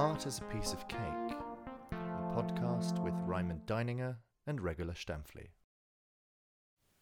Art 0.00 0.24
is 0.24 0.40
a 0.40 0.44
Piece 0.44 0.72
of 0.72 0.88
Cake, 0.88 1.36
a 1.92 2.34
podcast 2.34 2.98
with 3.04 3.12
Raymond 3.26 3.66
Deininger 3.66 4.16
and 4.46 4.58
Regula 4.58 4.94
Stempfli. 4.94 5.50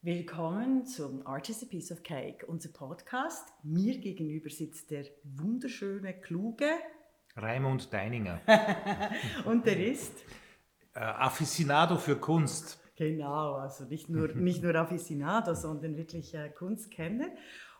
Willkommen 0.02 0.84
zum 0.84 1.24
Art 1.24 1.48
is 1.48 1.62
a 1.62 1.66
Piece 1.66 1.92
of 1.92 2.02
Cake, 2.02 2.44
unser 2.48 2.70
Podcast. 2.70 3.52
Mir 3.62 3.98
gegenüber 3.98 4.50
sitzt 4.50 4.90
der 4.90 5.04
wunderschöne, 5.22 6.12
kluge 6.12 6.70
Raimund 7.36 7.92
Deininger. 7.92 8.40
und 9.44 9.64
der 9.64 9.78
ist 9.78 10.24
äh, 10.94 10.98
Afficionado 10.98 11.98
für 11.98 12.16
Kunst. 12.16 12.80
Genau, 12.96 13.54
also 13.54 13.84
nicht 13.84 14.08
nur, 14.08 14.34
nicht 14.34 14.60
nur 14.60 14.74
Afficionado, 14.74 15.54
sondern 15.54 15.96
wirklich 15.96 16.34
äh, 16.34 16.48
Kunstkenner. 16.48 17.28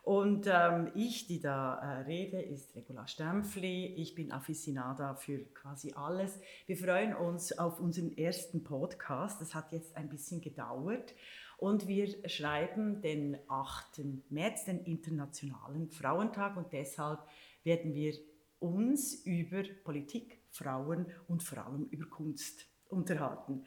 Und 0.09 0.47
ähm, 0.51 0.91
ich, 0.95 1.27
die 1.27 1.39
da 1.39 1.75
äh, 1.75 2.01
rede, 2.01 2.41
ist 2.41 2.75
Regula 2.75 3.05
Stempfli. 3.05 3.93
Ich 3.93 4.15
bin 4.15 4.31
Afficionada 4.31 5.13
für 5.13 5.37
quasi 5.53 5.93
alles. 5.95 6.39
Wir 6.65 6.77
freuen 6.77 7.13
uns 7.13 7.55
auf 7.59 7.79
unseren 7.79 8.17
ersten 8.17 8.63
Podcast. 8.63 9.39
Das 9.39 9.53
hat 9.53 9.71
jetzt 9.71 9.95
ein 9.95 10.09
bisschen 10.09 10.41
gedauert. 10.41 11.13
Und 11.59 11.87
wir 11.87 12.27
schreiben 12.27 13.03
den 13.03 13.37
8. 13.49 14.01
März, 14.31 14.65
den 14.65 14.83
Internationalen 14.83 15.91
Frauentag. 15.91 16.57
Und 16.57 16.73
deshalb 16.73 17.19
werden 17.63 17.93
wir 17.93 18.15
uns 18.57 19.13
über 19.13 19.61
Politik, 19.83 20.41
Frauen 20.49 21.05
und 21.27 21.43
vor 21.43 21.63
allem 21.63 21.83
über 21.83 22.09
Kunst 22.09 22.65
unterhalten. 22.87 23.63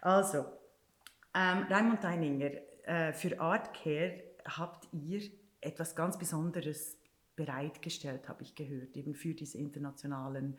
Also, 0.00 0.46
ähm, 1.34 1.66
Raimund 1.68 2.02
Deininger, 2.02 2.52
äh, 2.84 3.12
für 3.12 3.38
Artcare 3.38 4.24
habt 4.46 4.88
ihr 4.90 5.43
etwas 5.64 5.94
ganz 5.96 6.18
Besonderes 6.18 6.98
bereitgestellt, 7.36 8.28
habe 8.28 8.42
ich 8.42 8.54
gehört, 8.54 8.96
eben 8.96 9.14
für 9.14 9.34
diese 9.34 9.58
internationalen 9.58 10.58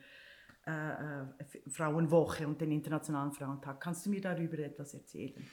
äh, 0.66 0.70
äh 0.70 1.24
Frauenwoche 1.68 2.46
und 2.46 2.60
den 2.60 2.72
Internationalen 2.72 3.32
Frauentag. 3.32 3.80
Kannst 3.80 4.06
du 4.06 4.10
mir 4.10 4.20
darüber 4.20 4.58
etwas 4.58 4.94
erzählen? 4.94 5.46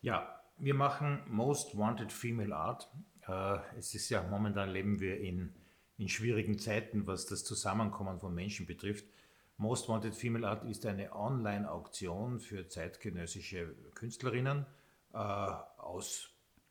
Ja, 0.00 0.40
wir 0.58 0.74
machen 0.74 1.22
Most 1.28 1.76
Wanted 1.76 2.12
Female 2.12 2.54
Art. 2.54 2.90
Äh, 3.26 3.58
es 3.78 3.94
ist 3.94 4.08
ja 4.10 4.22
momentan 4.22 4.70
leben 4.70 5.00
wir 5.00 5.20
in, 5.20 5.54
in 5.96 6.08
schwierigen 6.08 6.58
Zeiten, 6.58 7.06
was 7.06 7.26
das 7.26 7.44
Zusammenkommen 7.44 8.18
von 8.18 8.34
Menschen 8.34 8.66
betrifft. 8.66 9.06
Most 9.56 9.88
Wanted 9.88 10.14
Female 10.14 10.48
Art 10.48 10.64
ist 10.64 10.84
eine 10.86 11.14
Online-Auktion 11.14 12.40
für 12.40 12.66
zeitgenössische 12.68 13.74
Künstlerinnen 13.94 14.66
äh, 15.12 15.16
aus 15.16 16.30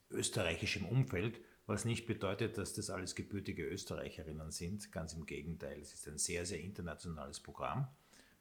österreichischem 0.10 0.86
Umfeld 0.86 1.40
was 1.66 1.86
nicht 1.86 2.06
bedeutet, 2.06 2.58
dass 2.58 2.74
das 2.74 2.90
alles 2.90 3.16
gebürtige 3.16 3.66
Österreicherinnen 3.66 4.52
sind. 4.52 4.92
Ganz 4.92 5.14
im 5.14 5.26
Gegenteil, 5.26 5.80
es 5.80 5.94
ist 5.94 6.08
ein 6.08 6.18
sehr, 6.18 6.46
sehr 6.46 6.60
internationales 6.60 7.40
Programm. 7.40 7.88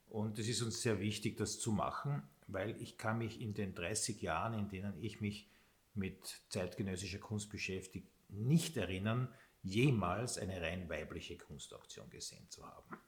Und 0.09 0.39
es 0.39 0.49
ist 0.49 0.63
uns 0.63 0.83
sehr 0.83 1.01
wichtig, 1.01 1.37
das 1.37 1.59
zu 1.59 1.73
machen, 1.73 2.23
weil 2.49 2.81
ich 2.83 2.99
kann 2.99 3.19
mich 3.19 3.41
in 3.41 3.55
den 3.55 3.75
30 3.75 4.21
Jahren, 4.21 4.55
in 4.55 4.69
denen 4.69 5.03
ich 5.03 5.21
mich 5.21 5.49
mit 5.95 6.43
zeitgenössischer 6.49 7.19
Kunst 7.19 7.51
beschäftige, 7.51 8.07
nicht 8.29 8.77
erinnern, 8.77 9.29
jemals 9.63 10.39
eine 10.39 10.61
rein 10.61 10.89
weibliche 10.89 11.39
Kunstauktion 11.39 12.11
gesehen 12.11 12.49
zu 12.51 12.67
haben. 12.67 12.99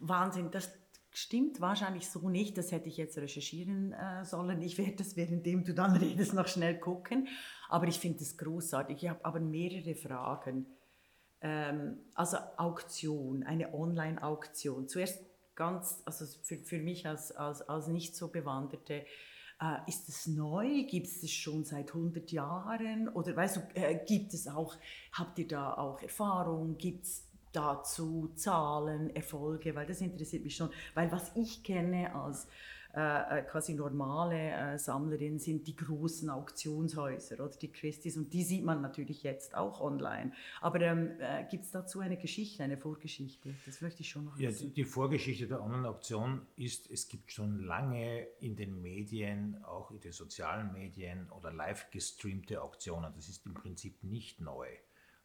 Wahnsinn, 0.00 0.50
das 0.50 0.70
stimmt 1.14 1.60
wahrscheinlich 1.60 2.10
so 2.10 2.28
nicht. 2.28 2.58
Das 2.58 2.72
hätte 2.72 2.88
ich 2.88 2.96
jetzt 2.96 3.16
recherchieren 3.16 3.92
äh, 3.92 4.24
sollen. 4.24 4.60
Ich 4.60 4.76
werde 4.76 4.96
das, 4.96 5.16
währenddem 5.16 5.64
du 5.64 5.72
dann 5.72 5.96
redest, 5.96 6.34
noch 6.34 6.48
schnell 6.48 6.78
gucken. 6.78 7.28
Aber 7.68 7.86
ich 7.86 7.98
finde 7.98 8.22
es 8.22 8.36
großartig. 8.36 9.02
Ich 9.02 9.08
habe 9.08 9.24
aber 9.24 9.40
mehrere 9.40 9.94
Fragen. 9.94 10.66
Ähm, 11.40 11.98
also 12.14 12.36
Auktion, 12.56 13.44
eine 13.44 13.72
Online-Auktion. 13.72 14.88
Zuerst 14.88 15.24
ganz, 15.54 16.02
also 16.04 16.26
für, 16.42 16.56
für 16.56 16.78
mich 16.78 17.06
als, 17.06 17.32
als, 17.32 17.62
als 17.62 17.86
nicht 17.86 18.16
so 18.16 18.28
Bewanderte, 18.28 19.06
äh, 19.60 19.76
ist 19.86 20.08
es 20.08 20.26
neu? 20.26 20.84
Gibt 20.84 21.06
es 21.06 21.20
das 21.20 21.30
schon 21.30 21.64
seit 21.64 21.88
100 21.88 22.32
Jahren? 22.32 23.08
Oder 23.08 23.36
weißt 23.36 23.56
du, 23.56 23.60
äh, 23.74 24.04
gibt 24.04 24.34
es 24.34 24.48
auch, 24.48 24.76
habt 25.12 25.38
ihr 25.38 25.46
da 25.46 25.74
auch 25.74 26.02
Erfahrung? 26.02 26.76
Gibt 26.76 27.04
es 27.04 27.28
dazu, 27.54 28.32
Zahlen, 28.34 29.14
Erfolge, 29.14 29.74
weil 29.74 29.86
das 29.86 30.00
interessiert 30.00 30.44
mich 30.44 30.56
schon. 30.56 30.70
Weil 30.94 31.10
was 31.12 31.32
ich 31.36 31.62
kenne 31.62 32.14
als 32.14 32.48
äh, 32.96 33.40
äh, 33.40 33.42
quasi 33.42 33.74
normale 33.74 34.52
äh, 34.52 34.78
Sammlerin 34.78 35.40
sind 35.40 35.66
die 35.66 35.74
großen 35.74 36.30
Auktionshäuser 36.30 37.44
oder 37.44 37.56
die 37.56 37.72
Christie's 37.72 38.16
und 38.16 38.32
die 38.32 38.44
sieht 38.44 38.64
man 38.64 38.82
natürlich 38.82 39.24
jetzt 39.24 39.56
auch 39.56 39.80
online. 39.80 40.30
Aber 40.60 40.80
ähm, 40.80 41.10
äh, 41.18 41.44
gibt 41.50 41.64
es 41.64 41.72
dazu 41.72 41.98
eine 41.98 42.16
Geschichte, 42.16 42.62
eine 42.62 42.76
Vorgeschichte? 42.76 43.52
Das 43.66 43.80
möchte 43.80 44.02
ich 44.02 44.10
schon 44.10 44.26
noch 44.26 44.38
ja, 44.38 44.50
wissen. 44.50 44.72
Die 44.74 44.84
Vorgeschichte 44.84 45.48
der 45.48 45.60
Online-Auktion 45.60 46.42
ist, 46.54 46.88
es 46.88 47.08
gibt 47.08 47.32
schon 47.32 47.58
lange 47.58 48.28
in 48.38 48.54
den 48.54 48.80
Medien, 48.80 49.64
auch 49.64 49.90
in 49.90 49.98
den 49.98 50.12
sozialen 50.12 50.72
Medien 50.72 51.28
oder 51.30 51.52
live 51.52 51.90
gestreamte 51.90 52.62
Auktionen. 52.62 53.12
Das 53.16 53.28
ist 53.28 53.44
im 53.44 53.54
Prinzip 53.54 54.04
nicht 54.04 54.40
neu. 54.40 54.68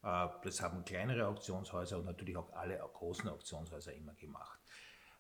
Äh, 0.04 0.28
das 0.44 0.62
haben 0.62 0.86
kleinere 0.86 1.28
Auktionshäuser 1.28 1.98
und 1.98 2.06
natürlich 2.06 2.38
auch 2.38 2.52
alle 2.54 2.78
großen 2.78 3.30
Auktionshäuser 3.30 3.94
immer 3.94 4.14
gemacht. 4.14 4.60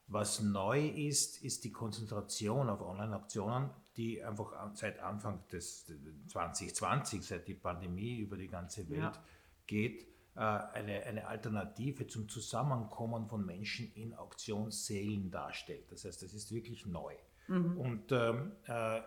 Was 0.08 0.42
neu 0.42 0.88
ist, 0.88 1.44
ist 1.44 1.64
die 1.64 1.72
Konzentration 1.72 2.68
auf 2.68 2.82
Online-Auktionen, 2.82 3.70
die 3.96 4.24
einfach 4.24 4.54
seit 4.74 5.00
Anfang 5.00 5.48
des 5.50 5.86
2020, 6.30 7.24
seit 7.24 7.48
die 7.48 7.54
Pandemie 7.54 8.18
über 8.18 8.36
die 8.36 8.48
ganze 8.48 8.90
Welt 8.90 9.02
ja. 9.02 9.24
geht, 9.68 10.08
äh, 10.36 10.40
eine, 10.40 11.04
eine 11.04 11.28
Alternative 11.28 12.08
zum 12.08 12.28
Zusammenkommen 12.28 13.28
von 13.28 13.46
Menschen 13.46 13.92
in 13.94 14.16
Auktionssälen 14.16 15.30
darstellt. 15.30 15.92
Das 15.92 16.06
heißt, 16.06 16.24
das 16.24 16.34
ist 16.34 16.52
wirklich 16.52 16.88
neu. 16.88 17.14
Mhm. 17.48 17.78
Und 17.78 18.12
ähm, 18.12 18.54
äh, 18.66 19.02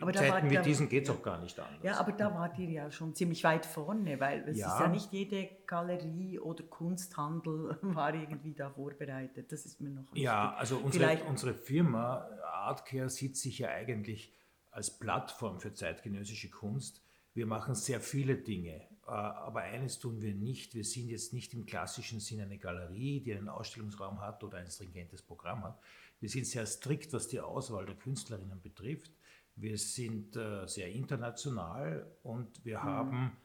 aber 0.00 0.10
in 0.10 0.16
Zeiten 0.16 0.50
wie 0.50 0.58
diesen 0.58 0.88
geht 0.88 1.04
es 1.04 1.10
auch 1.10 1.22
gar 1.22 1.40
nicht 1.40 1.58
anders. 1.58 1.82
Ja, 1.82 1.98
aber 1.98 2.12
da 2.12 2.34
wart 2.34 2.58
ihr 2.58 2.68
ja 2.68 2.90
schon 2.90 3.14
ziemlich 3.14 3.42
weit 3.44 3.64
vorne, 3.66 4.20
weil 4.20 4.48
es 4.48 4.58
ja. 4.58 4.74
ist 4.74 4.80
ja 4.80 4.88
nicht 4.88 5.12
jede 5.12 5.48
Galerie 5.66 6.38
oder 6.38 6.64
Kunsthandel 6.64 7.78
war 7.82 8.14
irgendwie 8.14 8.54
da 8.54 8.70
vorbereitet. 8.70 9.50
Das 9.50 9.64
ist 9.64 9.80
mir 9.80 9.90
noch 9.90 10.04
wichtig. 10.04 10.22
Ja, 10.22 10.54
also 10.54 10.78
unsere, 10.78 11.24
unsere 11.24 11.54
Firma 11.54 12.28
Artcare 12.52 13.08
sieht 13.08 13.36
sich 13.36 13.58
ja 13.58 13.68
eigentlich 13.68 14.32
als 14.70 14.90
Plattform 14.90 15.60
für 15.60 15.72
zeitgenössische 15.72 16.50
Kunst. 16.50 17.02
Wir 17.32 17.46
machen 17.46 17.74
sehr 17.74 18.00
viele 18.00 18.36
Dinge, 18.36 18.82
äh, 19.06 19.10
aber 19.10 19.60
eines 19.60 19.98
tun 19.98 20.20
wir 20.20 20.34
nicht. 20.34 20.74
Wir 20.74 20.84
sind 20.84 21.08
jetzt 21.08 21.32
nicht 21.32 21.54
im 21.54 21.64
klassischen 21.64 22.20
Sinne 22.20 22.42
eine 22.42 22.58
Galerie, 22.58 23.20
die 23.20 23.34
einen 23.34 23.48
Ausstellungsraum 23.48 24.20
hat 24.20 24.42
oder 24.44 24.58
ein 24.58 24.70
stringentes 24.70 25.22
Programm 25.22 25.64
hat. 25.64 25.78
Wir 26.20 26.28
sind 26.28 26.46
sehr 26.46 26.66
strikt, 26.66 27.12
was 27.12 27.28
die 27.28 27.40
Auswahl 27.40 27.86
der 27.86 27.94
Künstlerinnen 27.94 28.60
betrifft. 28.60 29.12
Wir 29.56 29.78
sind 29.78 30.36
äh, 30.36 30.66
sehr 30.66 30.88
international 30.92 32.06
und 32.22 32.64
wir 32.64 32.78
mhm. 32.78 32.82
haben 32.82 33.36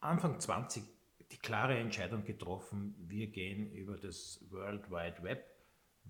Anfang 0.00 0.40
20 0.40 0.82
die 1.30 1.38
klare 1.38 1.78
Entscheidung 1.78 2.24
getroffen, 2.24 2.94
wir 2.98 3.28
gehen 3.28 3.70
über 3.72 3.96
das 3.96 4.44
World 4.50 4.90
Wide 4.90 5.22
Web, 5.22 5.46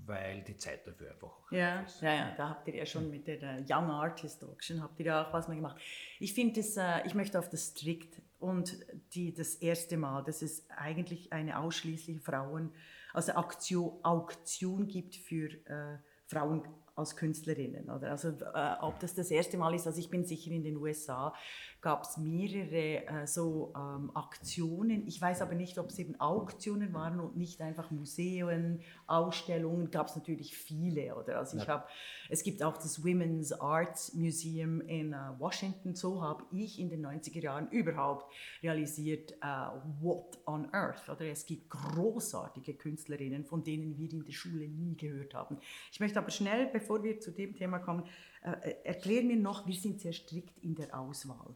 weil 0.06 0.42
die 0.42 0.56
Zeit 0.56 0.86
dafür 0.86 1.10
einfach 1.10 1.28
auch 1.28 1.52
ja, 1.52 1.80
ist. 1.82 2.00
Ja, 2.00 2.14
ja, 2.14 2.34
da 2.36 2.48
habt 2.50 2.66
ihr 2.68 2.76
ja 2.76 2.86
schon 2.86 3.10
mit 3.10 3.26
der 3.26 3.64
Young 3.68 3.90
Artist 3.90 4.42
Auction, 4.42 4.82
habt 4.82 4.98
ihr 5.00 5.06
ja 5.06 5.26
auch 5.26 5.32
was 5.32 5.48
mal 5.48 5.56
gemacht. 5.56 5.80
Ich 6.18 6.32
finde 6.32 6.60
äh, 6.60 7.06
ich 7.06 7.14
möchte 7.14 7.38
auf 7.38 7.50
das 7.50 7.68
strikt 7.68 8.22
und 8.38 8.78
die, 9.14 9.34
das 9.34 9.56
erste 9.56 9.98
Mal, 9.98 10.24
dass 10.24 10.40
es 10.40 10.68
eigentlich 10.70 11.32
eine 11.32 11.58
ausschließliche 11.58 12.20
Frauen, 12.20 12.72
also 13.12 13.32
Auktion, 13.32 14.02
Auktion 14.02 14.88
gibt 14.88 15.16
für 15.16 15.50
äh, 15.66 15.98
Frauen 16.26 16.62
als 17.00 17.16
Künstlerinnen. 17.16 17.90
Oder? 17.90 18.10
Also 18.10 18.28
äh, 18.28 18.76
ob 18.80 19.00
das 19.00 19.14
das 19.14 19.30
erste 19.30 19.56
Mal 19.58 19.74
ist, 19.74 19.86
also 19.86 19.98
ich 19.98 20.10
bin 20.10 20.24
sicher 20.24 20.50
in 20.52 20.62
den 20.62 20.76
USA, 20.76 21.34
gab 21.80 22.02
es 22.02 22.16
mehrere 22.18 23.06
äh, 23.06 23.26
so 23.26 23.72
ähm, 23.76 24.10
Aktionen. 24.14 25.06
Ich 25.06 25.20
weiß 25.20 25.42
aber 25.42 25.54
nicht, 25.54 25.78
ob 25.78 25.88
es 25.88 25.98
eben 25.98 26.18
Auktionen 26.20 26.92
waren 26.92 27.20
und 27.20 27.36
nicht 27.36 27.60
einfach 27.62 27.90
Museen, 27.90 28.80
Ausstellungen, 29.06 29.90
gab 29.90 30.08
es 30.08 30.16
natürlich 30.16 30.56
viele. 30.56 31.14
Oder? 31.16 31.38
Also 31.38 31.56
ich 31.56 31.64
ja. 31.64 31.68
habe, 31.70 31.84
es 32.28 32.42
gibt 32.42 32.62
auch 32.62 32.76
das 32.76 33.02
Women's 33.04 33.52
Arts 33.52 34.14
Museum 34.14 34.80
in 34.82 35.14
uh, 35.14 35.38
Washington. 35.38 35.94
So 35.94 36.22
habe 36.22 36.44
ich 36.52 36.78
in 36.78 36.90
den 36.90 37.04
90er 37.04 37.40
Jahren 37.40 37.68
überhaupt 37.70 38.30
realisiert, 38.62 39.34
uh, 39.42 39.80
what 40.00 40.38
on 40.46 40.68
earth. 40.72 41.08
Oder? 41.08 41.26
Es 41.26 41.46
gibt 41.46 41.70
großartige 41.70 42.74
Künstlerinnen, 42.74 43.44
von 43.44 43.64
denen 43.64 43.96
wir 43.96 44.12
in 44.12 44.24
der 44.24 44.32
Schule 44.32 44.68
nie 44.68 44.96
gehört 44.96 45.34
haben. 45.34 45.58
Ich 45.92 46.00
möchte 46.00 46.18
aber 46.18 46.30
schnell, 46.30 46.66
bevor 46.66 47.02
wir 47.02 47.20
zu 47.20 47.30
dem 47.30 47.56
Thema 47.56 47.78
kommen, 47.78 48.04
äh, 48.42 48.74
erklären 48.84 49.26
mir 49.26 49.36
noch, 49.36 49.66
wir 49.66 49.74
sind 49.74 50.00
sehr 50.00 50.12
strikt 50.12 50.58
in 50.58 50.74
der 50.74 50.98
Auswahl. 50.98 51.54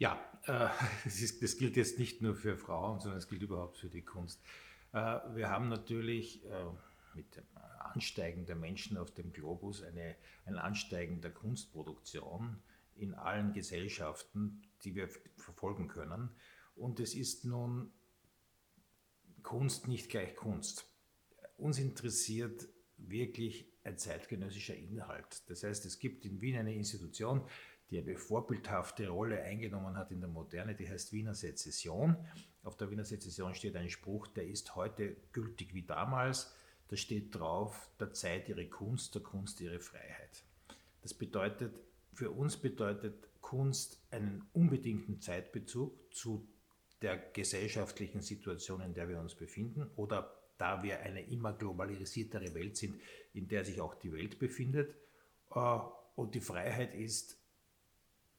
Ja, 0.00 0.18
äh, 0.46 0.68
das, 1.04 1.20
ist, 1.20 1.42
das, 1.42 1.58
gilt 1.58 1.76
jetzt 1.76 1.98
nicht 1.98 2.22
nur 2.22 2.34
für 2.34 2.56
Frauen, 2.56 3.00
sondern 3.00 3.18
es 3.18 3.28
gilt 3.28 3.42
überhaupt 3.42 3.76
für 3.76 3.90
die 3.90 4.02
Kunst. 4.02 4.42
Äh, 4.92 5.20
wir 5.34 5.50
haben 5.50 5.68
natürlich 5.68 6.44
äh, 6.46 6.64
mit 7.14 7.36
dem 7.36 7.44
Ansteigen 7.78 8.46
der 8.46 8.56
Menschen 8.56 8.96
auf 8.96 9.12
dem 9.12 9.30
Globus 9.32 9.82
eine, 9.82 10.16
ein 10.46 10.56
Ansteigen 10.56 11.20
der 11.20 11.32
Kunstproduktion 11.32 12.62
in 12.96 13.14
allen 13.14 13.52
Gesellschaften, 13.52 14.62
die 14.84 14.94
wir 14.94 15.08
verfolgen 15.36 15.88
können. 15.88 16.30
Und 16.74 16.98
es 16.98 17.14
ist 17.14 17.44
nun 17.44 17.92
Kunst 19.42 19.86
nicht 19.86 20.08
gleich 20.08 20.34
Kunst. 20.34 20.86
uns 21.56 21.78
interessiert 21.78 22.68
wirklich 22.96 23.70
ein 23.84 23.98
zeitgenössischer 23.98 24.76
Inhalt. 24.76 25.42
Das 25.48 25.62
heißt, 25.62 25.84
es 25.84 25.98
gibt 25.98 26.24
in 26.24 26.40
Wien 26.40 26.56
eine 26.56 26.74
Institution, 26.74 27.46
die 27.90 27.98
eine 27.98 28.16
vorbildhafte 28.16 29.08
Rolle 29.08 29.42
eingenommen 29.42 29.96
hat 29.96 30.12
in 30.12 30.20
der 30.20 30.28
Moderne, 30.28 30.74
die 30.74 30.88
heißt 30.88 31.12
Wiener 31.12 31.34
Sezession. 31.34 32.16
Auf 32.62 32.76
der 32.76 32.90
Wiener 32.90 33.04
Sezession 33.04 33.54
steht 33.54 33.76
ein 33.76 33.90
Spruch, 33.90 34.26
der 34.28 34.46
ist 34.46 34.76
heute 34.76 35.16
gültig 35.32 35.74
wie 35.74 35.82
damals. 35.82 36.54
Da 36.88 36.96
steht 36.96 37.34
drauf, 37.34 37.90
der 37.98 38.12
Zeit 38.12 38.48
ihre 38.48 38.66
Kunst, 38.66 39.14
der 39.14 39.22
Kunst 39.22 39.60
ihre 39.60 39.80
Freiheit. 39.80 40.44
Das 41.02 41.14
bedeutet, 41.14 41.74
für 42.12 42.30
uns 42.30 42.56
bedeutet 42.56 43.28
Kunst 43.40 44.00
einen 44.10 44.46
unbedingten 44.52 45.20
Zeitbezug 45.20 46.14
zu 46.14 46.46
der 47.02 47.16
gesellschaftlichen 47.16 48.20
Situation, 48.20 48.80
in 48.82 48.94
der 48.94 49.08
wir 49.08 49.18
uns 49.18 49.34
befinden 49.34 49.90
oder 49.96 50.36
da 50.58 50.82
wir 50.82 51.00
eine 51.00 51.22
immer 51.22 51.54
globalisiertere 51.54 52.54
Welt 52.54 52.76
sind, 52.76 53.00
in 53.32 53.48
der 53.48 53.64
sich 53.64 53.80
auch 53.80 53.94
die 53.94 54.12
Welt 54.12 54.38
befindet. 54.38 54.94
Äh, 55.54 55.78
und 56.16 56.34
die 56.34 56.40
Freiheit 56.40 56.94
ist, 56.94 57.39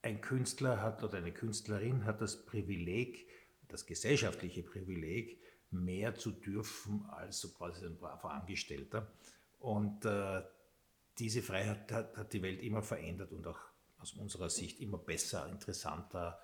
ein 0.01 0.21
Künstler 0.21 0.81
hat 0.81 1.03
oder 1.03 1.17
eine 1.17 1.31
Künstlerin 1.31 2.05
hat 2.05 2.21
das 2.21 2.45
Privileg, 2.45 3.27
das 3.67 3.85
gesellschaftliche 3.85 4.63
Privileg, 4.63 5.39
mehr 5.69 6.15
zu 6.15 6.31
dürfen 6.31 7.05
als 7.09 7.39
so 7.39 7.49
quasi 7.49 7.85
ein 7.85 7.97
braver 7.97 8.31
Angestellter. 8.31 9.11
Und 9.59 10.05
äh, 10.05 10.41
diese 11.17 11.41
Freiheit 11.41 11.91
hat, 11.91 12.17
hat, 12.17 12.33
die 12.33 12.41
Welt 12.41 12.61
immer 12.61 12.81
verändert 12.81 13.31
und 13.31 13.45
auch 13.47 13.59
aus 13.99 14.13
unserer 14.13 14.49
Sicht 14.49 14.79
immer 14.79 14.97
besser, 14.97 15.47
interessanter, 15.47 16.39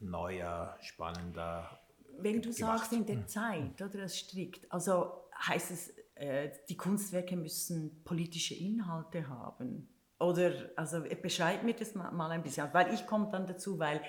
neuer, 0.00 0.76
spannender. 0.80 1.78
Wenn 2.18 2.40
du 2.42 2.52
gemacht. 2.52 2.80
sagst 2.80 2.92
in 2.92 3.06
der 3.06 3.16
hm. 3.16 3.28
Zeit 3.28 3.82
oder 3.82 4.00
das 4.00 4.18
strikt, 4.18 4.70
also 4.72 5.28
heißt 5.46 5.70
es, 5.70 5.92
äh, 6.14 6.50
die 6.68 6.76
Kunstwerke 6.76 7.36
müssen 7.36 8.02
politische 8.04 8.54
Inhalte 8.54 9.28
haben? 9.28 9.88
Oder, 10.22 10.52
also 10.76 11.02
beschreib 11.20 11.64
mir 11.64 11.74
das 11.74 11.94
mal 11.94 12.30
ein 12.30 12.42
bisschen, 12.42 12.68
weil 12.72 12.94
ich 12.94 13.06
komme 13.06 13.28
dann 13.30 13.46
dazu, 13.46 13.78
weil, 13.78 14.00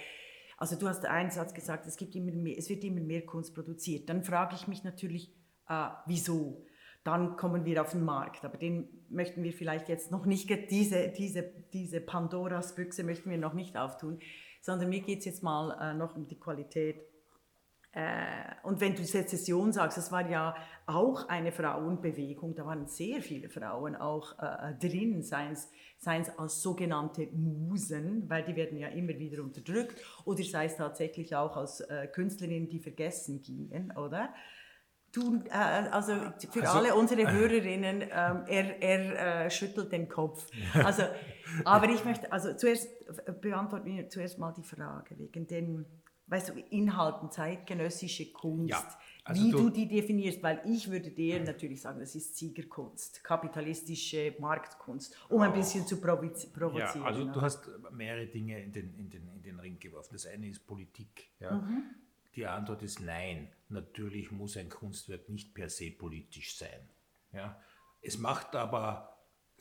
also 0.57 0.77
du 0.77 0.88
hast 0.88 1.06
einen 1.06 1.31
Satz 1.31 1.54
gesagt, 1.54 1.88
es, 1.88 1.98
gibt 1.98 2.15
immer 2.15 2.31
mehr, 2.31 2.57
es 2.57 2.69
wird 2.69 2.83
immer 2.83 3.01
mehr 3.01 3.25
Kunst 3.25 3.56
produziert. 3.56 4.07
Dann 4.10 4.24
frage 4.24 4.56
ich 4.56 4.68
mich 4.68 4.83
natürlich, 4.83 5.33
äh, 5.68 5.89
wieso? 6.06 6.65
Dann 7.04 7.36
kommen 7.36 7.65
wir 7.65 7.81
auf 7.81 7.92
den 7.92 8.06
Markt, 8.06 8.45
aber 8.45 8.57
den 8.57 9.06
möchten 9.10 9.44
wir 9.44 9.51
vielleicht 9.51 9.89
jetzt 9.89 10.12
noch 10.12 10.25
nicht, 10.25 10.50
diese, 10.71 11.10
diese, 11.10 11.44
diese 11.74 12.00
Pandoras 12.00 12.75
Büchse 12.75 13.04
möchten 13.04 13.30
wir 13.30 13.38
noch 13.38 13.54
nicht 13.54 13.75
auftun, 13.75 14.19
sondern 14.62 14.89
mir 14.89 15.01
geht 15.01 15.19
es 15.19 15.25
jetzt 15.25 15.44
mal 15.44 15.77
äh, 15.81 15.94
noch 15.94 16.15
um 16.15 16.27
die 16.27 16.39
Qualität 16.39 16.98
äh, 17.01 17.12
und 18.63 18.81
wenn 18.81 18.95
du 18.95 19.03
Sezession 19.03 19.71
sagst, 19.71 19.99
das 19.99 20.11
war 20.11 20.27
ja 20.27 20.55
auch 20.87 21.27
eine 21.29 21.51
Frauenbewegung, 21.51 22.55
da 22.55 22.65
waren 22.65 22.87
sehr 22.87 23.21
viele 23.21 23.49
Frauen 23.49 23.95
auch 23.95 24.37
äh, 24.39 24.73
drin, 24.79 25.21
seien 25.21 25.51
es, 25.51 25.69
als 26.37 26.61
sogenannte 26.61 27.27
Musen, 27.33 28.27
weil 28.29 28.43
die 28.43 28.55
werden 28.55 28.79
ja 28.79 28.87
immer 28.87 29.19
wieder 29.19 29.43
unterdrückt, 29.43 30.01
oder 30.25 30.43
sei 30.43 30.65
es 30.65 30.75
tatsächlich 30.75 31.35
auch 31.35 31.55
als 31.55 31.81
äh, 31.81 32.07
Künstlerinnen, 32.07 32.67
die 32.67 32.79
vergessen 32.79 33.43
gingen, 33.43 33.95
oder? 33.95 34.33
Du, 35.11 35.43
äh, 35.45 35.51
also 35.51 36.13
für 36.49 36.61
also, 36.61 36.79
alle 36.79 36.95
unsere 36.95 37.31
Hörerinnen, 37.31 38.01
ähm, 38.01 38.43
er, 38.47 38.81
er 38.81 39.45
äh, 39.45 39.51
schüttelt 39.51 39.91
den 39.91 40.09
Kopf. 40.09 40.49
Also, 40.73 41.03
aber 41.63 41.87
ich 41.89 42.03
möchte, 42.03 42.31
also 42.31 42.55
zuerst 42.55 42.89
beantworten 43.39 43.85
wir 43.85 44.09
zuerst 44.09 44.39
mal 44.39 44.51
die 44.51 44.63
Frage 44.63 45.15
wegen 45.19 45.45
den 45.45 45.85
weißt 46.33 46.50
du, 46.50 46.53
Inhalten, 46.71 47.30
zeitgenössische 47.30 48.31
Kunst, 48.31 48.71
ja, 48.71 48.97
also 49.24 49.44
wie 49.44 49.51
du, 49.51 49.57
du, 49.57 49.69
die 49.69 49.88
definierst, 49.88 50.41
weil 50.41 50.62
ich 50.65 50.89
würde 50.89 51.12
dir 51.12 51.39
natürlich 51.44 51.81
sagen, 51.81 52.00
das 52.00 52.15
ist 52.15 52.35
Siegerkunst, 52.35 53.24
kapitalistische 53.24 54.35
Marktkunst, 54.39 55.15
um 55.30 55.41
ein 55.41 55.53
bisschen 55.53 55.85
zu 55.85 56.01
provozieren. 56.01 56.75
Ja, 56.75 57.03
also 57.03 57.25
du 57.25 57.39
hast 57.39 57.69
mehrere 57.91 58.25
Dinge 58.25 58.59
in 58.62 58.71
den, 58.71 58.95
in 58.97 59.09
den, 59.12 59.30
in 59.35 59.44
den 59.44 59.59
Ring 59.59 59.80
geworfen. 59.80 60.09
Das 60.13 60.25
eine 60.25 60.47
ist 60.47 60.65
Politik. 60.65 61.30
Ja. 61.39 61.51
Mhm. 61.51 61.83
Die 62.36 62.47
Antwort 62.47 62.81
ist 62.81 63.00
nein. 63.00 63.50
Natürlich 63.69 64.31
muss 64.31 64.57
ein 64.57 64.69
Kunstwerk 64.69 65.29
nicht 65.29 65.53
per 65.53 65.69
se 65.69 65.91
politisch 65.91 66.57
sein. 66.57 66.89
Ja. 67.31 67.62
Es 68.01 68.18
macht 68.18 68.56
aber 68.56 69.12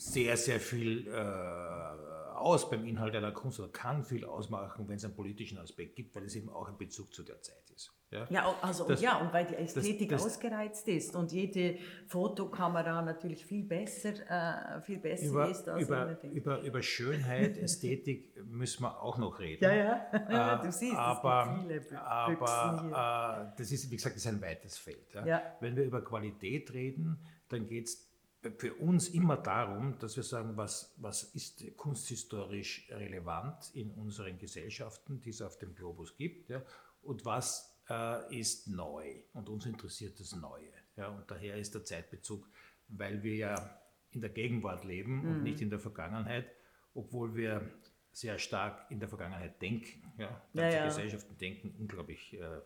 sehr, 0.03 0.37
sehr 0.37 0.61
viel 0.61 1.09
äh, 1.09 2.13
aus 2.43 2.69
beim 2.69 2.85
Inhalt 2.85 3.15
einer 3.15 3.33
Kunst 3.33 3.61
oder 3.61 3.71
kann 3.71 4.05
viel 4.05 4.25
ausmachen, 4.25 4.89
wenn 4.89 4.97
es 4.97 5.05
einen 5.05 5.15
politischen 5.15 5.59
Aspekt 5.59 5.97
gibt, 5.97 6.15
weil 6.15 6.25
es 6.25 6.35
eben 6.35 6.49
auch 6.49 6.69
ein 6.69 6.77
Bezug 6.77 7.15
zu 7.15 7.23
der 7.23 7.41
Zeit 7.41 7.71
ist. 7.75 7.93
Ja, 8.11 8.27
ja, 8.29 8.55
also, 8.61 8.87
das, 8.87 9.01
ja 9.01 9.19
und 9.21 9.33
weil 9.33 9.47
die 9.47 9.55
Ästhetik 9.55 10.11
das, 10.11 10.23
das, 10.23 10.33
ausgereizt 10.33 10.87
ist 10.89 11.17
und 11.17 11.33
jede 11.33 11.79
Fotokamera 12.09 13.01
natürlich 13.01 13.47
viel 13.47 13.65
besser, 13.65 14.13
äh, 14.29 14.83
viel 14.83 14.99
besser 14.99 15.27
über, 15.27 15.49
ist 15.49 15.67
als 15.67 15.83
über, 15.83 16.23
über, 16.25 16.61
über 16.61 16.83
Schönheit, 16.83 17.57
Ästhetik 17.57 18.37
müssen 18.45 18.83
wir 18.83 19.01
auch 19.01 19.17
noch 19.17 19.39
reden. 19.39 19.65
Ja, 19.65 19.73
ja, 19.73 20.59
äh, 20.59 20.63
du 20.63 20.73
siehst, 20.73 20.95
aber, 20.95 21.59
es 21.71 21.71
gibt 21.71 21.89
viele 21.89 22.03
aber 22.03 23.51
äh, 23.51 23.57
das 23.57 23.73
ist, 23.73 23.91
wie 23.91 23.97
gesagt, 23.97 24.17
ist 24.17 24.27
ein 24.27 24.43
weites 24.43 24.77
Feld. 24.77 25.15
Ja. 25.15 25.25
Ja. 25.25 25.43
Wenn 25.61 25.75
wir 25.77 25.85
über 25.85 26.05
Qualität 26.05 26.75
reden, 26.75 27.25
dann 27.49 27.67
geht 27.67 27.87
es 27.87 28.12
für 28.59 28.75
uns 28.75 29.09
immer 29.09 29.37
darum, 29.37 29.99
dass 29.99 30.17
wir 30.17 30.25
sagen, 30.25 30.56
was, 30.56 30.94
was 30.97 31.23
ist 31.35 31.65
kunsthistorisch 31.77 32.89
relevant 32.91 33.71
in 33.75 33.93
unseren 33.93 34.39
Gesellschaften, 34.39 35.21
die 35.21 35.31
es 35.31 35.43
auf 35.43 35.59
dem 35.59 35.75
Globus 35.75 36.17
gibt, 36.17 36.49
ja, 36.50 36.62
und 37.03 37.25
was 37.25 37.81
äh, 37.89 38.39
ist 38.41 38.69
neu. 38.69 39.23
Und 39.33 39.49
uns 39.49 39.67
interessiert 39.67 40.19
das 40.19 40.35
Neue. 40.35 40.73
Ja, 40.97 41.09
und 41.09 41.31
daher 41.31 41.56
ist 41.56 41.75
der 41.75 41.85
Zeitbezug, 41.85 42.49
weil 42.89 43.23
wir 43.23 43.35
ja 43.35 43.81
in 44.11 44.21
der 44.21 44.31
Gegenwart 44.31 44.85
leben 44.85 45.23
mhm. 45.23 45.29
und 45.29 45.43
nicht 45.43 45.61
in 45.61 45.71
der 45.71 45.79
Vergangenheit, 45.79 46.50
obwohl 46.94 47.35
wir 47.35 47.71
sehr 48.12 48.38
stark 48.38 48.91
in 48.91 49.00
der 49.00 49.09
Vergangenheit 49.09 49.61
denken. 49.61 50.03
Ja? 50.19 50.29
Ganze 50.29 50.43
ja, 50.55 50.69
ja. 50.69 50.85
Gesellschaften 50.85 51.37
denken 51.38 51.75
unglaublich 51.79 52.35
äh, 52.35 52.37
äh 52.37 52.61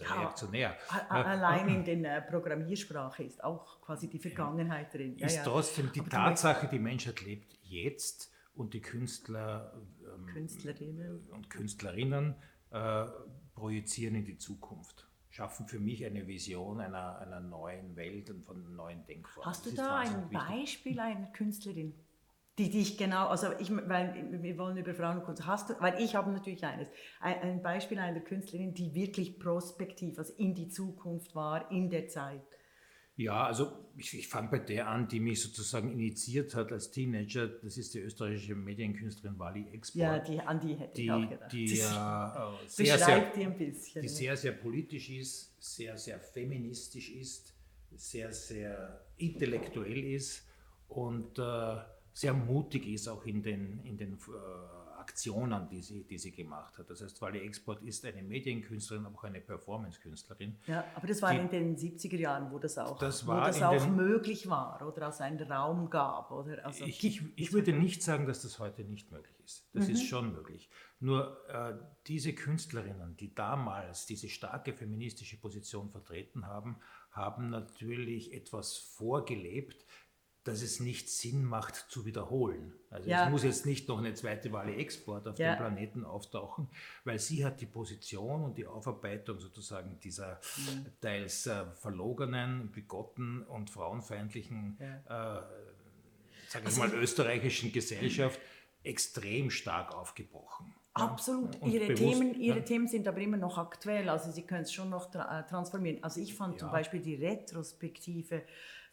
ja, 0.00 0.14
reaktionär. 0.14 0.76
Allein 1.08 1.84
in 1.84 2.02
der 2.02 2.18
äh, 2.18 2.22
Programmiersprache 2.22 3.24
ist 3.24 3.42
auch 3.42 3.80
quasi 3.80 4.08
die 4.08 4.20
Vergangenheit 4.20 4.94
drin. 4.94 5.18
Ist 5.18 5.42
trotzdem 5.44 5.90
die 5.92 6.00
Aber 6.00 6.10
Tatsache, 6.10 6.68
die 6.68 6.78
Menschheit 6.78 7.20
lebt 7.22 7.58
jetzt 7.62 8.32
und 8.54 8.74
die 8.74 8.80
Künstler 8.80 9.72
ähm, 10.14 10.26
Künstlerinnen. 10.26 11.26
und 11.30 11.50
Künstlerinnen 11.50 12.36
äh, 12.70 13.06
projizieren 13.54 14.14
in 14.14 14.24
die 14.24 14.38
Zukunft. 14.38 15.08
Schaffen 15.30 15.66
für 15.66 15.80
mich 15.80 16.06
eine 16.06 16.26
Vision 16.26 16.80
einer, 16.80 17.18
einer 17.18 17.40
neuen 17.40 17.94
Welt 17.96 18.30
und 18.30 18.44
von 18.46 18.74
neuen 18.74 19.04
Denkformen. 19.04 19.50
Hast 19.50 19.66
du 19.66 19.74
da 19.74 19.98
ein 19.98 20.30
Beispiel 20.30 20.98
einer 20.98 21.26
Künstlerin? 21.26 21.92
Die 22.58 22.70
dich 22.70 22.96
genau, 22.96 23.28
also 23.28 23.48
ich, 23.58 23.70
weil 23.70 24.42
wir 24.42 24.58
wollen 24.58 24.76
über 24.78 24.94
Frauenkunst, 24.94 25.46
hast 25.46 25.70
du, 25.70 25.74
weil 25.80 26.00
ich 26.00 26.14
habe 26.14 26.30
natürlich 26.30 26.64
eines, 26.64 26.88
ein, 27.20 27.38
ein 27.40 27.62
Beispiel 27.62 27.98
einer 27.98 28.20
Künstlerin, 28.20 28.72
die 28.72 28.94
wirklich 28.94 29.38
prospektiv, 29.38 30.18
also 30.18 30.32
in 30.38 30.54
die 30.54 30.68
Zukunft 30.68 31.34
war, 31.34 31.70
in 31.70 31.90
der 31.90 32.08
Zeit. 32.08 32.42
Ja, 33.18 33.46
also 33.46 33.72
ich, 33.96 34.18
ich 34.18 34.28
fange 34.28 34.50
bei 34.50 34.58
der 34.58 34.88
an, 34.88 35.08
die 35.08 35.20
mich 35.20 35.40
sozusagen 35.40 35.90
initiiert 35.90 36.54
hat 36.54 36.70
als 36.70 36.90
Teenager. 36.90 37.46
Das 37.46 37.78
ist 37.78 37.94
die 37.94 38.00
österreichische 38.00 38.54
Medienkünstlerin 38.54 39.38
Wally 39.38 39.68
Export. 39.72 39.96
Ja, 39.96 40.18
die, 40.18 40.40
an 40.40 40.60
die 40.60 40.74
hätte 40.74 40.94
die, 40.94 41.04
ich 41.04 41.10
auch 41.10 41.28
gedacht. 41.28 41.52
Die, 41.52 41.64
äh, 41.64 42.66
sehr, 42.66 42.98
sehr, 42.98 43.32
die, 43.34 43.44
ein 43.46 43.56
bisschen, 43.56 44.02
die 44.02 44.08
sehr, 44.08 44.36
sehr 44.36 44.52
politisch 44.52 45.08
ist, 45.10 45.56
sehr, 45.58 45.96
sehr 45.96 46.20
feministisch 46.20 47.10
ist, 47.10 47.54
sehr, 47.94 48.32
sehr 48.32 49.06
intellektuell 49.16 50.12
ist 50.12 50.46
und 50.88 51.38
äh, 51.38 51.76
sehr 52.16 52.32
mutig 52.32 52.86
ist 52.86 53.08
auch 53.08 53.26
in 53.26 53.42
den, 53.42 53.84
in 53.84 53.98
den 53.98 54.14
äh, 54.14 54.98
Aktionen, 54.98 55.68
die 55.68 55.82
sie, 55.82 56.04
die 56.04 56.16
sie 56.16 56.32
gemacht 56.32 56.78
hat. 56.78 56.88
Das 56.88 57.02
heißt, 57.02 57.20
Wally 57.20 57.40
Export 57.40 57.82
ist 57.82 58.06
eine 58.06 58.22
Medienkünstlerin, 58.22 59.04
aber 59.04 59.18
auch 59.18 59.24
eine 59.24 59.42
Performance-Künstlerin. 59.42 60.56
Ja, 60.66 60.82
aber 60.94 61.06
das 61.06 61.20
war 61.20 61.32
die, 61.32 61.40
in 61.40 61.50
den 61.50 61.76
70er 61.76 62.16
Jahren, 62.16 62.50
wo 62.50 62.58
das 62.58 62.78
auch, 62.78 62.98
das 62.98 63.26
wo 63.26 63.32
das 63.32 63.60
auch 63.62 63.76
den, 63.76 63.96
möglich 63.96 64.48
war 64.48 64.80
oder 64.86 65.06
als 65.06 65.20
einen 65.20 65.40
Raum 65.42 65.90
gab. 65.90 66.30
Oder 66.30 66.64
also 66.64 66.86
ich, 66.86 67.04
ich, 67.04 67.22
ich 67.36 67.52
würde 67.52 67.74
nicht 67.74 68.02
sagen, 68.02 68.26
dass 68.26 68.40
das 68.40 68.58
heute 68.58 68.82
nicht 68.82 69.12
möglich 69.12 69.38
ist. 69.44 69.68
Das 69.74 69.86
mhm. 69.86 69.92
ist 69.92 70.04
schon 70.06 70.32
möglich. 70.32 70.70
Nur 71.00 71.46
äh, 71.50 71.74
diese 72.06 72.32
Künstlerinnen, 72.32 73.14
die 73.18 73.34
damals 73.34 74.06
diese 74.06 74.30
starke 74.30 74.72
feministische 74.72 75.38
Position 75.38 75.90
vertreten 75.90 76.46
haben, 76.46 76.78
haben 77.10 77.50
natürlich 77.50 78.32
etwas 78.32 78.76
vorgelebt, 78.76 79.84
dass 80.46 80.62
es 80.62 80.80
nicht 80.80 81.10
Sinn 81.10 81.44
macht 81.44 81.74
zu 81.74 82.04
wiederholen. 82.06 82.72
Also 82.90 83.10
ja. 83.10 83.24
es 83.24 83.30
muss 83.30 83.42
jetzt 83.42 83.66
nicht 83.66 83.88
noch 83.88 83.98
eine 83.98 84.14
zweite 84.14 84.52
Wale 84.52 84.76
Export 84.76 85.26
auf 85.26 85.38
ja. 85.38 85.54
dem 85.54 85.58
Planeten 85.58 86.04
auftauchen, 86.04 86.68
weil 87.04 87.18
sie 87.18 87.44
hat 87.44 87.60
die 87.60 87.66
Position 87.66 88.44
und 88.44 88.56
die 88.56 88.66
Aufarbeitung 88.66 89.40
sozusagen 89.40 89.98
dieser 90.00 90.40
mhm. 90.56 90.86
teils 91.00 91.46
äh, 91.46 91.66
verlogenen, 91.74 92.70
bigotten 92.70 93.42
und 93.42 93.70
frauenfeindlichen, 93.70 94.78
ja. 94.78 95.38
äh, 95.38 95.42
sage 96.48 96.62
ich 96.62 96.66
also 96.66 96.80
mal, 96.80 96.94
österreichischen 96.94 97.72
Gesellschaft 97.72 98.40
extrem 98.84 99.50
stark 99.50 99.94
aufgebrochen. 99.94 100.72
Absolut. 100.94 101.60
Ihre, 101.66 101.92
Themen, 101.92 102.34
ihre 102.34 102.58
ja. 102.58 102.64
Themen 102.64 102.88
sind 102.88 103.06
aber 103.06 103.18
immer 103.18 103.36
noch 103.36 103.58
aktuell, 103.58 104.08
also 104.08 104.30
Sie 104.30 104.42
können 104.42 104.62
es 104.62 104.72
schon 104.72 104.88
noch 104.88 105.10
tra 105.10 105.40
äh, 105.40 105.46
transformieren. 105.46 106.02
Also 106.02 106.20
ich 106.20 106.34
fand 106.34 106.54
ja. 106.54 106.60
zum 106.60 106.70
Beispiel 106.70 107.00
die 107.00 107.16
Retrospektive 107.16 108.42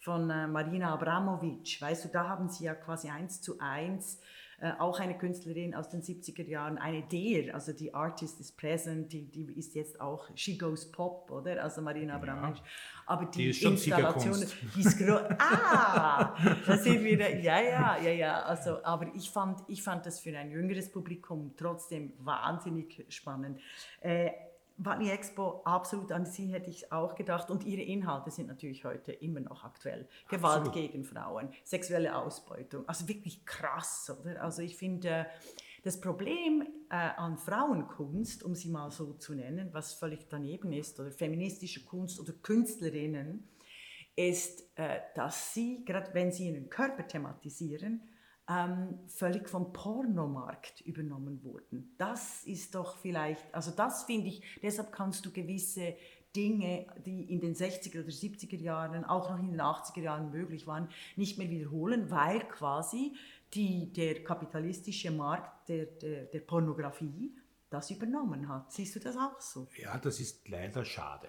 von 0.03 0.29
äh, 0.29 0.47
Marina 0.47 0.93
Abramovic, 0.93 1.81
weißt 1.81 2.05
du, 2.05 2.09
da 2.09 2.27
haben 2.27 2.49
Sie 2.49 2.65
ja 2.65 2.75
quasi 2.75 3.09
eins 3.09 3.41
zu 3.41 3.57
eins 3.59 4.19
äh, 4.59 4.71
auch 4.79 4.99
eine 4.99 5.17
Künstlerin 5.17 5.73
aus 5.73 5.89
den 5.89 6.01
70er 6.01 6.45
Jahren, 6.45 6.77
eine 6.77 7.03
der, 7.03 7.55
also 7.55 7.71
die 7.71 7.93
Artist 7.93 8.39
is 8.41 8.51
Present, 8.51 9.13
die, 9.13 9.23
die 9.29 9.45
ist 9.57 9.75
jetzt 9.75 9.99
auch 10.01 10.29
She 10.35 10.57
Goes 10.57 10.91
Pop, 10.91 11.31
oder? 11.31 11.63
Also 11.63 11.81
Marina 11.81 12.15
Abramovic. 12.15 12.57
Ja. 12.57 12.63
Aber 13.05 13.25
die, 13.25 13.51
die 13.51 13.63
Installation, 13.63 14.45
die 14.75 14.81
ist 14.81 14.97
groß. 14.97 15.21
Ah, 15.39 16.35
da 16.65 16.77
sind 16.77 17.03
wir, 17.03 17.39
ja, 17.39 17.61
ja, 17.61 17.97
ja, 17.97 18.11
ja. 18.11 18.41
Also, 18.43 18.83
aber 18.83 19.07
ich 19.15 19.29
fand, 19.29 19.61
ich 19.67 19.81
fand 19.81 20.05
das 20.05 20.19
für 20.19 20.37
ein 20.37 20.51
jüngeres 20.51 20.91
Publikum 20.91 21.53
trotzdem 21.57 22.13
wahnsinnig 22.19 23.05
spannend. 23.09 23.59
Äh, 24.01 24.31
Bali 24.77 25.09
Expo, 25.09 25.61
absolut 25.65 26.11
an 26.11 26.25
sie 26.25 26.47
hätte 26.47 26.69
ich 26.69 26.91
auch 26.91 27.15
gedacht. 27.15 27.51
Und 27.51 27.63
ihre 27.63 27.81
Inhalte 27.81 28.31
sind 28.31 28.47
natürlich 28.47 28.85
heute 28.85 29.11
immer 29.11 29.39
noch 29.39 29.63
aktuell. 29.63 30.07
Gewalt 30.29 30.67
absolut. 30.67 30.73
gegen 30.73 31.03
Frauen, 31.03 31.49
sexuelle 31.63 32.15
Ausbeutung. 32.15 32.87
Also 32.87 33.07
wirklich 33.07 33.45
krass, 33.45 34.11
oder? 34.19 34.41
Also 34.41 34.61
ich 34.61 34.75
finde, 34.75 35.27
das 35.83 35.99
Problem 35.99 36.65
äh, 36.89 36.95
an 36.95 37.37
Frauenkunst, 37.37 38.43
um 38.43 38.55
sie 38.55 38.69
mal 38.69 38.89
so 38.89 39.13
zu 39.13 39.35
nennen, 39.35 39.69
was 39.73 39.93
völlig 39.93 40.27
daneben 40.29 40.71
ist, 40.71 40.99
oder 40.99 41.11
feministische 41.11 41.83
Kunst 41.83 42.19
oder 42.19 42.33
Künstlerinnen, 42.33 43.47
ist, 44.15 44.63
äh, 44.75 44.99
dass 45.15 45.53
sie, 45.53 45.83
gerade 45.85 46.13
wenn 46.13 46.31
sie 46.31 46.49
ihren 46.49 46.69
Körper 46.69 47.05
thematisieren, 47.07 48.01
ähm, 48.49 48.99
völlig 49.07 49.49
vom 49.49 49.71
Pornomarkt 49.71 50.81
übernommen 50.81 51.43
wurden. 51.43 51.95
Das 51.97 52.43
ist 52.43 52.75
doch 52.75 52.97
vielleicht, 52.97 53.53
also 53.53 53.71
das 53.71 54.03
finde 54.03 54.27
ich, 54.27 54.41
deshalb 54.61 54.91
kannst 54.91 55.25
du 55.25 55.31
gewisse 55.31 55.95
Dinge, 56.35 56.87
die 57.05 57.31
in 57.31 57.39
den 57.39 57.55
60er 57.55 58.01
oder 58.01 58.09
70er 58.09 58.59
Jahren, 58.59 59.05
auch 59.05 59.29
noch 59.29 59.39
in 59.39 59.51
den 59.51 59.61
80er 59.61 60.01
Jahren 60.01 60.31
möglich 60.31 60.65
waren, 60.65 60.89
nicht 61.15 61.37
mehr 61.37 61.49
wiederholen, 61.49 62.09
weil 62.09 62.39
quasi 62.47 63.15
die, 63.53 63.93
der 63.93 64.23
kapitalistische 64.23 65.11
Markt 65.11 65.69
der, 65.69 65.85
der, 65.85 66.25
der 66.25 66.39
Pornografie 66.39 67.35
das 67.69 67.91
übernommen 67.91 68.47
hat. 68.49 68.71
Siehst 68.71 68.95
du 68.95 68.99
das 68.99 69.15
auch 69.15 69.39
so? 69.39 69.67
Ja, 69.77 69.97
das 69.97 70.19
ist 70.19 70.47
leider 70.47 70.83
schade. 70.83 71.27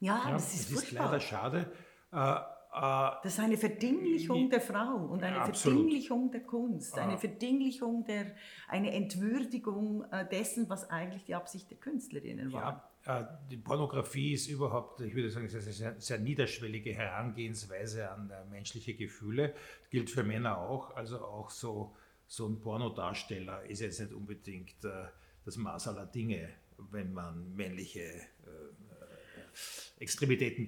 Ja, 0.00 0.24
ja 0.24 0.32
das 0.32 0.54
ist, 0.54 0.72
das 0.72 0.82
ist 0.84 0.92
leider 0.92 1.20
schade. 1.20 1.72
Äh, 2.12 2.40
das 2.72 3.32
ist 3.34 3.40
eine 3.40 3.56
Verdinglichung 3.56 4.48
der 4.48 4.60
Frau 4.60 4.96
und 4.96 5.24
eine 5.24 5.40
Absolut. 5.40 5.78
Verdinglichung 5.78 6.30
der 6.30 6.42
Kunst, 6.42 6.96
eine 6.98 7.18
Verdinglichung 7.18 8.04
der, 8.04 8.34
eine 8.68 8.92
Entwürdigung 8.92 10.04
äh, 10.12 10.28
dessen, 10.28 10.68
was 10.68 10.88
eigentlich 10.88 11.24
die 11.24 11.34
Absicht 11.34 11.68
der 11.70 11.78
Künstlerinnen 11.78 12.52
war. 12.52 12.92
Ja, 13.04 13.20
äh, 13.20 13.24
die 13.50 13.56
Pornografie 13.56 14.34
ist 14.34 14.46
überhaupt, 14.46 15.00
ich 15.00 15.14
würde 15.14 15.30
sagen, 15.30 15.48
eine 15.50 15.60
sehr, 15.60 16.00
sehr 16.00 16.18
niederschwellige 16.18 16.92
Herangehensweise 16.92 18.08
an 18.08 18.32
menschliche 18.50 18.94
Gefühle. 18.94 19.54
Das 19.80 19.90
gilt 19.90 20.10
für 20.10 20.22
Männer 20.22 20.58
auch. 20.58 20.94
Also 20.94 21.18
auch 21.18 21.50
so, 21.50 21.96
so 22.28 22.46
ein 22.46 22.60
Pornodarsteller 22.60 23.64
ist 23.64 23.80
jetzt 23.80 23.98
nicht 23.98 24.12
unbedingt 24.12 24.76
das 25.44 25.56
Maß 25.56 25.88
aller 25.88 26.06
Dinge, 26.06 26.50
wenn 26.92 27.12
man 27.12 27.52
männliche 27.56 28.12
Extremitäten 29.98 30.66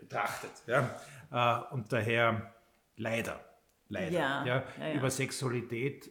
betrachtet. 0.00 0.50
Ja? 0.66 1.00
Äh, 1.30 1.74
und 1.74 1.92
daher 1.92 2.54
leider, 2.96 3.40
leider, 3.88 4.10
ja, 4.10 4.44
ja, 4.44 4.64
ja 4.78 4.94
über 4.94 5.10
Sexualität, 5.10 6.10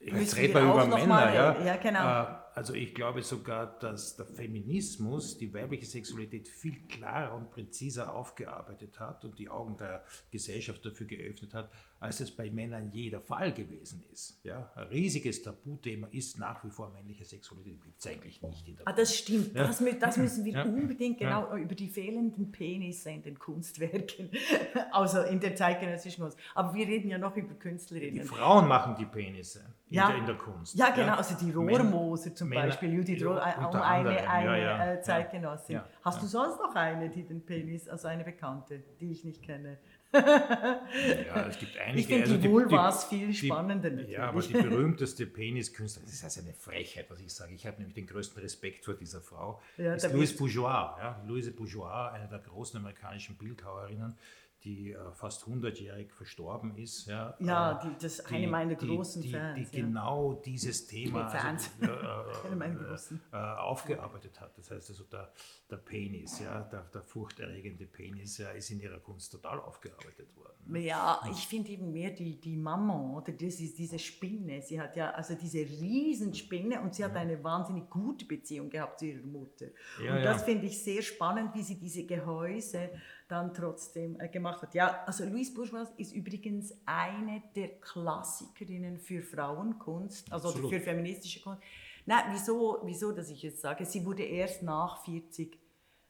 jetzt 0.00 0.36
reden 0.36 0.54
wir 0.54 0.62
über 0.62 0.86
Männer, 0.86 1.34
ja, 1.34 1.64
ja 1.64 1.76
genau. 1.76 2.22
Äh, 2.22 2.38
also 2.54 2.74
ich 2.74 2.92
glaube 2.92 3.22
sogar, 3.22 3.78
dass 3.78 4.16
der 4.16 4.26
Feminismus 4.26 5.38
die 5.38 5.54
weibliche 5.54 5.86
Sexualität 5.86 6.48
viel 6.48 6.88
klarer 6.88 7.36
und 7.36 7.50
präziser 7.50 8.12
aufgearbeitet 8.12 8.98
hat 8.98 9.24
und 9.24 9.38
die 9.38 9.48
Augen 9.48 9.76
der 9.76 10.04
Gesellschaft 10.32 10.84
dafür 10.84 11.06
geöffnet 11.06 11.54
hat, 11.54 11.70
als 12.00 12.20
es 12.20 12.30
bei 12.30 12.50
Männern 12.50 12.90
je 12.90 13.10
der 13.10 13.20
Fall 13.20 13.52
gewesen 13.52 14.04
ist. 14.12 14.40
Ja, 14.44 14.70
ein 14.76 14.86
riesiges 14.86 15.42
Tabuthema 15.42 16.06
ist 16.12 16.38
nach 16.38 16.64
wie 16.64 16.70
vor 16.70 16.90
männliche 16.90 17.24
Sexualität, 17.24 17.82
gibt 17.82 17.98
es 17.98 18.06
eigentlich 18.06 18.40
nicht 18.40 18.68
in 18.68 18.76
der 18.76 18.86
Ah, 18.86 18.92
das 18.92 19.16
stimmt, 19.16 19.54
ja. 19.54 19.66
das, 19.66 19.82
das, 20.00 20.16
müssen 20.16 20.44
wir 20.44 20.52
ja. 20.52 20.62
unbedingt 20.62 21.18
genau 21.18 21.56
über 21.56 21.74
die 21.74 21.88
fehlenden 21.88 22.52
Penisse 22.52 23.10
in 23.10 23.22
den 23.22 23.38
Kunstwerken, 23.38 24.30
also 24.92 25.22
in 25.22 25.40
der 25.40 25.56
zeitgenössischen 25.56 26.22
Kunst. 26.22 26.38
Aber 26.54 26.72
wir 26.74 26.86
reden 26.86 27.08
ja 27.10 27.18
noch 27.18 27.36
über 27.36 27.54
Künstlerinnen. 27.54 28.22
Die 28.22 28.28
Frauen 28.28 28.68
machen 28.68 28.94
die 28.96 29.06
Penisse 29.06 29.60
in, 29.88 29.96
ja. 29.96 30.08
der, 30.08 30.18
in 30.18 30.26
der 30.26 30.36
Kunst. 30.36 30.76
Ja, 30.76 30.90
genau, 30.90 31.14
also 31.14 31.34
die 31.34 31.50
Rohrmoser 31.50 32.34
zum 32.34 32.48
Männer, 32.50 32.66
Beispiel, 32.66 32.94
Judith 32.94 33.24
Rohr, 33.24 33.44
äh, 33.44 33.58
um 33.58 33.74
eine, 33.74 34.28
eine 34.28 34.46
ja, 34.46 34.56
ja. 34.56 34.92
Äh, 34.92 35.00
Zeitgenossin. 35.00 35.76
Ja, 35.76 35.88
Hast 36.02 36.22
du 36.22 36.26
sonst 36.26 36.58
noch 36.60 36.74
eine, 36.74 37.08
die 37.08 37.24
den 37.24 37.44
Penis, 37.44 37.88
also 37.88 38.06
eine 38.06 38.22
Bekannte, 38.22 38.84
die 39.00 39.10
ich 39.10 39.24
nicht 39.24 39.42
kenne? 39.42 39.78
Ja, 40.12 41.48
es 41.48 41.58
gibt 41.58 41.76
einige. 41.76 42.00
Ich 42.00 42.06
finde 42.06 42.22
also 42.24 42.36
die 42.38 42.50
Vulvas 42.50 43.04
viel 43.04 43.34
spannender 43.34 43.90
natürlich. 43.90 44.12
Ja, 44.12 44.28
aber 44.28 44.40
die 44.40 44.52
berühmteste 44.68 45.26
Peniskünstlerin, 45.26 46.06
das 46.06 46.14
ist 46.14 46.24
also 46.24 46.40
eine 46.40 46.54
Frechheit, 46.54 47.10
was 47.10 47.20
ich 47.20 47.32
sage. 47.32 47.54
Ich 47.54 47.66
habe 47.66 47.78
nämlich 47.78 47.94
den 47.94 48.06
größten 48.06 48.40
Respekt 48.40 48.84
vor 48.84 48.94
dieser 48.94 49.20
Frau. 49.20 49.60
Ja, 49.76 49.94
ist 49.94 50.10
Louise 50.12 50.36
Bourgeois. 50.36 50.96
Ja, 50.98 51.22
Louise 51.26 51.52
Bourgeois, 51.52 52.12
eine 52.12 52.28
der 52.28 52.38
großen 52.38 52.78
amerikanischen 52.78 53.36
Bildhauerinnen, 53.36 54.16
die 54.64 54.92
äh, 54.92 55.12
fast 55.12 55.44
100-jährig 55.44 56.12
verstorben 56.12 56.76
ist. 56.76 57.06
Ja, 57.06 57.34
ja 57.38 57.78
äh, 57.78 57.86
die, 57.86 57.94
das 57.94 58.18
ist 58.18 58.32
eine 58.32 58.48
meiner 58.48 58.74
großen 58.74 59.22
die, 59.22 59.30
Fans. 59.30 59.54
Die, 59.56 59.64
die 59.70 59.80
ja. 59.80 59.86
genau 59.86 60.34
dieses 60.34 60.86
Thema 60.86 61.26
also, 61.26 61.70
äh, 61.80 63.36
äh, 63.36 63.36
aufgearbeitet 63.36 64.40
hat. 64.40 64.56
Das 64.58 64.70
heißt 64.70 64.90
also, 64.90 65.04
der, 65.04 65.32
der 65.70 65.76
Penis, 65.76 66.40
ja, 66.40 66.62
der, 66.62 66.82
der 66.82 67.02
furchterregende 67.02 67.86
Penis, 67.86 68.38
ja, 68.38 68.50
ist 68.50 68.70
in 68.70 68.80
ihrer 68.80 68.98
Kunst 68.98 69.30
total 69.30 69.60
aufgearbeitet 69.60 70.34
worden. 70.36 70.76
Ja, 70.76 71.20
ich 71.30 71.46
finde 71.46 71.70
eben 71.70 71.92
mehr 71.92 72.10
die, 72.10 72.38
die 72.40 72.56
Maman 72.56 73.14
oder 73.14 73.32
das 73.32 73.60
ist 73.60 73.78
diese 73.78 73.98
Spinne. 73.98 74.60
Sie 74.60 74.80
hat 74.80 74.96
ja 74.96 75.12
also 75.12 75.34
diese 75.34 75.58
Riesenspinne 75.58 76.80
und 76.80 76.94
sie 76.94 77.04
hat 77.04 77.16
eine 77.16 77.42
wahnsinnig 77.42 77.88
gute 77.88 78.24
Beziehung 78.26 78.68
gehabt 78.68 78.98
zu 78.98 79.06
ihrer 79.06 79.26
Mutter. 79.26 79.66
Ja, 80.04 80.16
und 80.16 80.24
das 80.24 80.40
ja. 80.40 80.44
finde 80.44 80.66
ich 80.66 80.82
sehr 80.82 81.00
spannend, 81.00 81.54
wie 81.54 81.62
sie 81.62 81.78
diese 81.78 82.04
Gehäuse 82.04 82.90
dann 83.28 83.52
trotzdem 83.52 84.18
äh, 84.18 84.28
gemacht 84.28 84.62
hat. 84.62 84.74
Ja, 84.74 85.04
also 85.06 85.24
Louise 85.24 85.54
Bourgeois 85.54 85.86
ist 85.96 86.14
übrigens 86.14 86.74
eine 86.86 87.42
der 87.54 87.68
Klassikerinnen 87.80 88.98
für 88.98 89.22
Frauenkunst, 89.22 90.32
also 90.32 90.50
für 90.50 90.80
feministische 90.80 91.40
Kunst. 91.40 91.62
Nein, 92.06 92.24
wieso, 92.32 92.78
wieso, 92.84 93.12
dass 93.12 93.30
ich 93.30 93.42
jetzt 93.42 93.60
sage, 93.60 93.84
sie 93.84 94.04
wurde 94.04 94.22
erst 94.22 94.62
nach 94.62 95.04
40 95.04 95.58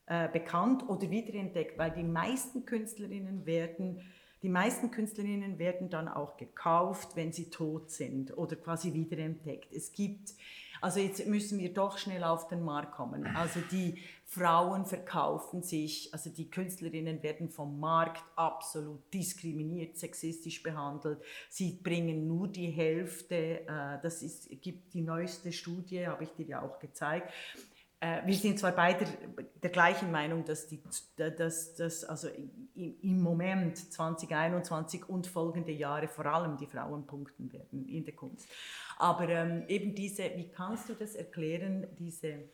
äh, 0.07 0.29
bekannt 0.29 0.89
oder 0.89 1.11
wiederentdeckt, 1.11 1.77
weil 1.77 1.91
die 1.91 2.05
meisten 2.05 2.65
Künstlerinnen 2.65 3.45
werden 3.45 4.01
die 4.45 4.49
meisten 4.49 4.93
Künstlerinnen 4.93 5.59
werden 5.59 5.91
dann 5.91 6.07
auch 6.07 6.37
gekauft, 6.37 7.17
wenn 7.17 7.33
sie 7.33 7.51
tot 7.51 7.91
sind 7.91 8.39
oder 8.39 8.55
quasi 8.55 8.93
wiederentdeckt. 8.93 9.73
Es 9.73 9.91
gibt 9.91 10.33
also 10.81 11.01
jetzt 11.01 11.27
müssen 11.27 11.59
wir 11.59 11.73
doch 11.73 11.99
schnell 11.99 12.25
auf 12.25 12.49
den 12.49 12.63
Markt 12.63 12.93
kommen. 12.93 13.27
Also 13.27 13.61
die 13.71 13.99
Frauen 14.31 14.85
verkaufen 14.85 15.63
sich, 15.63 16.13
also 16.13 16.29
die 16.29 16.51
Künstlerinnen 16.51 17.23
werden 17.23 17.49
vom 17.49 17.81
Markt 17.81 18.23
absolut 18.37 19.01
diskriminiert, 19.15 19.97
sexistisch 19.97 20.63
behandelt. 20.63 21.23
Sie 21.49 21.81
bringen 21.83 22.29
nur 22.29 22.47
die 22.47 22.69
Hälfte, 22.69 23.67
äh, 23.67 23.99
das 24.03 24.23
ist, 24.23 24.51
gibt 24.61 24.93
die 24.93 25.01
neueste 25.01 25.51
Studie, 25.51 26.07
habe 26.07 26.25
ich 26.25 26.31
dir 26.33 26.45
ja 26.45 26.63
auch 26.63 26.79
gezeigt. 26.79 27.33
Äh, 28.01 28.21
wir 28.27 28.35
sind 28.35 28.59
zwar 28.59 28.73
beide 28.73 29.07
der 29.63 29.71
gleichen 29.71 30.11
Meinung, 30.11 30.45
dass, 30.45 30.69
die, 30.69 30.83
dass, 31.17 31.75
dass 31.75 32.05
also 32.05 32.29
im 32.75 33.23
Moment 33.23 33.79
2021 33.79 35.09
und 35.09 35.27
folgende 35.27 35.73
Jahre 35.73 36.07
vor 36.07 36.27
allem 36.27 36.59
die 36.59 36.67
Frauen 36.67 37.07
punkten 37.07 37.51
werden 37.51 37.89
in 37.89 38.05
der 38.05 38.15
Kunst. 38.15 38.47
Aber 38.99 39.27
ähm, 39.31 39.65
eben 39.69 39.95
diese, 39.95 40.25
wie 40.37 40.51
kannst 40.51 40.91
du 40.91 40.93
das 40.93 41.15
erklären, 41.15 41.87
diese, 41.99 42.51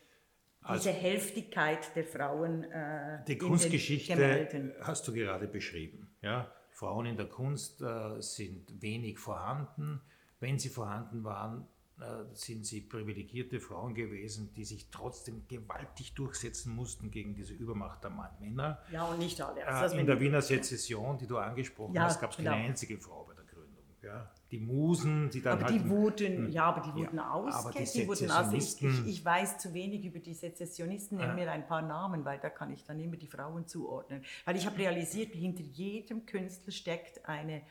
also, 0.65 0.89
diese 0.89 0.99
Hälftigkeit 0.99 1.95
der 1.95 2.05
Frauen? 2.05 2.63
Äh, 2.63 3.23
die 3.27 3.37
Kunstgeschichte 3.37 4.73
hast 4.81 5.07
du 5.07 5.13
gerade 5.13 5.47
beschrieben. 5.47 6.09
Ja? 6.21 6.51
Frauen 6.71 7.05
in 7.05 7.17
der 7.17 7.27
Kunst 7.27 7.81
äh, 7.81 8.21
sind 8.21 8.81
wenig 8.81 9.19
vorhanden. 9.19 10.01
Wenn 10.39 10.59
sie 10.59 10.69
vorhanden 10.69 11.23
waren, 11.23 11.67
äh, 11.99 12.03
sind 12.33 12.65
sie 12.65 12.81
privilegierte 12.81 13.59
Frauen 13.59 13.93
gewesen, 13.93 14.53
die 14.53 14.65
sich 14.65 14.89
trotzdem 14.91 15.47
gewaltig 15.47 16.13
durchsetzen 16.13 16.75
mussten 16.75 17.11
gegen 17.11 17.33
diese 17.33 17.53
Übermacht 17.53 18.03
der 18.03 18.11
Männer. 18.39 18.79
Ja, 18.91 19.05
und 19.05 19.19
nicht 19.19 19.41
alle. 19.41 19.65
Also 19.65 19.95
in 19.97 20.05
der 20.05 20.19
Wiener 20.19 20.41
Sezession, 20.41 21.17
die 21.17 21.27
du 21.27 21.37
angesprochen 21.37 21.95
ja, 21.95 22.03
hast, 22.03 22.19
gab 22.19 22.31
es 22.31 22.37
genau. 22.37 22.51
keine 22.51 22.65
einzige 22.65 22.97
Frau 22.97 23.23
bei 23.23 23.33
der 23.33 23.45
Gründung. 23.45 23.85
Ja 24.01 24.29
die 24.51 24.59
Musen, 24.59 25.29
die 25.31 25.41
dann 25.41 25.53
aber 25.53 25.65
halt... 25.65 25.75
Die 25.75 25.89
wurden, 25.89 26.51
ja, 26.51 26.65
aber 26.65 26.81
die 26.81 26.93
wurden 26.93 27.17
ja, 27.17 27.31
ausgesetzt. 27.31 27.95
Die 27.95 28.07
wurden, 28.07 28.31
also 28.31 28.55
ich, 28.55 28.81
ich, 28.81 29.07
ich, 29.07 29.25
weiß 29.25 29.57
zu 29.57 29.73
wenig 29.73 30.05
über 30.05 30.19
die 30.19 30.33
Sezessionisten, 30.33 31.17
nenn 31.17 31.35
mir 31.35 31.51
ein 31.51 31.65
paar 31.65 31.81
Namen, 31.81 32.23
weil 32.25 32.39
da 32.39 32.49
kann 32.49 32.71
ich 32.71 32.83
dann 32.83 32.99
immer 32.99 33.17
die 33.17 33.27
Frauen 33.27 33.67
zuordnen. 33.67 34.23
Weil 34.45 34.55
ich 34.55 34.65
habe 34.65 34.77
realisiert, 34.77 35.33
hinter 35.33 35.63
jedem 35.63 36.25
Künstler 36.25 36.71
steckt 36.71 37.27
eine 37.27 37.63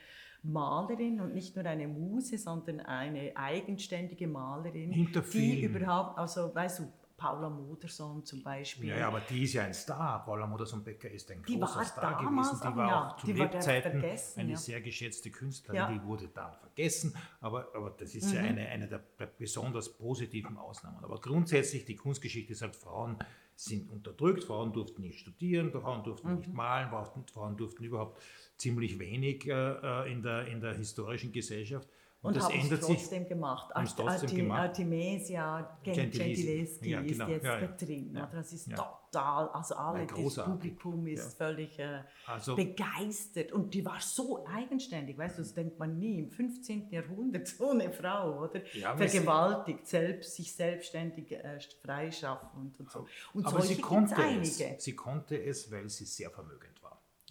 Malerin 0.43 1.21
und 1.21 1.33
nicht 1.33 1.55
nur 1.55 1.65
eine 1.65 1.87
Muse, 1.87 2.37
sondern 2.37 2.81
eine 2.81 3.35
eigenständige 3.35 4.27
Malerin, 4.27 4.91
Hinter 4.91 5.21
die 5.21 5.63
überhaupt, 5.63 6.17
also 6.17 6.53
weißt 6.53 6.79
du, 6.79 6.83
Paula 7.17 7.49
Modersohn 7.49 8.25
zum 8.25 8.43
Beispiel. 8.43 8.89
Ja, 8.89 8.97
ja, 8.97 9.07
aber 9.07 9.21
die 9.21 9.43
ist 9.43 9.53
ja 9.53 9.63
ein 9.63 9.73
Star. 9.73 10.25
Paula 10.25 10.45
Modersohn-Becker 10.45 11.09
ist 11.09 11.31
ein 11.31 11.41
Die 11.47 11.57
großer 11.57 11.85
Star 11.85 12.21
gewesen. 12.21 12.59
Die 12.61 12.75
war 12.75 12.87
ja, 12.87 13.07
auch 13.07 13.17
zu 13.17 13.31
Lebzeiten 13.31 14.03
eine 14.35 14.51
ja. 14.51 14.57
sehr 14.57 14.81
geschätzte 14.81 15.31
Künstlerin. 15.31 15.75
Ja. 15.77 15.89
Mhm. 15.89 15.99
Die 15.99 16.05
wurde 16.05 16.27
dann 16.27 16.53
vergessen. 16.53 17.15
Aber, 17.39 17.67
aber 17.73 17.91
das 17.91 18.15
ist 18.15 18.33
ja 18.33 18.41
eine, 18.41 18.67
eine 18.67 18.87
der 18.87 18.99
besonders 19.37 19.97
positiven 19.97 20.57
Ausnahmen. 20.57 21.03
Aber 21.03 21.19
grundsätzlich, 21.21 21.85
die 21.85 21.95
Kunstgeschichte 21.95 22.53
sagt, 22.53 22.75
Frauen 22.75 23.17
sind 23.55 23.89
unterdrückt. 23.89 24.43
Frauen 24.43 24.73
durften 24.73 25.01
nicht 25.01 25.19
studieren, 25.19 25.71
Frauen 25.71 26.03
durften 26.03 26.31
Mhm. 26.31 26.37
nicht 26.39 26.53
malen, 26.53 26.89
Frauen, 26.89 27.25
Frauen 27.31 27.57
durften 27.57 27.83
überhaupt 27.83 28.21
ziemlich 28.57 28.99
wenig 28.99 29.47
äh, 29.47 29.51
äh, 29.51 30.11
in, 30.11 30.21
der, 30.21 30.47
in 30.47 30.59
der 30.59 30.73
historischen 30.73 31.31
Gesellschaft. 31.31 31.87
Und 32.25 32.35
das 32.35 32.43
haben 32.45 32.55
es 32.57 32.63
ändert 32.63 32.83
sich. 32.83 32.97
trotzdem 32.97 33.27
gemacht. 33.27 33.71
Trotzdem 33.95 34.51
Arti-. 34.51 34.51
Artemisia 34.51 35.77
Gen- 35.83 35.93
Gentileschi. 36.11 36.89
Ja, 36.89 37.01
genau. 37.01 37.25
ist 37.25 37.29
jetzt 37.31 37.43
Ja, 37.45 37.59
ja. 37.59 37.67
da 37.67 37.85
drin. 37.85 38.11
Ja. 38.15 38.25
Das 38.33 38.53
ist 38.53 38.69
total, 38.75 39.49
also 39.49 39.75
alle, 39.75 40.05
das. 40.07 40.35
Publikum 40.45 41.07
ist 41.07 41.37
völlig 41.37 41.77
äh, 41.79 42.01
Also- 42.27 42.55
begeistert. 42.55 43.51
Und 43.51 43.73
die 43.73 43.85
war 43.85 43.99
so 43.99 44.45
eigenständig, 44.47 45.17
weißt 45.17 45.37
du, 45.37 45.41
das 45.43 45.53
denkt 45.53 45.79
man 45.79 45.97
nie. 45.97 46.19
Im 46.19 46.29
15. 46.31 46.89
Jahrhundert 46.89 47.47
so 47.47 47.69
eine 47.71 47.91
Frau, 47.91 48.43
oder? 48.43 48.61
Vergewaltigt, 48.97 49.87
selbst, 49.87 50.35
sich 50.35 50.53
selbstständig 50.53 51.31
äh, 51.31 51.59
freischaffend 51.83 52.79
und 52.79 52.91
so. 52.91 53.05
Und 53.33 53.45
Aber 53.45 53.61
sie 53.61 53.77
konnte 53.79 54.15
es. 54.41 54.61
Sie 54.79 54.95
konnte 54.95 55.41
es, 55.41 55.71
weil 55.71 55.89
sie 55.89 56.05
sehr 56.05 56.29
vermögend. 56.29 56.71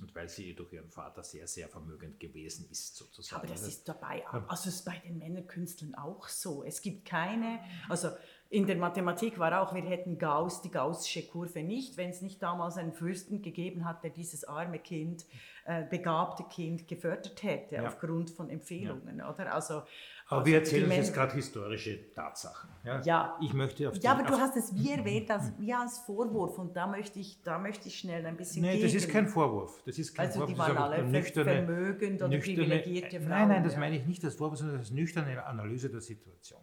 Und 0.01 0.13
weil 0.15 0.29
sie 0.29 0.55
durch 0.57 0.73
ihren 0.73 0.91
Vater 0.91 1.23
sehr, 1.23 1.47
sehr 1.47 1.69
vermögend 1.69 2.19
gewesen 2.19 2.67
ist, 2.69 2.97
sozusagen. 2.97 3.41
Aber 3.43 3.47
das 3.47 3.61
Also- 3.63 3.69
ist 3.71 3.89
dabei, 3.89 4.27
also 4.27 4.69
es 4.69 4.77
ist 4.77 4.85
bei 4.85 4.99
den 4.99 5.19
Männerkünstlern 5.19 5.95
auch 5.95 6.29
so. 6.29 6.65
Es 6.65 6.83
gibt 6.83 7.05
keine, 7.05 7.61
also 7.89 8.11
in 8.51 8.67
der 8.67 8.77
Mathematik 8.77 9.39
war 9.39 9.61
auch, 9.63 9.73
wir 9.73 9.83
hätten 9.83 10.19
Gauss, 10.19 10.63
die 10.63 10.71
gaussische 10.71 11.25
Kurve 11.27 11.63
nicht, 11.63 11.97
wenn 11.97 12.11
es 12.11 12.23
nicht 12.23 12.43
damals 12.43 12.77
einen 12.77 12.93
Fürsten 12.93 13.41
gegeben 13.41 13.85
hat, 13.85 14.03
der 14.03 14.11
dieses 14.11 14.45
arme 14.45 14.81
Kind, 14.81 15.27
äh, 15.65 15.85
begabte 15.85 16.43
Kind 16.45 16.89
gefördert 16.89 17.43
hätte, 17.45 17.77
Ja. 17.77 17.87
aufgrund 17.87 18.31
von 18.31 18.51
Empfehlungen, 18.51 19.23
oder? 19.23 19.55
Also, 19.55 19.83
Aber 20.27 20.39
also 20.41 20.47
wir 20.51 20.59
erzählen 20.59 20.85
uns 20.87 20.95
jetzt 20.97 21.15
gerade 21.15 21.35
historische 21.35 22.13
Tatsachen. 22.15 22.71
Ja, 22.85 23.01
Ja. 23.03 23.39
Ich 23.43 23.53
möchte 23.53 23.89
auf 23.89 23.97
Ja, 24.03 24.13
aber 24.13 24.23
du 24.23 24.33
hast 24.39 24.57
es 24.57 24.75
wie 24.75 24.91
erwähnt, 24.91 25.31
als, 25.31 25.53
wie 25.59 25.73
als 25.73 25.99
Vorwurf 25.99 26.59
und 26.59 26.75
da 26.75 26.87
möchte 26.87 27.19
ich, 27.19 27.43
da 27.43 27.59
möchte 27.59 27.89
ich 27.89 27.99
schnell 27.99 28.25
ein 28.25 28.37
bisschen 28.37 28.63
Nein, 28.65 28.81
das 28.81 28.95
ist 28.95 29.11
kein 29.11 29.29
Vorwurf. 29.29 29.83
Das 29.85 29.99
ist 29.99 30.15
kein 30.15 30.27
Also 30.27 30.41
Vorwurf. 30.41 30.55
die 30.55 30.59
waren 30.59 30.77
alle 30.79 31.23
ver- 31.23 31.45
vermögend 31.45 32.23
oder 32.23 32.39
privilegierte 32.39 33.19
Frauen, 33.21 33.29
Nein, 33.29 33.49
nein, 33.49 33.65
das 33.65 33.75
ja. 33.75 33.81
meine 33.81 33.97
ich 33.99 34.07
nicht 34.07 34.25
als 34.25 34.35
Vorwurf, 34.37 34.59
sondern 34.59 34.79
als 34.79 34.91
nüchterne 34.91 35.45
Analyse 35.45 35.91
der 35.91 36.01
Situation. 36.01 36.63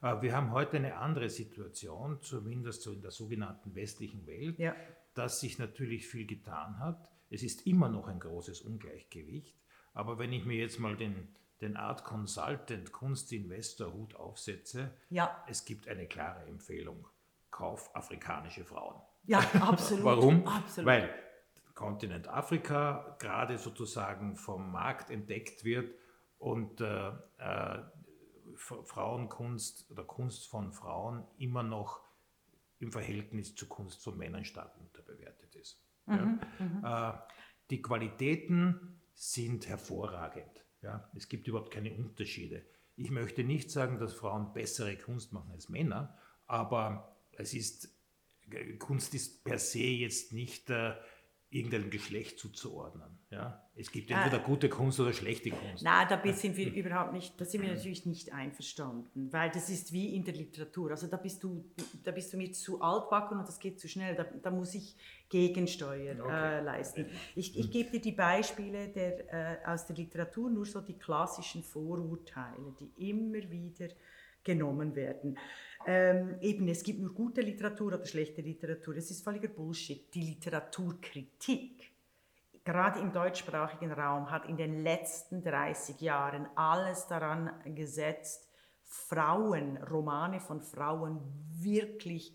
Äh, 0.00 0.22
Wir 0.22 0.34
haben 0.36 0.52
heute 0.52 0.76
eine 0.76 0.96
andere 0.96 1.28
Situation, 1.30 2.18
zumindest 2.22 2.82
so 2.82 2.92
in 2.92 3.02
der 3.02 3.10
sogenannten 3.10 3.74
westlichen 3.74 4.24
Welt, 4.26 4.58
Ja. 4.58 4.74
dass 5.14 5.40
sich 5.40 5.58
natürlich 5.58 6.06
viel 6.06 6.26
getan 6.26 6.78
hat. 6.78 7.08
Es 7.30 7.42
ist 7.42 7.66
immer 7.66 7.88
noch 7.88 8.06
ein 8.06 8.20
großes 8.20 8.60
Ungleichgewicht. 8.62 9.56
Aber 9.94 10.18
wenn 10.18 10.32
ich 10.32 10.44
mir 10.44 10.56
jetzt 10.56 10.78
mal 10.78 10.96
den, 10.96 11.28
den 11.60 11.76
Art 11.76 12.04
Consultant, 12.04 12.92
Kunstinvestor 12.92 13.92
Hut 13.92 14.14
aufsetze, 14.16 14.92
Ja. 15.08 15.44
es 15.48 15.64
gibt 15.64 15.88
eine 15.88 16.06
klare 16.06 16.44
Empfehlung. 16.46 17.06
Kauf 17.50 17.94
afrikanische 17.94 18.64
Frauen. 18.64 19.00
Ja, 19.26 19.38
absolut. 19.60 20.04
Warum? 20.04 20.46
Absolut. 20.46 20.86
Weil 20.86 21.14
Kontinent 21.74 22.28
Afrika 22.28 23.16
gerade 23.18 23.58
sozusagen 23.58 24.36
vom 24.36 24.70
Markt 24.72 25.10
entdeckt 25.10 25.64
wird 25.64 25.94
und 26.38 26.80
äh, 26.80 27.08
äh, 27.38 27.82
Frauenkunst 28.56 29.90
oder 29.90 30.04
Kunst 30.04 30.48
von 30.48 30.72
Frauen 30.72 31.24
immer 31.38 31.62
noch 31.62 32.00
im 32.78 32.92
Verhältnis 32.92 33.54
zur 33.54 33.68
Kunst 33.68 34.02
von 34.02 34.16
Männern 34.18 34.44
stark 34.44 34.76
unterbewertet 34.78 35.54
ist. 35.54 35.80
ja. 36.06 37.12
Äh, 37.14 37.18
die 37.70 37.80
Qualitäten 37.80 39.00
sind 39.14 39.66
hervorragend. 39.68 40.63
Ja. 40.84 41.10
Es 41.14 41.28
gibt 41.28 41.48
überhaupt 41.48 41.72
keine 41.72 41.94
Unterschiede. 41.94 42.62
Ich 42.96 43.10
möchte 43.10 43.42
nicht 43.42 43.70
sagen, 43.70 43.98
dass 43.98 44.12
Frauen 44.12 44.52
bessere 44.52 44.96
Kunst 44.96 45.32
machen 45.32 45.50
als 45.50 45.70
Männer, 45.70 46.16
aber 46.46 47.16
es 47.32 47.54
ist, 47.54 47.88
Kunst 48.78 49.14
ist 49.14 49.42
per 49.44 49.58
se 49.58 49.78
jetzt 49.78 50.32
nicht 50.34 50.68
äh, 50.68 50.92
irgendeinem 51.54 51.88
Geschlecht 51.90 52.38
zuzuordnen. 52.38 53.08
Ja. 53.30 53.60
Es 53.76 53.90
gibt 53.90 54.10
entweder 54.10 54.38
gute 54.38 54.68
Kunst 54.68 55.00
oder 55.00 55.12
schlechte 55.12 55.50
Kunst. 55.50 55.82
Nein, 55.82 56.06
da 56.08 56.32
sind 56.32 56.56
wir 56.56 56.72
überhaupt 56.74 57.12
nicht, 57.12 57.40
da 57.40 57.44
sind 57.44 57.62
wir 57.62 57.72
natürlich 57.72 58.06
nicht 58.06 58.32
einverstanden, 58.32 59.32
weil 59.32 59.50
das 59.50 59.70
ist 59.70 59.92
wie 59.92 60.14
in 60.14 60.24
der 60.24 60.34
Literatur. 60.34 60.90
Also 60.90 61.06
da 61.06 61.16
bist 61.16 61.42
du, 61.42 61.64
da 62.02 62.10
bist 62.10 62.32
du 62.32 62.36
mir 62.36 62.52
zu 62.52 62.80
altbacken 62.80 63.38
und 63.38 63.48
das 63.48 63.58
geht 63.58 63.80
zu 63.80 63.88
schnell. 63.88 64.14
Da, 64.14 64.24
da 64.24 64.50
muss 64.50 64.74
ich 64.74 64.96
Gegensteuer 65.28 66.16
Okay. 66.20 66.58
äh, 66.58 66.60
leisten. 66.60 67.06
Ich, 67.34 67.56
ich 67.58 67.70
gebe 67.70 67.90
dir 67.90 68.00
die 68.00 68.12
Beispiele 68.12 68.88
der, 68.88 69.32
äh, 69.32 69.66
aus 69.66 69.86
der 69.86 69.96
Literatur, 69.96 70.50
nur 70.50 70.66
so 70.66 70.80
die 70.80 70.98
klassischen 70.98 71.62
Vorurteile, 71.62 72.74
die 72.78 73.10
immer 73.10 73.50
wieder 73.50 73.88
genommen 74.44 74.94
werden. 74.94 75.38
Ähm, 75.86 76.36
eben, 76.40 76.68
es 76.68 76.82
gibt 76.82 77.00
nur 77.00 77.12
gute 77.12 77.40
Literatur 77.40 77.88
oder 77.88 78.04
schlechte 78.06 78.40
Literatur. 78.40 78.94
Das 78.94 79.10
ist 79.10 79.22
völliger 79.22 79.48
Bullshit. 79.48 80.14
Die 80.14 80.22
Literaturkritik 80.22 81.94
gerade 82.64 82.98
im 83.00 83.12
deutschsprachigen 83.12 83.92
Raum 83.92 84.30
hat 84.30 84.46
in 84.46 84.56
den 84.56 84.82
letzten 84.82 85.42
30 85.42 86.00
Jahren 86.00 86.46
alles 86.54 87.06
daran 87.06 87.50
gesetzt, 87.74 88.48
Frauen, 88.82 89.76
Romane 89.78 90.40
von 90.40 90.60
Frauen 90.60 91.20
wirklich 91.50 92.34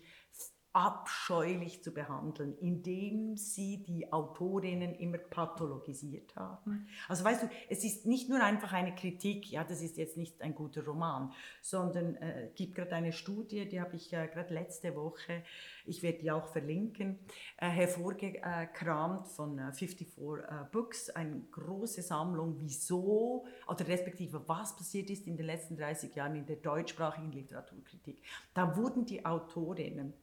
abscheulich 0.72 1.82
zu 1.82 1.92
behandeln, 1.92 2.56
indem 2.58 3.36
sie 3.36 3.82
die 3.82 4.12
Autorinnen 4.12 4.94
immer 4.94 5.18
pathologisiert 5.18 6.36
haben. 6.36 6.88
Also 7.08 7.24
weißt 7.24 7.42
du, 7.42 7.50
es 7.68 7.82
ist 7.82 8.06
nicht 8.06 8.28
nur 8.28 8.40
einfach 8.40 8.72
eine 8.72 8.94
Kritik, 8.94 9.50
ja, 9.50 9.64
das 9.64 9.82
ist 9.82 9.96
jetzt 9.96 10.16
nicht 10.16 10.40
ein 10.42 10.54
guter 10.54 10.84
Roman, 10.84 11.32
sondern 11.60 12.14
äh, 12.16 12.50
gibt 12.54 12.76
gerade 12.76 12.94
eine 12.94 13.12
Studie, 13.12 13.68
die 13.68 13.80
habe 13.80 13.96
ich 13.96 14.12
äh, 14.12 14.28
gerade 14.28 14.54
letzte 14.54 14.94
Woche, 14.94 15.42
ich 15.86 16.04
werde 16.04 16.18
die 16.18 16.30
auch 16.30 16.46
verlinken, 16.46 17.18
äh, 17.56 17.68
hervorgekramt 17.68 19.26
von 19.26 19.58
äh, 19.58 19.72
54 19.72 20.18
äh, 20.18 20.64
Books, 20.70 21.10
eine 21.10 21.40
große 21.50 22.02
Sammlung, 22.02 22.54
wieso 22.58 23.44
oder 23.66 23.88
respektive 23.88 24.48
was 24.48 24.76
passiert 24.76 25.10
ist 25.10 25.26
in 25.26 25.36
den 25.36 25.46
letzten 25.46 25.76
30 25.76 26.14
Jahren 26.14 26.36
in 26.36 26.46
der 26.46 26.56
deutschsprachigen 26.56 27.32
Literaturkritik. 27.32 28.22
Da 28.54 28.76
wurden 28.76 29.04
die 29.04 29.24
Autorinnen 29.26 30.14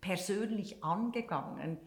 persönlich 0.00 0.82
angegangen 0.82 1.78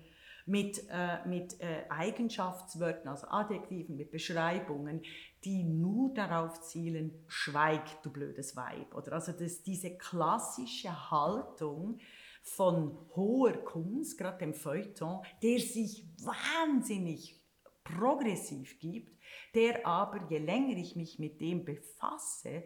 mit, 0.46 0.84
äh, 0.90 1.26
mit 1.28 1.60
äh, 1.60 1.86
Eigenschaftswörtern, 1.90 3.10
also 3.10 3.28
Adjektiven, 3.28 3.96
mit 3.96 4.12
Beschreibungen, 4.12 5.02
die 5.44 5.64
nur 5.64 6.14
darauf 6.14 6.62
zielen, 6.62 7.24
schweig, 7.28 8.02
du 8.04 8.12
blödes 8.12 8.56
Weib. 8.56 8.94
Oder 8.96 9.14
also 9.14 9.32
das, 9.32 9.64
diese 9.64 9.98
klassische 9.98 11.12
Haltung 11.12 12.00
von 12.44 12.98
hoher 13.16 13.54
Kunst, 13.64 14.18
gerade 14.18 14.40
dem 14.40 14.54
Feuilleton, 14.54 15.22
der 15.44 15.60
sich 15.60 16.06
wahnsinnig 16.24 17.40
progressiv 17.84 18.80
gibt, 18.80 19.18
der 19.56 19.86
aber, 19.86 20.28
je 20.30 20.40
länger 20.40 20.78
ich 20.78 20.96
mich 20.96 21.20
mit 21.20 21.40
dem 21.42 21.66
befasse, 21.66 22.64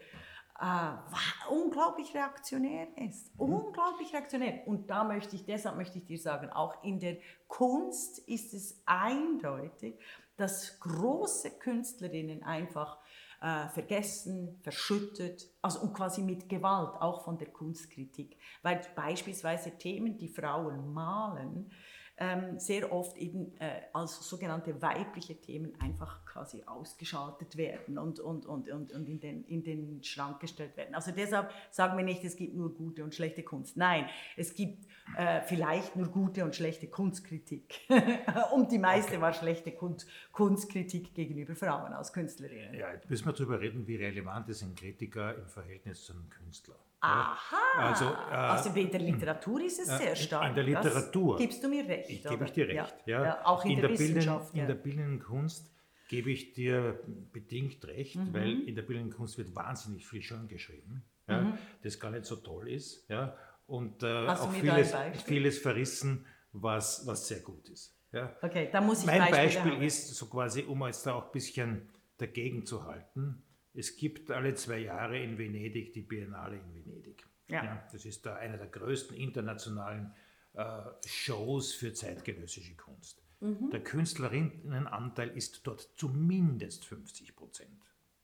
äh, 0.60 1.50
unglaublich 1.50 2.14
reaktionär 2.14 2.88
ist. 2.98 3.32
Unglaublich 3.38 4.14
reaktionär. 4.14 4.68
Und 4.68 4.90
da 4.90 5.04
möchte 5.04 5.36
ich, 5.36 5.46
deshalb 5.46 5.76
möchte 5.76 5.98
ich 5.98 6.06
dir 6.06 6.20
sagen, 6.20 6.50
auch 6.50 6.84
in 6.84 7.00
der 7.00 7.18
Kunst 7.48 8.20
ist 8.20 8.54
es 8.54 8.82
eindeutig, 8.86 10.00
dass 10.38 10.80
große 10.80 11.52
Künstlerinnen 11.60 12.44
einfach 12.44 12.98
äh, 13.42 13.68
vergessen, 13.70 14.60
verschüttet, 14.64 15.48
also 15.62 15.82
und 15.82 15.94
quasi 15.94 16.22
mit 16.22 16.50
Gewalt, 16.50 17.02
auch 17.02 17.24
von 17.24 17.38
der 17.38 17.52
Kunstkritik. 17.52 18.38
Weil 18.62 18.82
beispielsweise 18.96 19.78
Themen, 19.78 20.18
die 20.18 20.30
Frauen 20.30 20.94
malen, 20.94 21.72
ähm, 22.18 22.60
sehr 22.60 22.92
oft 22.92 23.18
eben 23.18 23.56
äh, 23.58 23.82
als 23.94 24.28
sogenannte 24.28 24.82
weibliche 24.82 25.40
Themen 25.40 25.80
einfach 25.82 26.25
quasi 26.36 26.64
ausgeschaltet 26.66 27.56
werden 27.56 27.98
und, 27.98 28.20
und, 28.20 28.46
und, 28.46 28.70
und, 28.70 28.92
und 28.92 29.08
in, 29.08 29.22
den, 29.22 29.46
in 29.46 29.64
den 29.64 30.04
Schrank 30.04 30.42
gestellt 30.42 30.76
werden. 30.76 30.94
Also 30.94 31.12
deshalb 31.12 31.54
sagen 31.72 31.98
wir 31.98 32.04
nicht, 32.04 32.26
es 32.26 32.36
gibt 32.36 32.54
nur 32.56 32.76
gute 32.76 33.06
und 33.06 33.16
schlechte 33.16 33.42
Kunst. 33.42 33.78
Nein, 33.78 34.10
es 34.36 34.54
gibt 34.54 34.86
äh, 35.16 35.40
vielleicht 35.44 35.96
nur 35.96 36.08
gute 36.08 36.44
und 36.44 36.54
schlechte 36.54 36.88
Kunstkritik. 36.88 37.88
und 38.54 38.70
die 38.70 38.80
meiste 38.80 39.22
war 39.22 39.32
schlechte 39.32 39.72
Kunst, 39.72 40.10
Kunstkritik 40.34 41.14
gegenüber 41.14 41.56
Frauen 41.56 41.94
als 41.94 42.12
Künstlerinnen. 42.12 42.74
Ja, 42.74 42.92
jetzt 42.92 43.10
müssen 43.10 43.28
wir 43.28 43.32
darüber 43.32 43.62
reden, 43.62 43.88
wie 43.88 43.96
relevant 43.96 44.50
ist 44.50 44.62
ein 44.62 44.76
Kritiker 44.76 45.38
im 45.38 45.48
Verhältnis 45.48 46.04
zu 46.04 46.12
einem 46.12 46.30
Künstler. 46.30 46.76
Aha! 47.00 47.56
Also, 47.78 48.06
äh, 48.06 48.34
also 48.34 48.70
in 48.72 48.92
der 48.92 49.00
Literatur 49.00 49.62
ist 49.62 49.80
es 49.80 49.88
sehr 49.88 50.10
in 50.10 50.16
stark. 50.18 50.54
der 50.54 50.64
Literatur. 50.66 51.36
Das 51.36 51.42
gibst 51.42 51.64
du 51.64 51.70
mir 51.70 51.88
recht. 51.88 52.10
Ich 52.10 52.24
gebe 52.24 52.44
ich 52.44 52.52
dir 52.52 52.68
recht. 52.68 52.96
Ja, 53.06 53.24
Ja, 53.24 53.46
auch 53.46 53.64
in, 53.64 53.80
der, 53.80 53.88
bildenden, 53.88 54.16
Wissenschaft. 54.16 54.54
in 54.54 54.60
ja. 54.60 54.66
der 54.66 54.76
bildenden 54.76 55.20
Kunst 55.20 55.72
gebe 56.08 56.32
ich 56.32 56.54
dir 56.54 57.00
bedingt 57.32 57.86
recht, 57.86 58.16
mhm. 58.16 58.34
weil 58.34 58.62
in 58.62 58.76
der 58.76 58.84
bildenden 58.84 59.16
Kunst 59.16 59.38
wird 59.38 59.56
wahnsinnig 59.56 60.08
viel 60.08 60.22
schön 60.22 60.48
geschrieben, 60.48 61.04
ja, 61.28 61.42
mhm. 61.42 61.58
das 61.84 62.00
gar 62.00 62.12
nicht 62.12 62.26
so 62.26 62.36
toll 62.36 62.70
ist. 62.70 63.08
Ja, 63.10 63.36
und 63.68 64.04
äh, 64.04 64.28
auch 64.28 64.52
vieles, 64.52 64.94
vieles 65.26 65.58
verrissen, 65.58 66.26
was, 66.52 67.06
was 67.08 67.28
sehr 67.28 67.40
gut 67.40 67.68
ist. 67.70 67.98
Ja. 68.12 68.36
Okay, 68.42 68.70
da 68.72 68.80
muss 68.80 69.02
ich 69.02 69.08
Mein 69.08 69.30
Beispiel 69.32 69.74
haben. 69.74 69.82
ist 69.82 70.14
so 70.16 70.28
quasi, 70.28 70.64
um 70.64 70.86
jetzt 70.86 71.06
da 71.06 71.16
auch 71.16 71.26
ein 71.26 71.32
bisschen 71.32 71.90
dagegen 72.18 72.66
zu 72.66 72.86
halten, 72.86 73.44
es 73.74 73.98
gibt 73.98 74.32
alle 74.32 74.54
zwei 74.54 74.80
Jahre 74.80 75.20
in 75.20 75.38
Venedig 75.38 75.92
die 75.94 76.02
Biennale 76.02 76.58
in 76.58 76.74
Venedig. 76.74 77.26
Ja. 77.50 77.64
ja 77.64 77.88
das 77.92 78.06
ist 78.06 78.26
da 78.26 78.36
einer 78.36 78.58
der 78.58 78.68
größten 78.68 79.18
internationalen 79.18 80.14
äh, 80.54 80.82
Shows 81.06 81.74
für 81.74 81.94
zeitgenössische 81.94 82.76
Kunst. 82.76 83.25
Mhm. 83.46 83.70
Der 83.72 83.84
Künstlerinnenanteil 83.84 85.30
ist 85.30 85.66
dort 85.66 85.90
zumindest 85.96 86.86
50 86.86 87.36
Prozent. 87.36 87.70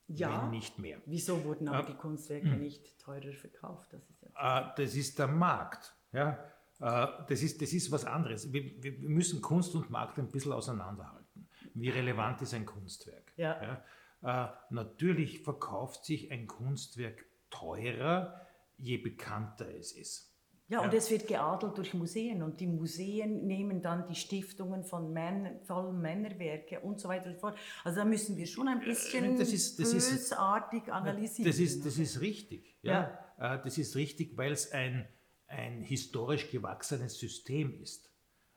Ja. 0.08 0.42
Wenn 0.42 0.50
nicht 0.50 0.78
mehr. 0.78 1.00
Wieso 1.06 1.44
wurden 1.44 1.68
aber 1.68 1.88
äh, 1.88 1.92
die 1.92 1.96
Kunstwerke 1.96 2.48
mh. 2.48 2.56
nicht 2.56 2.98
teurer 2.98 3.32
verkauft? 3.32 3.92
Das 3.92 4.02
ist, 4.10 4.22
ja 4.22 4.60
äh, 4.60 4.72
das 4.76 4.94
ist 4.94 5.18
der 5.18 5.28
Markt. 5.28 5.94
Ja? 6.12 6.32
Äh, 6.80 7.06
das, 7.28 7.42
ist, 7.42 7.62
das 7.62 7.72
ist 7.72 7.90
was 7.90 8.04
anderes. 8.04 8.52
Wir, 8.52 8.82
wir, 8.82 9.08
müssen 9.08 9.40
Kunst 9.40 9.74
und 9.74 9.90
Markt 9.90 10.18
ein 10.18 10.28
bisschen 10.28 10.52
auseinanderhalten. 10.52 11.48
Wie 11.74 11.88
relevant 11.88 12.42
ist 12.42 12.52
ein 12.52 12.66
Kunstwerk? 12.66 13.32
Ja. 13.36 13.82
ja? 14.22 14.46
Äh, 14.46 14.52
natürlich 14.70 15.42
verkauft 15.42 16.04
sich 16.04 16.30
ein 16.30 16.46
Kunstwerk 16.46 17.24
teurer, 17.50 18.40
je 18.76 18.98
bekannter 18.98 19.72
es 19.74 19.92
ist. 19.92 20.31
Ja, 20.72 20.80
und 20.80 20.94
es 20.94 21.10
wird 21.10 21.28
geadelt 21.28 21.76
durch 21.76 21.92
Museen 21.92 22.42
und 22.42 22.58
die 22.58 22.66
Museen 22.66 23.46
nehmen 23.46 23.82
dann 23.82 24.06
die 24.08 24.14
Stiftungen 24.14 24.84
von 24.84 25.12
Männer, 25.12 25.50
von 25.64 26.00
Männerwerke 26.00 26.80
und 26.80 26.98
so 26.98 27.10
weiter 27.10 27.26
und 27.26 27.34
so 27.34 27.40
fort. 27.40 27.58
Also 27.84 27.98
da 27.98 28.06
müssen 28.06 28.38
wir 28.38 28.46
schon 28.46 28.68
ein 28.68 28.80
äh, 28.80 28.86
bisschen 28.86 29.36
das 29.38 29.52
ist, 29.52 29.78
das 29.78 29.92
bösartig 29.92 30.90
analysieren. 30.90 31.50
Das 31.50 31.60
ist, 31.60 31.84
das 31.84 31.98
ist 31.98 32.22
richtig. 32.22 32.74
Ja. 32.80 33.18
ja. 33.38 33.56
Äh, 33.56 33.62
das 33.62 33.76
ist 33.76 33.96
richtig, 33.96 34.34
weil 34.38 34.52
es 34.52 34.72
ein, 34.72 35.06
ein 35.46 35.82
historisch 35.82 36.50
gewachsenes 36.50 37.18
System 37.18 37.78
ist. 37.82 38.08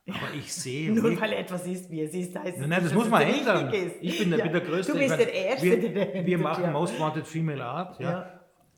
Aber 0.08 0.32
ich 0.34 0.54
sehe. 0.54 0.90
Nur 0.94 1.20
weil 1.20 1.34
etwas 1.34 1.66
ist, 1.66 1.90
wie 1.90 2.00
es 2.00 2.14
ist, 2.14 2.34
heißt 2.34 2.56
Nein, 2.60 2.70
nein 2.70 2.84
das 2.84 2.94
muss 2.94 3.10
man 3.10 3.20
ändern. 3.20 3.70
Ich 4.00 4.18
bin, 4.18 4.30
ja. 4.30 4.42
bin, 4.42 4.52
der 4.52 4.62
Größte. 4.62 4.92
Du 4.92 4.98
bist 4.98 5.18
der 5.18 5.34
Erste, 5.34 5.66
wir, 5.66 5.92
der 5.92 6.24
Wir 6.24 6.38
machen 6.38 6.64
ja. 6.64 6.70
Most 6.70 6.98
Wanted 6.98 7.26
Female 7.26 7.62
Art. 7.62 8.00
Ja. 8.00 8.35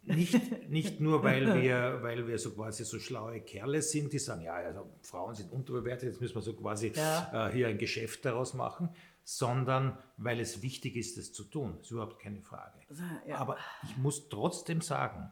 Ja. 0.09 0.15
Nicht, 0.15 0.69
nicht 0.71 1.01
nur, 1.01 1.23
weil 1.23 1.63
wir, 1.63 1.99
weil 2.03 2.27
wir 2.27 2.39
so 2.39 2.51
quasi 2.53 2.85
so 2.85 2.99
schlaue 2.99 3.41
Kerle 3.41 3.83
sind, 3.83 4.13
die 4.13 4.19
sagen, 4.19 4.43
ja, 4.43 4.55
also 4.55 4.91
Frauen 5.03 5.35
sind 5.35 5.53
unterbewertet, 5.53 6.11
jetzt 6.11 6.21
müssen 6.21 6.35
wir 6.35 6.43
so 6.43 6.55
quasi 6.55 6.93
ja. 6.95 7.49
äh, 7.49 7.53
hier 7.53 7.69
ein 7.69 7.79
Geschäft 7.79 8.25
daraus 8.25 8.55
machen, 8.55 8.91
sondern 9.25 9.99
weil 10.17 10.41
es 10.41 10.63
wichtig 10.63 10.97
ist, 10.97 11.19
das 11.19 11.33
zu 11.33 11.45
tun. 11.45 11.75
Das 11.77 11.87
ist 11.87 11.91
überhaupt 11.91 12.19
keine 12.19 12.41
Frage. 12.41 12.81
Also, 12.89 13.03
ja. 13.27 13.37
Aber 13.37 13.57
ich 13.85 13.97
muss 13.99 14.29
trotzdem 14.29 14.81
sagen, 14.81 15.31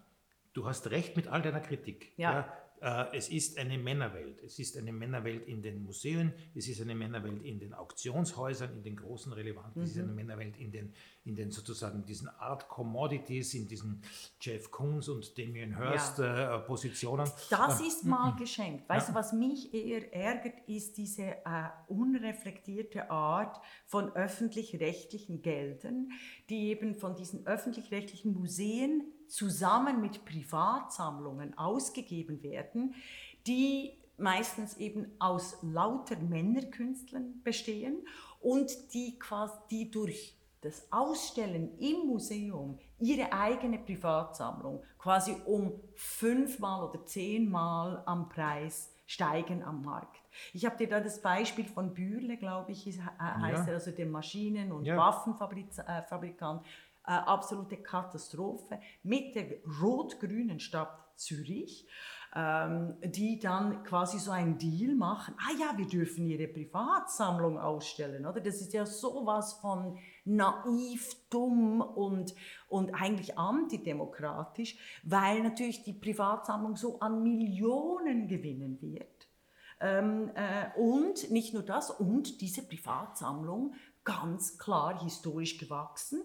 du 0.53 0.67
hast 0.67 0.91
recht 0.91 1.17
mit 1.17 1.29
all 1.29 1.43
deiner 1.43 1.61
Kritik. 1.61 2.13
Ja. 2.17 2.41
Äh, 2.41 2.45
es 3.13 3.29
ist 3.29 3.59
eine 3.59 3.79
Männerwelt. 3.79 4.43
Es 4.43 4.59
ist 4.59 4.77
eine 4.77 4.93
Männerwelt 4.93 5.47
in 5.49 5.63
den 5.63 5.83
Museen, 5.83 6.33
es 6.55 6.69
ist 6.69 6.81
eine 6.81 6.95
Männerwelt 6.95 7.43
in 7.43 7.59
den 7.59 7.73
Auktionshäusern, 7.73 8.75
in 8.75 8.83
den 8.83 8.97
großen 8.97 9.33
Relevanten, 9.33 9.81
mhm. 9.81 9.85
es 9.85 9.93
ist 9.93 9.99
eine 9.99 10.09
mhm. 10.09 10.15
Männerwelt 10.15 10.57
in 10.57 10.71
den, 10.71 10.93
in 11.25 11.35
den 11.35 11.51
sozusagen 11.51 12.05
diesen 12.05 12.29
Art 12.29 12.69
Commodities, 12.69 13.55
in 13.55 13.67
diesen 13.67 14.03
Jeff 14.41 14.71
Koons 14.71 15.09
und 15.09 15.37
Damien 15.39 15.77
Hirst 15.77 16.19
ja. 16.19 16.57
äh, 16.57 16.59
Positionen. 16.61 17.31
Das 17.51 17.81
äh, 17.81 17.87
ist 17.87 18.05
mal 18.05 18.33
mhm. 18.33 18.37
geschenkt. 18.37 18.89
Weißt 18.89 19.09
ja. 19.09 19.15
du, 19.15 19.19
was 19.19 19.33
mich 19.33 19.73
eher 19.75 20.13
ärgert, 20.15 20.69
ist 20.69 20.97
diese 20.97 21.23
äh, 21.23 21.69
unreflektierte 21.89 23.11
Art 23.11 23.61
von 23.87 24.11
öffentlich-rechtlichen 24.15 25.43
Geldern, 25.43 26.11
die 26.49 26.69
eben 26.69 26.95
von 26.95 27.17
diesen 27.17 27.47
öffentlich-rechtlichen 27.47 28.33
Museen 28.33 29.13
zusammen 29.29 30.01
mit 30.01 30.25
Privatsammlungen 30.25 31.57
ausgegeben 31.59 32.43
werden, 32.43 32.95
die 33.47 33.99
meistens 34.19 34.77
eben 34.77 35.13
aus 35.19 35.59
lauter 35.63 36.17
Männerkünstlern 36.17 37.43
bestehen 37.43 38.07
und 38.41 38.71
die, 38.95 39.19
quasi, 39.19 39.59
die 39.71 39.91
durch 39.91 40.37
das 40.63 40.91
Ausstellen 40.91 41.79
im 41.79 42.07
Museum 42.07 42.79
ihre 42.99 43.33
eigene 43.33 43.79
Privatsammlung 43.79 44.83
quasi 44.99 45.37
um 45.45 45.81
fünfmal 45.95 46.89
oder 46.89 47.05
zehnmal 47.05 48.03
am 48.07 48.29
Preis 48.29 48.93
steigen 49.07 49.63
am 49.63 49.83
Markt. 49.83 50.21
Ich 50.53 50.67
habe 50.67 50.77
dir 50.77 50.89
da 50.89 51.01
das 51.01 51.23
Beispiel 51.23 51.65
von 51.65 51.95
Bürle, 51.95 52.37
glaube 52.37 52.73
ich, 52.73 52.87
heißt 52.87 52.99
ja. 52.99 53.65
er, 53.67 53.75
also 53.75 53.93
dem 53.93 54.11
Maschinen- 54.11 54.73
und 54.73 54.85
ja. 54.85 54.97
Waffenfabrikant, 54.97 56.67
äh, 57.07 57.13
absolute 57.13 57.77
Katastrophe 57.77 58.81
mit 59.03 59.35
der 59.35 59.59
rot-grünen 59.81 60.61
Stadt 60.61 61.07
Zürich, 61.17 61.87
ähm, 62.35 62.97
die 63.03 63.39
dann 63.39 63.83
quasi 63.83 64.19
so 64.19 64.31
einen 64.31 64.59
Deal 64.59 64.95
machen. 64.95 65.35
Ah 65.39 65.53
ja, 65.59 65.79
wir 65.79 65.87
dürfen 65.87 66.27
ihre 66.27 66.49
Privatsammlung 66.49 67.59
ausstellen, 67.59 68.27
oder? 68.27 68.41
Das 68.41 68.61
ist 68.61 68.73
ja 68.73 68.85
sowas 68.85 69.55
von 69.55 69.99
naiv, 70.25 71.17
dumm 71.31 71.81
und, 71.81 72.35
und 72.69 72.95
eigentlich 72.95 73.39
antidemokratisch, 73.39 74.77
weil 75.03 75.43
natürlich 75.43 75.83
die 75.83 75.95
Privatsammlung 75.95 76.77
so 76.77 77.01
an 77.01 77.23
Millionen 77.23 78.29
gewinnen 78.29 78.81
wird. 78.83 79.29
Ähm, 79.81 80.31
äh, 80.35 80.79
und 80.79 81.31
nicht 81.31 81.53
nur 81.55 81.63
das, 81.63 81.91
und 81.91 82.41
diese 82.41 82.67
Privatsammlung 82.67 83.75
ganz 84.05 84.59
klar 84.59 85.03
historisch 85.03 85.59
gewachsen, 85.59 86.23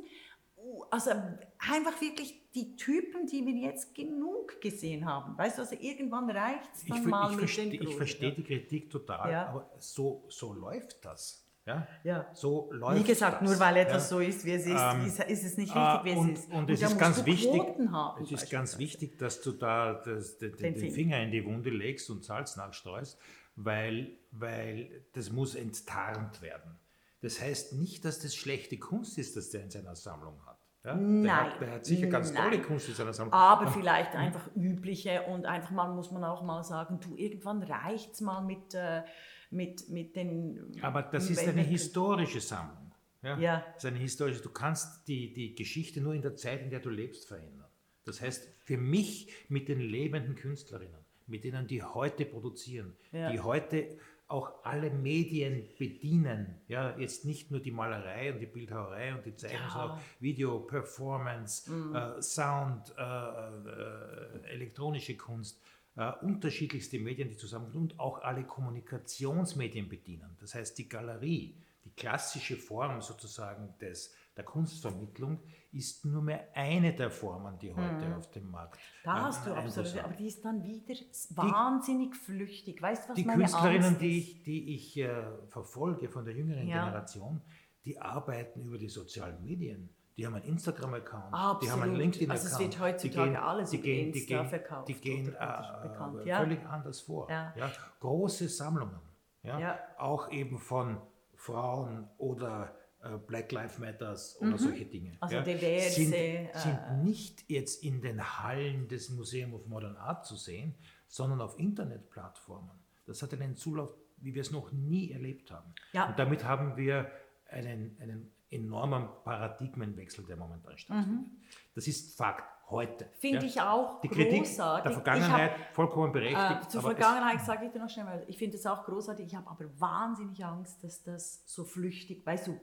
also 0.89 1.11
einfach 1.59 1.99
wirklich 2.01 2.51
die 2.53 2.75
Typen, 2.75 3.25
die 3.25 3.45
wir 3.45 3.55
jetzt 3.55 3.95
genug 3.95 4.59
gesehen 4.61 5.05
haben. 5.05 5.37
Weißt 5.37 5.57
du, 5.57 5.61
also 5.61 5.75
irgendwann 5.79 6.29
reicht 6.29 6.69
es 6.73 6.85
dann 6.85 7.01
ich, 7.01 7.05
mal 7.05 7.31
ich 7.31 7.57
mit 7.57 7.73
den 7.73 7.87
Ich 7.87 7.95
verstehe 7.95 8.33
die 8.33 8.43
Kritik 8.43 8.89
total, 8.89 9.31
ja. 9.31 9.47
aber 9.47 9.71
so, 9.79 10.25
so 10.27 10.53
läuft 10.53 11.03
das. 11.05 11.47
Ja? 11.65 11.87
ja. 12.03 12.29
So 12.33 12.71
läuft 12.71 12.99
Wie 12.99 13.07
gesagt, 13.07 13.41
das. 13.41 13.49
nur 13.49 13.59
weil 13.59 13.77
etwas 13.77 14.09
ja. 14.09 14.17
so 14.17 14.19
ist, 14.19 14.45
wie 14.45 14.51
es 14.51 14.65
ist, 14.65 14.75
ähm, 14.75 15.05
ist, 15.05 15.19
ist, 15.19 15.43
es 15.43 15.57
nicht 15.57 15.73
richtig, 15.75 16.03
wie 16.03 16.17
und, 16.17 16.33
es 16.33 16.39
ist. 16.39 16.51
Und, 16.51 16.69
es 16.69 16.81
ist 16.81 16.97
ganz 16.97 17.25
wichtig, 17.25 17.61
haben, 17.91 18.23
es 18.23 18.31
ist 18.31 18.49
ganz 18.49 18.77
wichtig, 18.77 19.17
dass 19.17 19.41
du 19.41 19.51
da 19.51 19.93
das, 19.93 20.37
den, 20.39 20.55
den, 20.57 20.73
den 20.73 20.91
Finger 20.91 21.21
in 21.21 21.31
die 21.31 21.45
Wunde 21.45 21.69
legst 21.69 22.09
und 22.09 22.23
Salz 22.23 22.55
nachstreust, 22.55 23.19
weil, 23.55 24.17
weil 24.31 25.05
das 25.13 25.31
muss 25.31 25.55
enttarnt 25.55 26.41
werden. 26.41 26.79
Das 27.21 27.39
heißt 27.39 27.73
nicht, 27.73 28.03
dass 28.05 28.19
das 28.19 28.35
schlechte 28.35 28.77
Kunst 28.77 29.19
ist, 29.19 29.37
das 29.37 29.51
der 29.51 29.63
in 29.63 29.69
seiner 29.69 29.95
Sammlung 29.95 30.43
hat. 30.47 30.50
Ja? 30.83 30.95
Nein. 30.95 31.23
Der 31.23 31.35
hat, 31.35 31.61
der 31.61 31.71
hat 31.71 31.85
sicher 31.85 32.07
ganz 32.07 32.33
Nein. 32.33 32.43
tolle 32.43 32.61
Kunst 32.61 32.89
in 32.89 32.95
seiner 32.95 33.13
Sammlung. 33.13 33.33
Aber 33.33 33.67
vielleicht 33.71 34.15
einfach 34.15 34.49
übliche 34.55 35.23
und 35.23 35.45
einfach 35.45 35.71
mal 35.71 35.93
muss 35.93 36.11
man 36.11 36.23
auch 36.23 36.43
mal 36.43 36.63
sagen, 36.63 36.99
du, 36.99 37.15
irgendwann 37.15 37.61
reicht 37.63 38.13
es 38.13 38.21
mal 38.21 38.41
mit, 38.41 38.73
äh, 38.73 39.03
mit, 39.51 39.89
mit 39.89 40.15
den... 40.15 40.79
Aber 40.81 41.03
das 41.03 41.29
ist 41.29 41.47
eine 41.47 41.61
historische 41.61 42.41
Sammlung. 42.41 42.91
Ja? 43.21 43.37
ja. 43.37 43.65
Das 43.73 43.83
ist 43.83 43.89
eine 43.89 43.99
historische, 43.99 44.41
du 44.41 44.49
kannst 44.49 45.07
die, 45.07 45.33
die 45.33 45.53
Geschichte 45.53 46.01
nur 46.01 46.13
in 46.13 46.21
der 46.21 46.35
Zeit, 46.35 46.61
in 46.61 46.69
der 46.69 46.79
du 46.79 46.89
lebst, 46.89 47.27
verändern. 47.27 47.67
Das 48.03 48.19
heißt, 48.19 48.49
für 48.63 48.77
mich 48.77 49.31
mit 49.47 49.67
den 49.67 49.79
lebenden 49.79 50.35
Künstlerinnen, 50.35 51.05
mit 51.27 51.43
denen 51.43 51.67
die 51.67 51.83
heute 51.83 52.25
produzieren, 52.25 52.95
ja. 53.11 53.31
die 53.31 53.39
heute 53.39 53.97
auch 54.31 54.63
alle 54.63 54.89
Medien 54.89 55.67
bedienen. 55.77 56.61
Ja, 56.67 56.97
jetzt 56.97 57.25
nicht 57.25 57.51
nur 57.51 57.59
die 57.59 57.71
Malerei 57.71 58.31
und 58.33 58.39
die 58.39 58.45
Bildhauerei 58.45 59.13
und 59.13 59.25
die 59.25 59.35
Zeichnung, 59.35 59.61
ja. 59.61 59.69
sondern 59.69 59.99
Video, 60.19 60.59
Performance, 60.59 61.69
mhm. 61.69 61.95
äh, 61.95 62.21
Sound, 62.21 62.93
äh, 62.97 63.01
äh, 63.01 64.53
elektronische 64.53 65.17
Kunst, 65.17 65.61
äh, 65.97 66.11
unterschiedlichste 66.21 66.99
Medien, 66.99 67.29
die 67.29 67.37
zusammenkommen 67.37 67.91
und 67.91 67.99
auch 67.99 68.21
alle 68.21 68.43
Kommunikationsmedien 68.43 69.89
bedienen. 69.89 70.37
Das 70.39 70.55
heißt, 70.55 70.77
die 70.77 70.87
Galerie, 70.87 71.57
die 71.83 71.91
klassische 71.91 72.55
Form 72.55 73.01
sozusagen 73.01 73.73
des 73.79 74.15
der 74.37 74.45
Kunstvermittlung 74.45 75.39
ist 75.73 76.05
nur 76.05 76.21
mehr 76.21 76.47
eine 76.53 76.93
der 76.93 77.09
Formen, 77.11 77.57
die 77.59 77.73
heute 77.73 78.05
mhm. 78.05 78.13
auf 78.13 78.29
dem 78.31 78.49
Markt 78.49 78.79
Da 79.03 79.23
hast 79.23 79.45
du 79.45 79.53
absolut, 79.53 79.97
aber 80.03 80.13
die 80.13 80.27
ist 80.27 80.43
dann 80.43 80.63
wieder 80.63 80.95
wahnsinnig 81.29 82.11
die, 82.11 82.17
flüchtig. 82.17 82.81
Weißt 82.81 83.05
du, 83.05 83.09
was 83.09 83.15
Die 83.15 83.23
meine 83.23 83.39
Künstlerinnen, 83.39 83.83
Angst 83.83 84.01
die 84.01 84.17
ich, 84.17 84.43
die 84.43 84.75
ich 84.75 84.97
äh, 84.97 85.23
verfolge 85.47 86.09
von 86.09 86.25
der 86.25 86.35
jüngeren 86.35 86.67
ja. 86.67 86.83
Generation, 86.83 87.41
die 87.85 87.99
arbeiten 87.99 88.61
über 88.61 88.77
die 88.77 88.89
sozialen 88.89 89.41
Medien. 89.43 89.89
Die 90.17 90.25
haben 90.25 90.35
einen 90.35 90.45
Instagram-Account, 90.45 91.63
die 91.63 91.71
haben 91.71 91.81
einen 91.83 91.95
LinkedIn-Account. 91.95 92.45
Also 92.45 92.53
es 92.53 92.59
wird 92.59 92.79
heutzutage 92.79 93.29
die 93.29 93.33
gehen, 93.33 93.35
alles 93.41 93.69
die 93.69 93.81
gehen, 93.81 94.11
die 94.11 94.25
gehen, 94.25 94.45
verkauft. 94.45 94.87
Die 94.89 94.93
gehen 94.93 95.33
äh, 95.33 96.27
ja. 96.27 96.39
völlig 96.39 96.63
anders 96.65 96.99
vor. 97.01 97.29
Ja. 97.29 97.53
ja. 97.55 97.71
Große 98.01 98.49
Sammlungen, 98.49 98.99
ja? 99.41 99.79
auch 99.97 100.29
eben 100.29 100.59
von 100.59 100.97
Frauen 101.35 102.07
oder 102.17 102.65
äh, 102.65 102.80
Black 103.27 103.51
Lives 103.51 103.79
Matters 103.79 104.37
oder 104.39 104.51
mhm. 104.51 104.57
solche 104.57 104.85
Dinge. 104.85 105.17
Also 105.19 105.35
ja, 105.35 105.41
diverse, 105.41 106.01
sind, 106.01 106.13
äh, 106.13 106.49
sind 106.53 107.03
nicht 107.03 107.43
jetzt 107.49 107.83
in 107.83 108.01
den 108.01 108.21
Hallen 108.39 108.87
des 108.87 109.09
Museum 109.09 109.53
of 109.53 109.65
Modern 109.65 109.97
Art 109.97 110.25
zu 110.25 110.35
sehen, 110.35 110.75
sondern 111.07 111.41
auf 111.41 111.57
Internetplattformen. 111.57 112.77
Das 113.05 113.21
hat 113.21 113.33
einen 113.33 113.55
Zulauf, 113.55 113.89
wie 114.17 114.33
wir 114.33 114.41
es 114.41 114.51
noch 114.51 114.71
nie 114.71 115.11
erlebt 115.11 115.51
haben. 115.51 115.73
Ja. 115.93 116.09
Und 116.09 116.19
damit 116.19 116.43
haben 116.43 116.77
wir 116.77 117.09
einen, 117.49 117.97
einen 117.99 118.31
enormen 118.51 119.07
Paradigmenwechsel, 119.23 120.25
der 120.25 120.35
momentan 120.35 120.77
stattfindet. 120.77 121.27
Mhm. 121.27 121.41
Das 121.73 121.87
ist 121.87 122.15
Fakt 122.15 122.45
heute. 122.69 123.09
Finde 123.19 123.39
ja? 123.39 123.43
ich 123.43 123.61
auch 123.61 124.01
Die 124.01 124.09
Kritik 124.09 124.43
großartig. 124.43 124.83
der 124.83 124.91
Vergangenheit 124.93 125.51
hab, 125.51 125.75
vollkommen 125.75 126.11
berechtigt. 126.11 126.65
Äh, 126.65 126.67
zur 126.67 126.81
Vergangenheit 126.81 127.41
sage 127.41 127.65
ich 127.65 127.71
dir 127.71 127.79
noch 127.79 127.89
schnell, 127.89 128.05
weil 128.05 128.25
ich 128.27 128.37
finde 128.37 128.57
es 128.57 128.65
auch 128.65 128.83
großartig. 128.85 129.25
Ich 129.27 129.35
habe 129.35 129.49
aber 129.49 129.65
wahnsinnig 129.79 130.43
Angst, 130.43 130.83
dass 130.83 131.03
das 131.03 131.43
so 131.45 131.63
flüchtig, 131.63 132.25
weißt 132.25 132.47
du, 132.47 132.59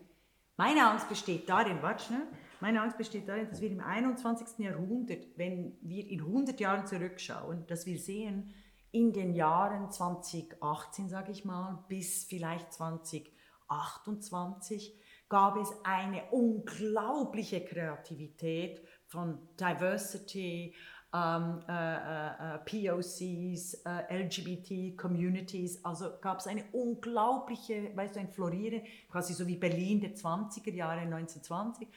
meine 0.58 0.86
Angst 0.86 1.08
besteht 1.08 1.48
darin, 1.48 1.80
warte 1.80 2.04
schnell, 2.04 2.26
meine 2.60 2.82
Angst 2.82 2.98
besteht 2.98 3.28
darin, 3.28 3.48
dass 3.48 3.60
wir 3.60 3.70
im 3.70 3.78
21. 3.80 4.58
Jahrhundert, 4.58 5.24
wenn 5.36 5.78
wir 5.80 6.08
in 6.08 6.20
100 6.20 6.58
Jahren 6.58 6.84
zurückschauen, 6.86 7.64
dass 7.68 7.86
wir 7.86 7.98
sehen, 7.98 8.52
in 8.90 9.12
den 9.12 9.34
Jahren 9.34 9.90
2018, 9.90 11.08
sage 11.08 11.30
ich 11.30 11.44
mal, 11.44 11.84
bis 11.88 12.24
vielleicht 12.24 12.72
2028, 12.72 14.98
gab 15.28 15.58
es 15.58 15.68
eine 15.84 16.24
unglaubliche 16.32 17.64
Kreativität 17.64 18.82
von 19.06 19.38
Diversity, 19.60 20.74
ähm, 21.14 21.60
äh, 21.68 21.96
äh, 21.96 22.54
äh 22.54 22.58
POCs, 22.58 23.74
äh, 23.84 24.24
LGBT-Communities. 24.24 25.84
Also 25.84 26.10
gab 26.20 26.40
es 26.40 26.46
eine 26.46 26.64
unglaubliche, 26.72 27.96
weißt 27.96 28.16
du, 28.16 28.20
ein 28.20 28.28
Florieren, 28.28 28.82
quasi 29.10 29.32
so 29.32 29.46
wie 29.46 29.56
Berlin 29.56 30.00
der 30.00 30.14
20er 30.14 30.72
Jahre 30.72 31.00
1920. 31.00 31.88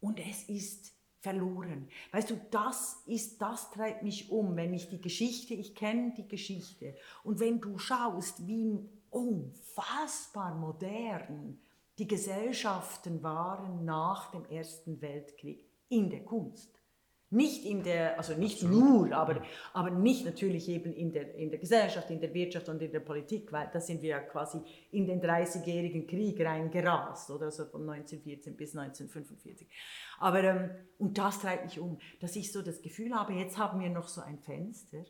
Und 0.00 0.20
es 0.20 0.44
ist 0.44 0.92
verloren. 1.20 1.88
Weißt 2.12 2.30
du, 2.30 2.40
das 2.50 3.02
ist, 3.06 3.40
das 3.40 3.70
treibt 3.70 4.02
mich 4.02 4.30
um, 4.30 4.56
wenn 4.56 4.74
ich 4.74 4.90
die 4.90 5.00
Geschichte, 5.00 5.54
ich 5.54 5.74
kenne 5.74 6.12
die 6.14 6.28
Geschichte. 6.28 6.94
Und 7.22 7.40
wenn 7.40 7.60
du 7.60 7.78
schaust, 7.78 8.46
wie 8.46 8.78
unfassbar 9.08 10.54
modern 10.54 11.58
die 11.98 12.06
Gesellschaften 12.06 13.22
waren 13.22 13.84
nach 13.84 14.30
dem 14.32 14.44
Ersten 14.46 15.00
Weltkrieg 15.00 15.64
in 15.88 16.10
der 16.10 16.24
Kunst. 16.24 16.83
Nicht 17.30 17.64
in 17.64 17.82
der, 17.82 18.16
also 18.16 18.34
nicht 18.34 18.62
nur, 18.62 19.12
aber, 19.12 19.42
aber 19.72 19.90
nicht 19.90 20.24
natürlich 20.24 20.68
eben 20.68 20.92
in 20.92 21.12
der, 21.12 21.34
in 21.34 21.50
der 21.50 21.58
Gesellschaft, 21.58 22.10
in 22.10 22.20
der 22.20 22.32
Wirtschaft 22.32 22.68
und 22.68 22.80
in 22.80 22.92
der 22.92 23.00
Politik, 23.00 23.50
weil 23.50 23.68
da 23.72 23.80
sind 23.80 24.02
wir 24.02 24.10
ja 24.10 24.20
quasi 24.20 24.60
in 24.92 25.06
den 25.06 25.20
30-jährigen 25.20 26.06
Krieg 26.06 26.40
reingerast, 26.40 27.30
oder? 27.30 27.50
So 27.50 27.64
von 27.64 27.88
1914 27.88 28.56
bis 28.56 28.76
1945. 28.76 29.66
Aber, 30.18 30.44
ähm, 30.44 30.70
und 30.98 31.18
das 31.18 31.40
treibt 31.40 31.64
mich 31.64 31.80
um, 31.80 31.98
dass 32.20 32.36
ich 32.36 32.52
so 32.52 32.62
das 32.62 32.82
Gefühl 32.82 33.14
habe, 33.14 33.32
jetzt 33.32 33.58
haben 33.58 33.80
wir 33.80 33.90
noch 33.90 34.06
so 34.06 34.20
ein 34.20 34.38
Fenster, 34.38 35.04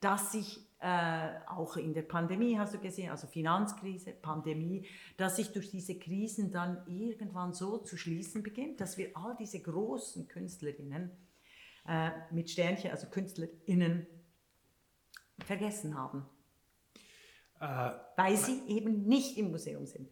dass 0.00 0.32
sich 0.32 0.60
äh, 0.80 1.30
auch 1.46 1.76
in 1.76 1.94
der 1.94 2.02
Pandemie, 2.02 2.58
hast 2.58 2.74
du 2.74 2.78
gesehen, 2.78 3.10
also 3.10 3.28
Finanzkrise, 3.28 4.10
Pandemie, 4.10 4.84
dass 5.16 5.36
sich 5.36 5.52
durch 5.52 5.70
diese 5.70 5.96
Krisen 5.96 6.50
dann 6.50 6.82
irgendwann 6.88 7.54
so 7.54 7.78
zu 7.78 7.96
schließen 7.96 8.42
beginnt, 8.42 8.80
dass 8.80 8.98
wir 8.98 9.16
all 9.16 9.36
diese 9.38 9.60
großen 9.60 10.26
Künstlerinnen 10.26 11.12
äh, 11.86 12.10
mit 12.30 12.50
Sternchen, 12.50 12.90
also 12.90 13.08
KünstlerInnen, 13.08 14.06
vergessen 15.44 15.96
haben. 15.96 16.26
Äh, 17.60 17.92
weil 18.16 18.36
sie 18.36 18.62
eben 18.68 19.04
nicht 19.06 19.36
im 19.38 19.50
Museum 19.50 19.86
sind. 19.86 20.08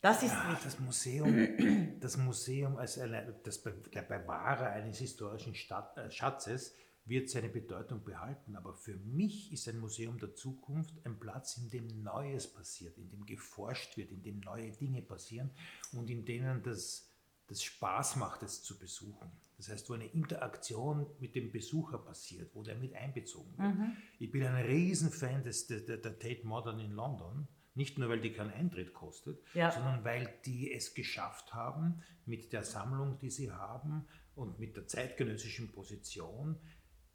Das 0.00 0.22
ist 0.22 0.32
ja, 0.32 0.58
das 0.64 0.78
Museum, 0.78 1.98
das 2.00 2.16
Museum 2.16 2.76
als 2.76 2.98
eine, 2.98 3.34
das, 3.42 3.62
der 3.62 4.02
Bewahrer 4.02 4.70
eines 4.70 4.98
historischen 4.98 5.54
Stadt, 5.54 5.96
äh, 5.98 6.10
Schatzes 6.10 6.74
wird 7.04 7.28
seine 7.28 7.48
Bedeutung 7.48 8.02
behalten. 8.04 8.56
Aber 8.56 8.72
für 8.72 8.94
mich 8.94 9.52
ist 9.52 9.68
ein 9.68 9.78
Museum 9.78 10.18
der 10.18 10.34
Zukunft 10.34 10.94
ein 11.04 11.18
Platz, 11.18 11.58
in 11.58 11.68
dem 11.68 12.02
Neues 12.02 12.46
passiert, 12.46 12.96
in 12.98 13.10
dem 13.10 13.26
geforscht 13.26 13.96
wird, 13.96 14.10
in 14.10 14.22
dem 14.22 14.40
neue 14.40 14.70
Dinge 14.70 15.02
passieren 15.02 15.50
und 15.92 16.08
in 16.08 16.24
denen 16.24 16.62
das, 16.62 17.10
das 17.48 17.62
Spaß 17.62 18.16
macht, 18.16 18.42
es 18.42 18.62
zu 18.62 18.78
besuchen. 18.78 19.30
Das 19.60 19.68
heißt, 19.68 19.90
wo 19.90 19.92
eine 19.92 20.06
Interaktion 20.06 21.06
mit 21.18 21.34
dem 21.34 21.52
Besucher 21.52 21.98
passiert, 21.98 22.54
wo 22.54 22.62
der 22.62 22.76
mit 22.76 22.94
einbezogen 22.94 23.58
wird. 23.58 23.74
Mhm. 23.74 23.96
Ich 24.18 24.30
bin 24.30 24.42
ein 24.42 24.64
Riesenfan 24.64 25.44
des, 25.44 25.66
der, 25.66 25.80
der 25.80 26.18
Tate 26.18 26.46
Modern 26.46 26.80
in 26.80 26.92
London. 26.92 27.46
Nicht 27.74 27.98
nur, 27.98 28.08
weil 28.08 28.22
die 28.22 28.32
keinen 28.32 28.52
Eintritt 28.52 28.94
kostet, 28.94 29.38
ja. 29.52 29.70
sondern 29.70 30.02
weil 30.02 30.32
die 30.46 30.72
es 30.72 30.94
geschafft 30.94 31.52
haben, 31.52 32.02
mit 32.24 32.54
der 32.54 32.64
Sammlung, 32.64 33.18
die 33.18 33.28
sie 33.28 33.52
haben 33.52 34.06
und 34.34 34.58
mit 34.58 34.76
der 34.76 34.86
zeitgenössischen 34.86 35.70
Position, 35.72 36.58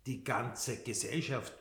die 0.06 0.24
ganze 0.24 0.84
Gesellschaft 0.84 1.52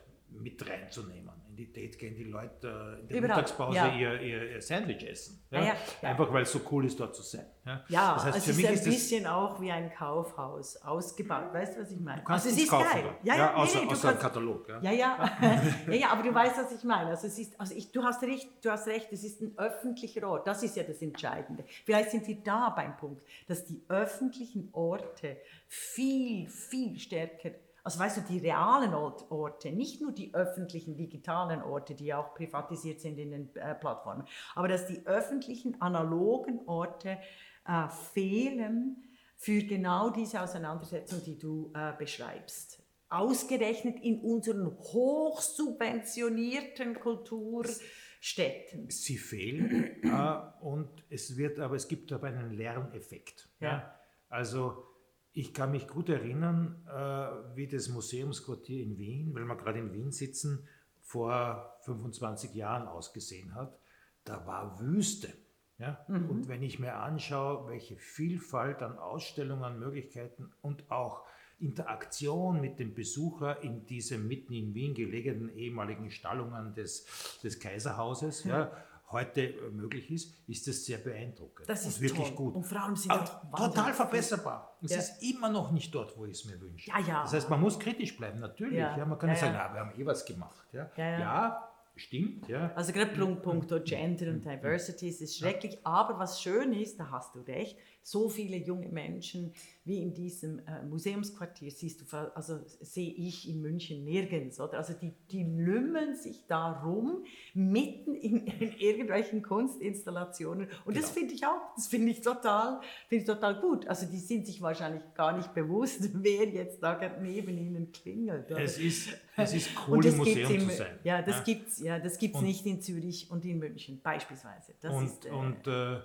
mit 0.41 0.67
reinzunehmen. 0.67 1.31
In 1.49 1.55
die 1.55 1.71
Date 1.71 1.97
gehen 1.97 2.15
die 2.15 2.25
Leute 2.25 2.99
in 3.01 3.07
der 3.07 3.17
Überall. 3.17 3.37
Mittagspause 3.37 3.77
ja. 3.77 3.95
ihr, 3.95 4.21
ihr, 4.21 4.51
ihr, 4.51 4.61
Sandwich 4.61 5.07
essen. 5.07 5.41
Ja? 5.51 5.63
Ja, 5.63 5.75
Einfach 6.01 6.31
weil 6.33 6.43
es 6.43 6.51
so 6.51 6.59
cool 6.71 6.85
ist, 6.85 6.99
dort 6.99 7.15
zu 7.15 7.21
sein. 7.21 7.45
Ja, 7.87 8.13
das 8.13 8.25
heißt, 8.25 8.35
also 8.35 8.51
es 8.51 8.57
ist 8.59 8.85
ein 8.85 8.91
bisschen 8.91 9.25
auch 9.25 9.59
wie 9.59 9.71
ein 9.71 9.91
Kaufhaus 9.91 10.77
ausgebaut. 10.83 11.51
Weißt 11.51 11.75
du, 11.75 11.81
was 11.81 11.91
ich 11.91 11.99
meine? 11.99 12.21
Du 12.21 12.27
kannst 12.27 12.45
also, 12.45 12.57
es 12.57 12.63
ist 12.63 12.69
kaufen, 12.69 12.91
geil. 12.91 13.15
Ja, 13.23 13.35
ja, 13.37 13.55
außer, 13.55 13.79
nee, 13.79 13.85
nee, 13.85 13.91
außer 13.91 14.07
kannst, 14.09 14.21
Katalog. 14.21 14.67
Ja, 14.69 14.91
ja. 14.91 15.37
ja, 15.87 15.93
ja, 15.93 16.09
aber 16.09 16.21
du 16.21 16.33
weißt, 16.33 16.57
was 16.57 16.71
ich 16.73 16.83
meine. 16.83 17.09
Also, 17.09 17.25
es 17.25 17.39
ist, 17.39 17.59
also 17.59 17.73
ich, 17.73 17.91
du, 17.91 18.03
hast 18.03 18.21
recht, 18.21 18.47
du 18.63 18.69
hast 18.69 18.87
recht, 18.87 19.11
es 19.11 19.23
ist 19.23 19.41
ein 19.41 19.57
öffentlicher 19.57 20.27
Ort. 20.27 20.45
Das 20.45 20.61
ist 20.61 20.75
ja 20.75 20.83
das 20.83 21.01
Entscheidende. 21.01 21.63
Vielleicht 21.85 22.11
sind 22.11 22.27
wir 22.27 22.35
da 22.35 22.69
beim 22.69 22.97
Punkt, 22.97 23.25
dass 23.47 23.65
die 23.65 23.81
öffentlichen 23.87 24.69
Orte 24.71 25.37
viel, 25.67 26.47
viel 26.47 26.99
stärker 26.99 27.49
also 27.85 27.99
weißt 27.99 28.17
du, 28.17 28.21
die 28.21 28.39
realen 28.39 28.95
Orte, 28.95 29.71
nicht 29.71 30.01
nur 30.01 30.11
die 30.11 30.33
öffentlichen 30.33 30.97
digitalen 30.97 31.61
Orte, 31.61 31.93
die 31.93 32.11
auch 32.15 32.33
privatisiert 32.33 32.99
sind 32.99 33.19
in 33.19 33.29
den 33.29 33.55
äh, 33.55 33.75
Plattformen, 33.75 34.23
aber 34.55 34.67
dass 34.67 34.87
die 34.87 35.05
öffentlichen 35.05 35.79
analogen 35.79 36.61
Orte 36.65 37.19
äh, 37.67 37.87
fehlen 38.13 39.03
für 39.37 39.61
genau 39.61 40.09
diese 40.09 40.41
Auseinandersetzung, 40.41 41.21
die 41.23 41.37
du 41.37 41.71
äh, 41.75 41.93
beschreibst. 41.95 42.81
Ausgerechnet 43.09 44.03
in 44.03 44.19
unseren 44.21 44.65
hochsubventionierten 44.65 46.99
Kulturstädten. 46.99 48.89
Sie 48.89 49.19
fehlen 49.19 50.03
äh, 50.03 50.39
und 50.61 51.05
es 51.11 51.37
wird, 51.37 51.59
aber 51.59 51.75
es 51.75 51.87
gibt 51.87 52.11
aber 52.11 52.29
einen 52.29 52.49
Lerneffekt. 52.49 53.47
Ja. 53.59 53.69
ja? 53.69 53.95
Also 54.27 54.94
ich 55.35 55.53
kann 55.53 55.71
mich 55.71 55.87
gut 55.89 56.07
erinnern, 56.07 56.81
äh, 56.87 57.55
wie 57.57 57.67
das 57.67 57.89
Museumsquartier 57.89 58.81
in 58.81 58.97
Wien, 58.97 59.35
weil 59.35 59.43
wir 59.43 59.57
gerade 59.57 59.79
in 59.79 59.93
Wien 59.93 60.11
sitzen, 60.11 60.65
vor 61.01 61.77
25 61.81 62.55
Jahren 62.55 62.87
ausgesehen 62.87 63.53
hat. 63.53 63.77
Da 64.23 64.47
war 64.47 64.79
Wüste. 64.79 65.33
Ja? 65.77 66.03
Mhm. 66.07 66.29
Und 66.29 66.47
wenn 66.47 66.63
ich 66.63 66.79
mir 66.79 66.95
anschaue, 66.95 67.67
welche 67.67 67.97
Vielfalt 67.97 68.81
an 68.81 68.97
Ausstellungen, 68.97 69.77
Möglichkeiten 69.77 70.53
und 70.61 70.89
auch 70.89 71.25
Interaktion 71.59 72.61
mit 72.61 72.79
dem 72.79 72.93
Besucher 72.93 73.61
in 73.61 73.85
diesem 73.85 74.29
mitten 74.29 74.53
in 74.53 74.73
Wien 74.73 74.93
gelegenen 74.93 75.49
ehemaligen 75.49 76.11
Stallungen 76.11 76.73
des, 76.75 77.39
des 77.43 77.59
Kaiserhauses, 77.59 78.45
ja. 78.45 78.59
ja 78.59 78.71
heute 79.11 79.41
äh, 79.41 79.69
möglich 79.71 80.09
ist, 80.11 80.33
ist 80.47 80.67
das 80.67 80.85
sehr 80.85 80.97
beeindruckend. 80.97 81.69
Das 81.69 81.85
ist 81.85 82.01
wirklich 82.01 82.29
toll. 82.29 82.51
gut. 82.51 82.55
Und 82.55 82.73
allem 82.73 82.95
sind 82.95 83.11
Aber 83.11 83.25
total 83.55 83.93
verbesserbar. 83.93 84.77
Es 84.81 84.91
ja. 84.91 84.97
ist 84.97 85.23
immer 85.23 85.49
noch 85.49 85.71
nicht 85.71 85.93
dort, 85.93 86.17
wo 86.17 86.25
ich 86.25 86.33
es 86.33 86.45
mir 86.45 86.59
wünsche. 86.59 86.89
Ja, 86.89 86.99
ja. 86.99 87.21
Das 87.23 87.33
heißt, 87.33 87.49
man 87.49 87.61
muss 87.61 87.79
kritisch 87.79 88.17
bleiben, 88.17 88.39
natürlich. 88.39 88.79
Ja. 88.79 88.97
ja 88.97 89.05
man 89.05 89.17
kann 89.17 89.29
nicht 89.29 89.39
sagen, 89.39 89.53
na, 89.55 89.73
wir 89.73 89.79
haben 89.81 89.99
eh 89.99 90.05
was 90.05 90.25
gemacht. 90.25 90.65
Ja, 90.73 90.89
ja. 90.97 91.69
stimmt. 91.95 92.47
Ja. 92.47 92.71
Also 92.75 92.91
gerade 92.91 93.11
Punkt, 93.11 93.43
Punkt 93.43 93.85
Gender 93.85 94.29
und 94.29 94.43
Diversity 94.43 95.09
es 95.09 95.21
ist 95.21 95.37
schrecklich. 95.37 95.79
Aber 95.83 96.19
was 96.19 96.41
schön 96.41 96.73
ist, 96.73 96.99
da 96.99 97.09
hast 97.11 97.35
du 97.35 97.39
recht, 97.41 97.77
so 98.01 98.29
viele 98.29 98.57
junge 98.57 98.89
Menschen 98.89 99.53
wie 99.85 100.01
in 100.01 100.15
diesem 100.15 100.59
äh, 100.65 100.81
Museumsquartier 100.83 101.69
siehst 101.69 102.01
du, 102.01 102.17
also 102.33 102.59
sehe 102.81 103.13
ich 103.13 103.47
in 103.47 103.61
München 103.61 104.03
nirgends, 104.03 104.59
oder? 104.59 104.79
Also 104.79 104.93
die, 104.93 105.13
die 105.29 105.43
lümmeln 105.43 106.15
sich 106.15 106.47
da 106.47 106.81
rum, 106.81 107.23
mitten 107.53 108.15
in, 108.15 108.47
in 108.47 108.73
irgendwelchen 108.79 109.43
Kunstinstallationen. 109.43 110.67
Und 110.85 110.93
genau. 110.95 111.05
das 111.05 111.11
finde 111.11 111.35
ich 111.35 111.45
auch, 111.45 111.75
das 111.75 111.85
finde 111.85 112.11
ich 112.11 112.21
total, 112.21 112.81
finde 113.07 113.21
ich 113.21 113.27
total 113.27 113.61
gut. 113.61 113.87
Also 113.87 114.07
die 114.07 114.17
sind 114.17 114.47
sich 114.47 114.59
wahrscheinlich 114.59 115.03
gar 115.13 115.37
nicht 115.37 115.53
bewusst, 115.53 116.09
wer 116.13 116.47
jetzt 116.49 116.81
da 116.81 116.99
neben 117.21 117.55
ihnen 117.55 117.91
klingelt. 117.91 118.49
Oder? 118.49 118.63
Es 118.63 118.79
ist, 118.79 119.09
es 119.37 119.53
ist 119.53 119.69
cool, 119.87 120.03
im 120.03 120.17
Museum 120.17 120.51
im, 120.51 120.59
zu 120.61 120.75
sein. 120.77 120.97
Ja, 121.03 121.21
das 121.21 121.37
ja. 121.37 121.43
gibt 121.43 121.67
es 121.67 121.79
ja, 121.79 121.99
das 121.99 122.17
gibt's 122.17 122.41
nicht 122.41 122.65
in 122.65 122.81
Zürich 122.81 123.29
und 123.29 123.45
in 123.45 123.59
München 123.59 124.01
beispielsweise. 124.01 124.73
Das 124.81 124.95
und, 124.95 125.05
ist, 125.05 125.25
äh, 125.27 125.29
und 125.29 125.67
äh, 125.67 125.99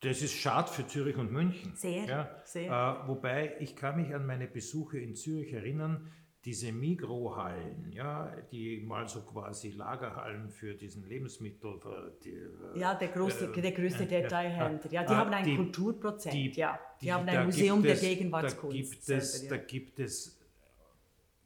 das 0.00 0.22
ist 0.22 0.34
schade 0.34 0.70
für 0.70 0.86
Zürich 0.86 1.16
und 1.16 1.30
München. 1.30 1.72
Sehr, 1.74 2.04
ja. 2.04 2.30
sehr. 2.44 2.70
Äh, 3.04 3.08
wobei 3.08 3.56
ich 3.60 3.76
kann 3.76 3.96
mich 3.96 4.14
an 4.14 4.26
meine 4.26 4.46
Besuche 4.46 4.98
in 4.98 5.14
Zürich 5.14 5.52
erinnern, 5.52 6.10
diese 6.44 6.72
Mikrohallen, 6.72 7.92
ja, 7.92 8.34
die 8.50 8.80
mal 8.80 9.06
so 9.06 9.20
quasi 9.20 9.72
Lagerhallen 9.72 10.48
für 10.48 10.74
diesen 10.74 11.04
Lebensmittel. 11.06 11.78
Die, 12.24 12.30
äh, 12.30 12.78
ja, 12.78 12.94
der, 12.94 13.08
große, 13.08 13.52
äh, 13.54 13.60
der 13.60 13.72
größte 13.72 14.04
äh, 14.04 14.22
Detailhändler. 14.22 14.90
Ja, 14.90 15.04
die 15.04 15.12
äh, 15.12 15.16
haben 15.16 15.32
ein 15.34 15.44
die, 15.44 15.56
Kulturprozent. 15.56 16.34
Die, 16.34 16.50
ja, 16.52 16.78
die, 17.02 17.12
haben 17.12 17.28
ein 17.28 17.44
Museum 17.44 17.82
der 17.82 17.96
Gegenwartskunst. 17.96 18.74
Da 18.74 18.78
gibt, 18.78 19.08
es, 19.10 19.42
ja. 19.42 19.50
da 19.50 19.56
gibt 19.58 20.00
es 20.00 20.39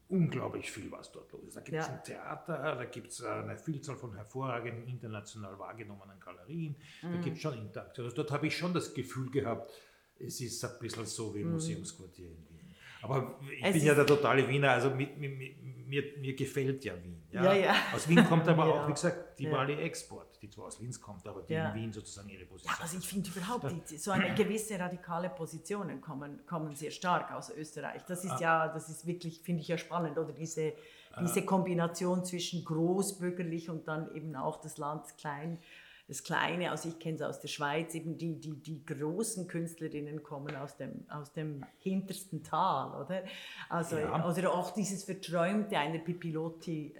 unglaublich 0.08 0.70
viel, 0.70 0.90
was 0.92 1.10
dort 1.12 1.32
los 1.32 1.42
ist. 1.44 1.56
Da 1.56 1.60
gibt 1.62 1.76
es 1.78 1.86
Ja. 1.86 1.92
ein 1.94 2.04
Theater, 2.04 2.74
da 2.76 2.84
gibt 2.84 3.08
es 3.08 3.22
eine 3.22 3.56
Vielzahl 3.56 3.96
von 3.96 4.14
hervorragenden 4.14 4.86
international 4.86 5.58
wahrgenommenen 5.58 6.20
Galerien, 6.20 6.76
Mhm. 7.02 7.12
da 7.12 7.20
gibt 7.20 7.36
es 7.36 7.42
schon 7.42 7.58
Interaktion. 7.58 8.04
Also 8.06 8.16
dort 8.16 8.30
habe 8.30 8.46
ich 8.46 8.56
schon 8.56 8.72
das 8.74 8.92
Gefühl 8.94 9.30
gehabt, 9.30 9.70
es 10.18 10.40
ist 10.40 10.64
ein 10.64 10.78
bisschen 10.80 11.06
so 11.06 11.34
wie 11.34 11.40
im 11.40 11.52
Museumsquartier 11.52 12.26
in 12.26 12.36
Wien. 12.48 12.74
Aber 13.02 13.38
ich 13.42 13.58
Mhm. 13.60 13.64
Es 13.66 13.72
bin 13.74 13.84
ja 13.84 13.94
der 13.94 14.06
totale 14.06 14.48
Wiener, 14.48 14.70
also 14.70 14.90
mit, 14.90 15.18
mit, 15.18 15.36
mit, 15.36 15.86
mir, 15.86 16.02
mir 16.18 16.34
gefällt 16.34 16.84
ja 16.84 16.94
Wien. 17.02 17.22
Ja, 17.30 17.52
ja. 17.52 17.74
Aus 17.94 18.08
Wien 18.08 18.24
kommt 18.24 18.46
aber 18.48 18.66
Ja. 18.66 18.72
auch, 18.84 18.88
wie 18.88 18.92
gesagt, 18.92 19.38
die 19.38 19.44
Ja. 19.44 19.52
Wally 19.52 19.74
Export, 19.82 20.33
die 20.44 20.50
zwar 20.50 20.66
aus 20.66 20.78
Linz 20.80 21.00
kommt, 21.00 21.26
aber 21.26 21.42
die 21.42 21.54
Ja. 21.54 21.70
in 21.70 21.74
Wien 21.74 21.92
sozusagen 21.92 22.28
ihre 22.28 22.42
Ja, 22.42 22.48
Position 22.48 22.74
also 22.80 22.98
ich 22.98 23.08
finde 23.08 23.30
überhaupt, 23.30 23.90
die, 23.90 23.96
so 23.96 24.10
eine 24.10 24.34
gewisse 24.34 24.78
radikale 24.78 25.30
Positionen 25.30 26.00
kommen, 26.00 26.44
kommen 26.46 26.74
sehr 26.74 26.90
stark 26.90 27.32
aus 27.32 27.50
Österreich. 27.50 28.02
Das 28.04 28.24
ist 28.24 28.40
ja, 28.40 28.68
das 28.68 28.88
ist 28.88 29.06
wirklich, 29.06 29.40
finde 29.40 29.62
ich 29.62 29.68
ja 29.68 29.78
spannend, 29.78 30.18
oder 30.18 30.32
diese, 30.32 30.74
diese 31.20 31.42
Kombination 31.44 32.24
zwischen 32.24 32.64
großbürgerlich 32.64 33.70
und 33.70 33.88
dann 33.88 34.14
eben 34.14 34.36
auch 34.36 34.60
das 34.60 34.76
Land 34.78 35.16
klein, 35.16 35.58
das 36.06 36.22
Kleine, 36.22 36.70
also 36.70 36.90
ich 36.90 36.98
kenne 36.98 37.16
es 37.16 37.22
aus 37.22 37.40
der 37.40 37.48
Schweiz, 37.48 37.94
eben 37.94 38.18
die, 38.18 38.38
die, 38.38 38.52
die 38.60 38.84
großen 38.84 39.48
Künstlerinnen 39.48 40.22
kommen 40.22 40.54
aus 40.54 40.76
dem, 40.76 41.06
aus 41.08 41.32
dem 41.32 41.64
hintersten 41.78 42.42
Tal, 42.42 43.00
oder? 43.02 43.22
Also, 43.70 43.96
Ja. 43.96 44.28
Oder 44.28 44.52
auch 44.52 44.72
dieses 44.72 45.04
Verträumte 45.04 45.78
einer 45.78 46.00
Pipilotti 46.00 46.94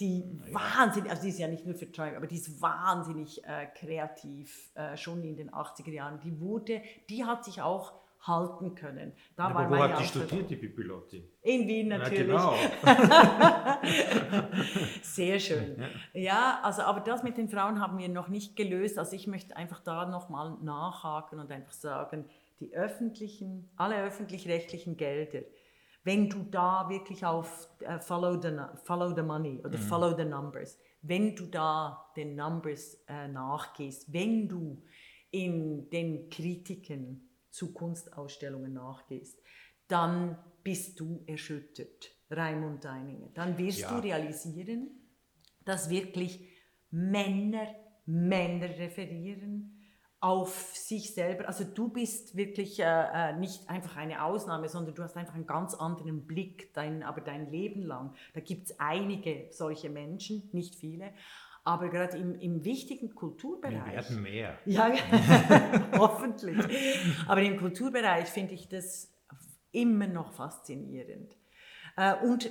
die 0.00 0.24
wahnsinnig, 0.50 1.10
also 1.10 1.22
die 1.22 1.28
ist 1.28 1.38
ja 1.38 1.48
nicht 1.48 1.64
nur 1.64 1.74
verträumt, 1.74 2.16
aber 2.16 2.26
die 2.26 2.36
ist 2.36 2.60
wahnsinnig 2.60 3.44
äh, 3.44 3.66
kreativ, 3.66 4.70
äh, 4.74 4.96
schon 4.96 5.22
in 5.22 5.36
den 5.36 5.50
80er 5.50 5.90
Jahren. 5.90 6.20
Die 6.20 6.40
wurde, 6.40 6.82
die 7.08 7.24
hat 7.24 7.44
sich 7.44 7.62
auch 7.62 7.92
halten 8.26 8.74
können. 8.74 9.12
Da 9.36 9.44
Aber 9.48 9.66
wo 9.66 9.76
meine 9.76 9.94
hat 9.94 10.00
die 10.00 10.06
studiert, 10.06 10.50
die 10.50 10.56
Pipilotti? 10.56 11.28
In 11.42 11.68
Wien 11.68 11.90
Ja, 11.90 11.98
natürlich. 11.98 12.26
genau. 12.26 12.54
Sehr 15.02 15.38
schön. 15.38 15.76
Ja, 16.14 16.60
also 16.62 16.82
aber 16.82 17.00
das 17.00 17.22
mit 17.22 17.36
den 17.36 17.48
Frauen 17.48 17.80
haben 17.80 17.98
wir 17.98 18.08
noch 18.08 18.28
nicht 18.28 18.56
gelöst. 18.56 18.98
Also 18.98 19.14
ich 19.14 19.26
möchte 19.26 19.56
einfach 19.56 19.80
da 19.80 20.06
nochmal 20.06 20.56
nachhaken 20.62 21.38
und 21.38 21.50
einfach 21.50 21.72
sagen, 21.72 22.24
die 22.60 22.74
öffentlichen, 22.74 23.68
alle 23.76 24.02
öffentlich-rechtlichen 24.02 24.96
Gelder, 24.96 25.40
wenn 26.04 26.28
du 26.28 26.44
da 26.44 26.88
wirklich 26.88 27.24
auf 27.24 27.68
äh, 27.80 27.98
follow, 27.98 28.40
the, 28.40 28.50
follow 28.84 29.14
the 29.14 29.22
money 29.22 29.60
oder 29.64 29.78
follow 29.78 30.16
the 30.16 30.24
numbers, 30.24 30.78
wenn 31.02 31.34
du 31.34 31.46
da 31.46 32.10
den 32.16 32.36
Numbers 32.36 32.94
äh, 33.08 33.28
nachgehst, 33.28 34.12
wenn 34.12 34.48
du 34.48 34.82
in 35.30 35.90
den 35.90 36.30
Kritiken 36.30 37.28
zu 37.50 37.72
Kunstausstellungen 37.72 38.72
nachgehst, 38.72 39.38
dann 39.88 40.38
bist 40.62 41.00
du 41.00 41.22
erschüttert, 41.26 42.10
Raimund 42.30 42.84
Deininger. 42.84 43.28
Dann 43.34 43.58
wirst 43.58 43.80
Ja. 43.80 43.90
du 43.90 44.02
realisieren, 44.02 44.88
dass 45.64 45.90
wirklich 45.90 46.48
Männer 46.90 47.66
Männer 48.06 48.68
referieren 48.78 49.73
auf 50.24 50.74
sich 50.74 51.12
selber. 51.12 51.46
Also 51.48 51.64
du 51.64 51.90
bist 51.90 52.34
wirklich 52.34 52.80
äh, 52.80 52.84
äh, 52.84 53.36
nicht 53.36 53.68
einfach 53.68 53.96
eine 53.96 54.24
Ausnahme, 54.24 54.70
sondern 54.70 54.94
du 54.94 55.02
hast 55.02 55.18
einfach 55.18 55.34
einen 55.34 55.46
ganz 55.46 55.74
anderen 55.74 56.26
Blick, 56.26 56.72
dein, 56.72 57.02
aber 57.02 57.20
dein 57.20 57.50
Leben 57.50 57.82
lang. 57.82 58.14
Da 58.32 58.40
gibt 58.40 58.70
es 58.70 58.80
einige 58.80 59.48
solche 59.50 59.90
Menschen, 59.90 60.48
nicht 60.52 60.76
viele, 60.76 61.12
aber 61.62 61.90
gerade 61.90 62.16
im, 62.16 62.40
im 62.40 62.64
wichtigen 62.64 63.08
Wir 63.08 63.14
Kulturbereich. 63.14 63.92
werden 63.92 64.22
mehr. 64.22 64.56
Ja, 64.64 64.92
hoffentlich. 65.98 66.56
Aber 67.28 67.42
im 67.42 67.58
Kulturbereich 67.58 68.26
finde 68.28 68.54
ich 68.54 68.66
das 68.66 69.12
immer 69.72 70.06
noch 70.06 70.32
faszinierend. 70.32 71.36
Äh, 71.98 72.14
Und 72.24 72.50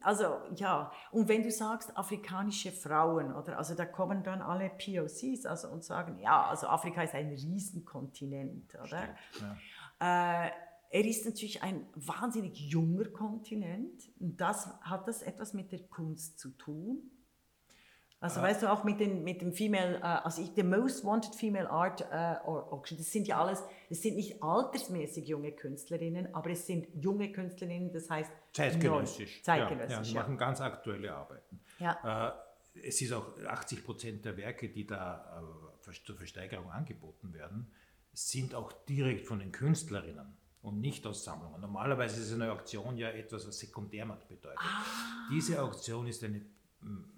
also 0.00 0.38
ja, 0.54 0.90
und 1.10 1.28
wenn 1.28 1.42
du 1.42 1.50
sagst 1.50 1.96
afrikanische 1.96 2.72
Frauen, 2.72 3.34
oder 3.34 3.58
also 3.58 3.74
da 3.74 3.84
kommen 3.84 4.22
dann 4.22 4.42
alle 4.42 4.70
POCs 4.70 5.46
also 5.46 5.68
und 5.68 5.84
sagen, 5.84 6.18
ja, 6.18 6.46
also 6.46 6.66
Afrika 6.66 7.02
ist 7.02 7.14
ein 7.14 7.28
Riesenkontinent, 7.28 8.74
oder? 8.74 9.08
Äh, 10.00 10.50
er 10.90 11.04
ist 11.04 11.26
natürlich 11.26 11.62
ein 11.62 11.86
wahnsinnig 11.94 12.58
junger 12.58 13.06
Kontinent 13.06 14.10
und 14.20 14.40
das 14.40 14.68
hat 14.82 15.08
das 15.08 15.22
etwas 15.22 15.52
mit 15.52 15.72
der 15.72 15.80
Kunst 15.80 16.38
zu 16.38 16.50
tun. 16.50 17.10
Also 18.18 18.40
weißt 18.40 18.62
du 18.62 18.72
auch 18.72 18.82
mit, 18.82 18.98
den, 18.98 19.22
mit 19.24 19.42
dem 19.42 19.52
Female, 19.52 19.96
äh, 19.98 20.02
also 20.02 20.40
ich, 20.42 20.50
the 20.56 20.62
Most 20.62 21.04
Wanted 21.04 21.34
Female 21.34 21.68
Art 21.70 22.00
äh, 22.00 22.36
Au- 22.44 22.72
Auction, 22.72 22.96
das 22.96 23.12
sind 23.12 23.28
ja 23.28 23.38
alles, 23.40 23.62
das 23.90 24.00
sind 24.02 24.16
nicht 24.16 24.42
altersmäßig 24.42 25.28
junge 25.28 25.52
Künstlerinnen, 25.52 26.34
aber 26.34 26.50
es 26.50 26.66
sind 26.66 26.88
junge 26.94 27.30
Künstlerinnen, 27.30 27.92
das 27.92 28.08
heißt 28.08 28.32
Zeitgenössisch. 28.52 29.36
neu, 29.38 29.42
zeitgenössisch, 29.42 29.90
Ja, 29.90 29.96
ja, 29.98 30.02
die 30.02 30.12
ja. 30.14 30.20
machen 30.22 30.38
ganz 30.38 30.60
aktuelle 30.62 31.14
Arbeiten. 31.14 31.60
Ja. 31.78 32.32
Äh, 32.74 32.78
es 32.88 33.00
ist 33.00 33.12
auch 33.12 33.38
80 33.46 33.84
Prozent 33.84 34.24
der 34.24 34.36
Werke, 34.36 34.68
die 34.70 34.86
da 34.86 35.42
äh, 35.86 35.92
zur 36.04 36.16
Versteigerung 36.16 36.70
angeboten 36.70 37.32
werden, 37.34 37.70
sind 38.12 38.54
auch 38.54 38.72
direkt 38.86 39.26
von 39.26 39.38
den 39.38 39.52
Künstlerinnen 39.52 40.36
und 40.62 40.80
nicht 40.80 41.06
aus 41.06 41.22
Sammlungen. 41.24 41.60
Normalerweise 41.60 42.20
ist 42.20 42.32
eine 42.32 42.50
Auktion 42.50 42.96
ja 42.96 43.08
etwas, 43.10 43.46
was 43.46 43.58
Sekundärmarkt 43.58 44.26
bedeutet. 44.28 44.58
Ah. 44.60 44.82
Diese 45.30 45.62
Auktion 45.62 46.06
ist 46.06 46.24
eine 46.24 46.40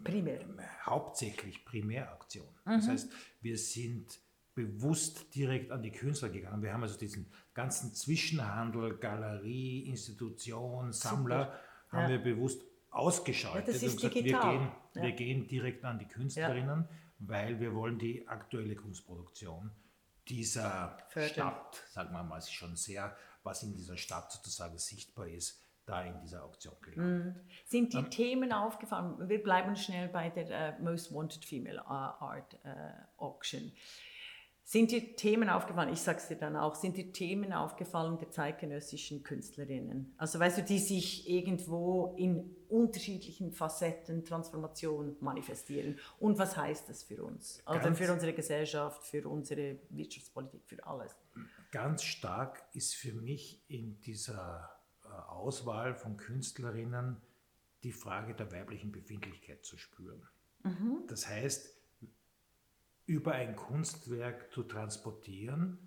Primär. 0.04 0.40
hauptsächlich 0.86 1.64
Primäraktion. 1.64 2.48
Das 2.64 2.88
heißt, 2.88 3.10
wir 3.42 3.58
sind 3.58 4.20
bewusst 4.54 5.34
direkt 5.34 5.70
an 5.70 5.82
die 5.82 5.90
Künstler 5.92 6.30
gegangen. 6.30 6.62
Wir 6.62 6.72
haben 6.72 6.82
also 6.82 6.98
diesen 6.98 7.30
ganzen 7.54 7.94
Zwischenhandel, 7.94 8.96
Galerie, 8.96 9.82
Institution, 9.88 10.92
Sammler, 10.92 11.52
haben 11.90 12.02
Ja. 12.04 12.08
wir 12.08 12.18
bewusst 12.18 12.62
ausgeschaltet 12.90 13.66
Ja, 13.68 13.72
das 13.74 13.82
ist 13.82 13.90
und 13.92 13.96
gesagt, 13.96 14.14
digital. 14.16 14.52
wir 14.52 14.58
gehen, 14.58 14.70
Ja. 14.94 15.02
wir 15.02 15.12
gehen 15.12 15.46
direkt 15.48 15.84
an 15.84 15.98
die 15.98 16.06
Künstlerinnen, 16.08 16.88
weil 17.18 17.60
wir 17.60 17.74
wollen 17.74 17.98
die 17.98 18.26
aktuelle 18.26 18.74
Kunstproduktion 18.74 19.70
dieser 20.28 20.98
Fördern. 21.08 21.30
Stadt, 21.30 21.82
sagen 21.90 22.12
wir 22.12 22.22
mal, 22.22 22.40
schon 22.42 22.76
sehr, 22.76 23.16
was 23.42 23.62
in 23.62 23.72
dieser 23.74 23.96
Stadt 23.96 24.30
sozusagen 24.32 24.78
sichtbar 24.78 25.28
ist, 25.28 25.62
da 25.88 26.02
in 26.02 26.18
dieser 26.20 26.44
Auktion 26.44 26.74
gelandet. 26.82 27.36
Sind 27.64 27.92
die 27.92 28.02
Themen 28.04 28.52
aufgefallen? 28.52 29.28
Wir 29.28 29.42
bleiben 29.42 29.74
schnell 29.76 30.08
bei 30.08 30.28
der 30.28 30.50
äh, 30.50 30.82
Most 30.82 31.12
Wanted 31.14 31.44
Female 31.44 31.84
Art 31.86 32.54
äh, 32.64 32.68
Auction. 33.16 33.72
Sind 34.70 34.90
dir 34.90 35.16
Themen 35.16 35.48
aufgefallen, 35.48 35.90
ich 35.90 36.00
sage 36.02 36.18
es 36.18 36.28
dir 36.28 36.36
dann 36.36 36.54
auch, 36.54 36.74
sind 36.74 36.98
dir 36.98 37.10
Themen 37.10 37.54
aufgefallen 37.54 38.18
der 38.18 38.30
zeitgenössischen 38.30 39.22
Künstlerinnen? 39.22 40.12
Also 40.18 40.38
weißt 40.38 40.58
du, 40.58 40.62
die 40.62 40.78
sich 40.78 41.26
irgendwo 41.26 42.14
in 42.18 42.54
unterschiedlichen 42.68 43.50
Facetten 43.50 44.26
Transformation 44.26 45.16
manifestieren. 45.20 45.98
Und 46.18 46.38
was 46.38 46.54
heißt 46.54 46.86
das 46.90 47.02
für 47.02 47.24
uns? 47.24 47.62
Also 47.64 47.82
Ganz- 47.82 47.98
für 47.98 48.12
unsere 48.12 48.34
Gesellschaft, 48.34 49.06
für 49.06 49.26
unsere 49.26 49.78
Wirtschaftspolitik, 49.88 50.60
für 50.66 50.86
alles. 50.86 51.16
Ganz 51.70 52.02
stark 52.02 52.62
ist 52.74 52.94
für 52.94 53.14
mich 53.14 53.64
in 53.68 53.98
dieser 54.02 54.68
äh, 54.70 54.77
Auswahl 55.20 55.94
von 55.94 56.16
Künstlerinnen 56.16 57.16
die 57.82 57.92
Frage 57.92 58.34
der 58.34 58.50
weiblichen 58.52 58.92
Befindlichkeit 58.92 59.64
zu 59.64 59.76
spüren. 59.76 60.26
Das 61.06 61.28
heißt, 61.28 61.76
über 63.06 63.32
ein 63.32 63.56
Kunstwerk 63.56 64.52
zu 64.52 64.64
transportieren, 64.64 65.78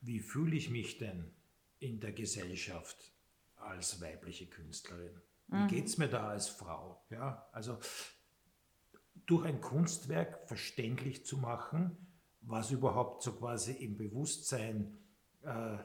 wie 0.00 0.20
fühle 0.20 0.56
ich 0.56 0.70
mich 0.70 0.98
denn 0.98 1.32
in 1.78 2.00
der 2.00 2.12
Gesellschaft 2.12 3.12
als 3.56 4.00
weibliche 4.00 4.46
Künstlerin? 4.46 5.20
Wie 5.48 5.66
geht 5.66 5.86
es 5.86 5.96
mir 5.96 6.08
da 6.08 6.28
als 6.28 6.48
Frau? 6.48 7.02
Ja, 7.10 7.48
also 7.52 7.78
durch 9.26 9.46
ein 9.46 9.60
Kunstwerk 9.60 10.46
verständlich 10.46 11.24
zu 11.24 11.38
machen, 11.38 11.96
was 12.40 12.70
überhaupt 12.70 13.22
so 13.22 13.32
quasi 13.32 13.72
im 13.72 13.96
Bewusstsein 13.96 14.98
äh, 15.42 15.78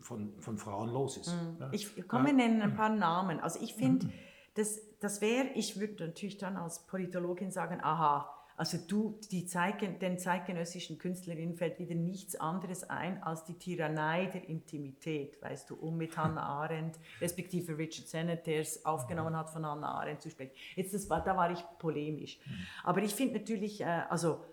von, 0.00 0.40
von 0.40 0.58
Frauen 0.58 0.90
los 0.90 1.16
ist. 1.16 1.34
Ja. 1.60 1.68
Ich 1.72 2.06
komme 2.08 2.30
Ja. 2.30 2.34
nennen 2.34 2.62
ein 2.62 2.74
paar 2.74 2.88
Namen. 2.90 3.40
Also 3.40 3.60
ich 3.62 3.74
finde, 3.74 4.10
das, 4.54 4.80
das 5.00 5.20
wäre, 5.20 5.48
ich 5.54 5.78
würde 5.80 6.06
natürlich 6.06 6.38
dann 6.38 6.56
als 6.56 6.86
Politologin 6.86 7.50
sagen, 7.50 7.80
aha, 7.82 8.28
also 8.56 8.76
du, 8.86 9.18
die 9.30 9.46
Zeitgen 9.46 9.98
den 9.98 10.18
zeitgenössischen 10.18 10.98
Künstlerinnen 10.98 11.56
fällt 11.56 11.78
wieder 11.78 11.94
nichts 11.94 12.36
anderes 12.36 12.84
ein 12.84 13.22
als 13.22 13.44
die 13.44 13.58
Tyrannei 13.58 14.26
der 14.26 14.46
Intimität, 14.48 15.40
weißt 15.42 15.70
du, 15.70 15.74
um 15.76 15.96
mit 15.96 16.16
Hannah 16.16 16.42
Arendt, 16.62 16.98
respektive 17.20 17.76
Richard 17.78 18.08
Sennett, 18.08 18.46
der 18.46 18.60
es 18.60 18.84
aufgenommen 18.84 19.36
hat, 19.36 19.50
von 19.50 19.64
Hannah 19.64 19.94
Arendt 19.94 20.20
zu 20.20 20.30
sprechen. 20.30 20.52
Jetzt, 20.76 20.92
das 20.94 21.08
war, 21.08 21.24
da 21.24 21.36
war 21.36 21.50
ich 21.50 21.64
polemisch. 21.78 22.38
Aber 22.84 23.02
ich 23.02 23.14
finde 23.14 23.38
natürlich, 23.38 23.80
äh, 23.80 24.02
also, 24.10 24.44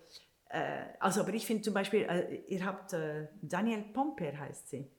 äh, 0.48 0.86
also, 0.98 1.20
aber 1.20 1.34
ich 1.34 1.46
finde 1.46 1.62
zum 1.62 1.74
Beispiel, 1.74 2.02
äh, 2.02 2.36
ihr 2.48 2.64
habt 2.64 2.94
äh, 2.94 3.28
Daniel 3.42 3.82
Pomper 3.92 4.36
heißt 4.38 4.70
sie. 4.70 4.90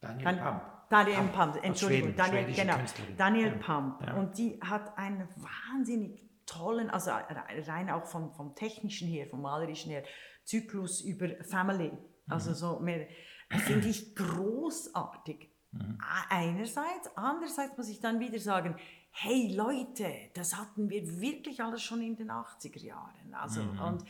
Daniel 0.00 0.24
Kan- 0.24 0.38
Pamp. 0.38 0.62
Daniel 0.90 1.16
Pamp, 1.16 1.32
Pamp, 1.34 1.64
Entschuldigung, 1.64 2.14
Schweden, 2.14 2.16
Daniel, 2.16 2.54
genau, 2.54 2.76
Künstlerin. 2.76 3.16
Daniel. 3.16 3.50
Pamp. 3.58 4.06
Ja. 4.06 4.14
Und 4.14 4.38
die 4.38 4.58
hat 4.62 4.96
einen 4.96 5.28
wahnsinnig 5.36 6.26
tollen, 6.46 6.88
also 6.88 7.10
rein 7.10 7.90
auch 7.90 8.06
vom, 8.06 8.32
vom 8.32 8.54
technischen 8.54 9.06
her, 9.06 9.26
vom 9.28 9.42
malerischen 9.42 9.90
her, 9.90 10.02
Zyklus 10.44 11.02
über 11.02 11.28
Family. 11.44 11.92
Also 12.26 12.54
so 12.54 12.80
mehr, 12.80 13.06
finde 13.50 13.88
ich 13.88 14.14
großartig. 14.16 15.50
Mhm. 15.72 15.98
Einerseits, 16.30 17.10
andererseits 17.16 17.76
muss 17.76 17.88
ich 17.88 18.00
dann 18.00 18.20
wieder 18.20 18.38
sagen, 18.38 18.76
hey 19.10 19.54
Leute, 19.54 20.10
das 20.34 20.56
hatten 20.56 20.88
wir 20.88 21.20
wirklich 21.20 21.62
alles 21.62 21.82
schon 21.82 22.00
in 22.02 22.16
den 22.16 22.30
80er 22.30 22.78
Jahren. 22.78 23.34
Also, 23.34 23.62
mhm. 23.62 23.80
und, 23.80 24.04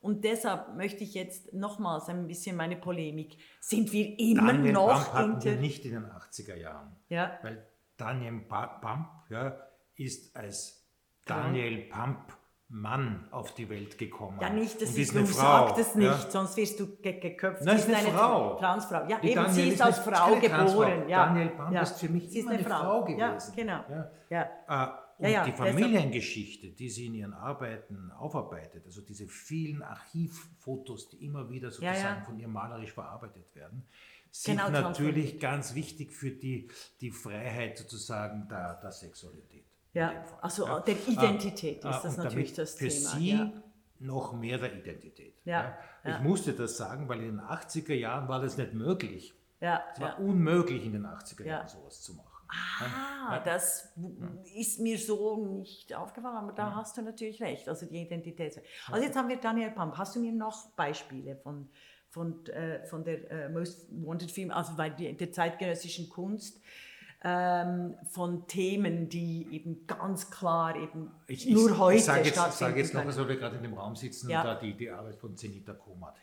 und 0.00 0.24
deshalb 0.24 0.76
möchte 0.76 1.04
ich 1.04 1.14
jetzt 1.14 1.52
nochmals 1.52 2.08
ein 2.08 2.26
bisschen 2.26 2.56
meine 2.56 2.76
Polemik. 2.76 3.36
Sind 3.60 3.92
wir 3.92 4.18
immer 4.18 4.52
Daniel 4.52 4.72
noch 4.72 5.12
Pump 5.12 5.12
hatten 5.12 5.44
wir 5.44 5.56
nicht 5.56 5.84
in 5.84 5.92
den 5.92 6.04
80er 6.06 6.56
Jahren. 6.56 6.96
Ja. 7.08 7.38
Weil 7.42 7.66
Daniel 7.96 8.40
Pump 8.40 9.08
ja, 9.28 9.56
ist 9.96 10.34
als 10.34 10.86
Daniel 11.26 11.88
Pump 11.90 12.32
Mann 12.72 13.26
auf 13.32 13.52
die 13.54 13.68
Welt 13.68 13.98
gekommen. 13.98 14.38
Ja, 14.40 14.48
nicht, 14.48 14.80
das 14.80 14.90
und 14.90 14.98
ist, 14.98 15.10
eine 15.10 15.26
du 15.26 15.32
Frau, 15.32 15.66
sagst 15.68 15.78
es 15.78 15.94
nicht, 15.96 16.06
ja? 16.06 16.30
sonst 16.30 16.56
wirst 16.56 16.78
du 16.78 16.96
ge 16.98 17.18
geköpft. 17.18 17.64
Nein, 17.64 17.78
sie 17.78 17.90
ist 17.90 17.98
eine 17.98 18.16
Frau. 18.16 18.54
Transfrau. 18.56 19.08
Ja, 19.08 19.18
Die 19.18 19.30
eben, 19.30 19.34
Daniel 19.34 19.52
sie 19.54 19.68
ist 19.68 19.74
ist 19.74 19.82
als 19.82 19.98
Frau 19.98 20.36
geboren. 20.36 21.08
Ja. 21.08 21.26
Daniel 21.26 21.48
Pump 21.48 21.72
ja. 21.72 21.82
ist 21.82 21.98
für 21.98 22.08
mich 22.08 22.30
sie 22.30 22.38
ist 22.38 22.48
eine 22.48 22.58
eine 22.58 22.68
Frau, 22.68 23.04
Frau 23.04 23.08
Ja, 23.08 23.28
gewesen. 23.30 23.52
genau. 23.56 23.80
Ja. 24.30 25.09
Und 25.20 25.26
Ja, 25.26 25.30
ja, 25.30 25.44
die 25.44 25.52
Familiengeschichte, 25.52 26.68
die 26.70 26.88
sie 26.88 27.06
in 27.06 27.14
ihren 27.14 27.34
Arbeiten 27.34 28.10
aufarbeitet, 28.12 28.86
also 28.86 29.02
diese 29.02 29.26
vielen 29.28 29.82
Archivfotos, 29.82 31.10
die 31.10 31.24
immer 31.26 31.50
wieder 31.50 31.70
sozusagen 31.70 31.98
ja. 32.20 32.22
von 32.24 32.38
ihr 32.38 32.48
malerisch 32.48 32.92
verarbeitet 32.92 33.54
werden, 33.54 33.84
sind 34.30 34.56
Genau, 34.58 34.70
natürlich 34.70 35.38
ganz 35.38 35.74
wichtig 35.74 36.12
für 36.12 36.30
die, 36.30 36.68
die 37.02 37.10
Freiheit 37.10 37.76
sozusagen 37.76 38.48
der, 38.48 38.74
der 38.80 38.92
Sexualität. 38.92 39.64
Ja, 39.92 40.24
also 40.40 40.78
der 40.80 40.96
Identität 41.06 41.84
Äh, 41.84 41.90
ist 41.90 42.02
das 42.02 42.16
natürlich 42.16 42.54
das 42.54 42.74
für 42.74 42.88
Thema. 42.88 43.10
sie 43.10 43.50
noch 43.98 44.32
mehr 44.32 44.56
der 44.56 44.72
Identität. 44.74 45.34
Ja, 45.44 45.76
Ich 46.04 46.20
musste 46.20 46.54
das 46.54 46.76
sagen, 46.78 47.08
weil 47.08 47.18
in 47.20 47.36
den 47.36 47.40
80er 47.40 47.92
Jahren 47.94 48.26
war 48.28 48.40
das 48.40 48.56
nicht 48.56 48.72
möglich. 48.72 49.34
Ja, 49.60 49.82
Es 49.92 50.00
war 50.00 50.18
unmöglich 50.18 50.86
in 50.86 50.92
den 50.92 51.04
80er 51.04 51.44
Ja. 51.44 51.52
Jahren 51.58 51.68
sowas 51.68 52.00
zu 52.00 52.14
machen. 52.14 52.26
Ah, 52.48 53.09
das 53.38 53.92
ist 54.56 54.80
mir 54.80 54.98
so 54.98 55.44
nicht 55.46 55.94
aufgefallen, 55.94 56.36
aber 56.36 56.52
da 56.52 56.74
hast 56.74 56.96
du 56.96 57.02
natürlich 57.02 57.40
recht. 57.42 57.68
Also 57.68 57.86
die 57.86 58.02
Identität. 58.02 58.60
Also 58.90 59.04
jetzt 59.04 59.16
haben 59.16 59.28
wir 59.28 59.36
Daniel 59.36 59.70
Pump. 59.70 59.96
Hast 59.96 60.16
du 60.16 60.20
mir 60.20 60.32
noch 60.32 60.70
Beispiele 60.70 61.36
von, 61.36 61.68
von, 62.08 62.44
äh, 62.46 62.84
von 62.86 63.04
der 63.04 63.30
äh, 63.30 63.48
Most 63.48 63.88
Wanted 63.90 64.30
Film, 64.30 64.50
also 64.50 64.74
bei 64.76 64.90
der 64.90 65.32
zeitgenössischen 65.32 66.08
Kunst, 66.08 66.60
ähm, 67.22 67.96
von 68.10 68.46
Themen, 68.46 69.08
die 69.08 69.46
eben 69.50 69.86
ganz 69.86 70.30
klar 70.30 70.74
eben 70.76 71.10
Ich, 71.26 71.48
nur 71.48 71.70
ich, 71.70 71.78
heute 71.78 71.96
ich 71.98 72.04
sage 72.04 72.20
jetzt, 72.20 72.32
stattfinden 72.32 72.58
sage 72.58 72.80
jetzt 72.80 72.94
noch, 72.94 73.04
weil 73.04 73.28
wir 73.28 73.36
gerade 73.36 73.56
in 73.56 73.62
dem 73.62 73.74
Raum 73.74 73.94
sitzen 73.94 74.30
Ja. 74.30 74.40
und 74.40 74.46
da 74.46 74.54
die, 74.54 74.74
die 74.74 74.90
Arbeit 74.90 75.16
von 75.16 75.36
Zenita 75.36 75.74
Komat. 75.74 76.16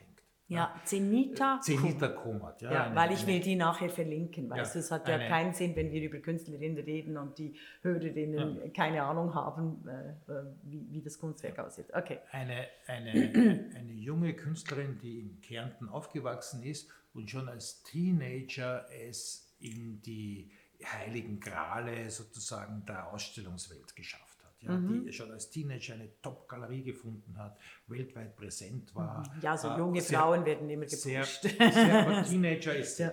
Ja, 0.50 0.74
Zenita. 0.86 1.60
Zenita 1.62 2.08
Komat, 2.08 2.62
ja. 2.62 2.72
Ja, 2.72 2.84
eine- 2.86 2.96
weil 2.96 3.12
ich 3.12 3.20
eine- 3.24 3.28
will 3.28 3.40
die 3.42 3.56
nachher 3.56 3.90
verlinken, 3.90 4.50
weißt 4.50 4.74
Ja, 4.76 4.80
du, 4.80 4.80
es 4.80 4.92
hat 4.92 5.08
ja 5.08 5.16
eine- 5.16 5.28
keinen 5.28 5.54
Sinn, 5.54 5.76
wenn 5.76 5.92
wir 5.92 6.02
über 6.02 6.20
Künstlerinnen 6.20 6.78
reden 6.84 7.18
und 7.18 7.38
die 7.38 7.54
Hörerinnen 7.82 8.72
keine 8.74 9.04
Ahnung 9.04 9.34
haben, 9.36 9.86
äh, 9.88 10.32
äh, 10.32 10.46
wie, 10.64 10.88
wie 10.92 11.02
das 11.02 11.20
Kunstwerk 11.20 11.60
aussieht. 11.60 11.88
Okay. 11.94 12.20
eine, 12.32 12.68
eine, 12.88 13.12
eine 13.76 13.92
junge 13.94 14.34
Künstlerin, 14.34 14.98
die 15.02 15.20
in 15.20 15.42
Kärnten 15.42 15.90
aufgewachsen 15.90 16.64
ist 16.64 16.90
und 17.14 17.30
schon 17.30 17.50
als 17.50 17.84
Teenager 17.84 18.86
es 19.08 19.54
in 19.60 20.02
die 20.04 20.52
heiligen 20.86 21.40
Grale 21.40 22.10
sozusagen 22.12 22.86
der 22.86 23.12
Ausstellungswelt 23.12 23.96
geschafft 23.96 24.24
hat. 24.66 24.82
Ja, 24.82 24.88
Die 25.06 25.12
schon 25.14 25.32
als 25.32 25.50
Teenager 25.50 25.94
eine 25.96 26.10
Top-Galerie 26.22 26.84
gefunden 26.84 27.38
hat, 27.38 27.58
weltweit 27.88 28.36
präsent 28.36 28.94
war. 28.96 29.24
Ja, 29.42 29.58
so 29.58 29.70
äh, 29.70 29.78
junge 29.78 30.02
sehr- 30.02 30.20
Frauen 30.20 30.46
werden 30.46 30.70
immer 30.70 30.88
sehr, 30.88 31.22
gepusht. 31.22 31.42
sehr, 31.74 32.08
aber 32.08 32.24
Teenager 32.24 32.76
ist 32.76 32.98
sie. 32.98 33.04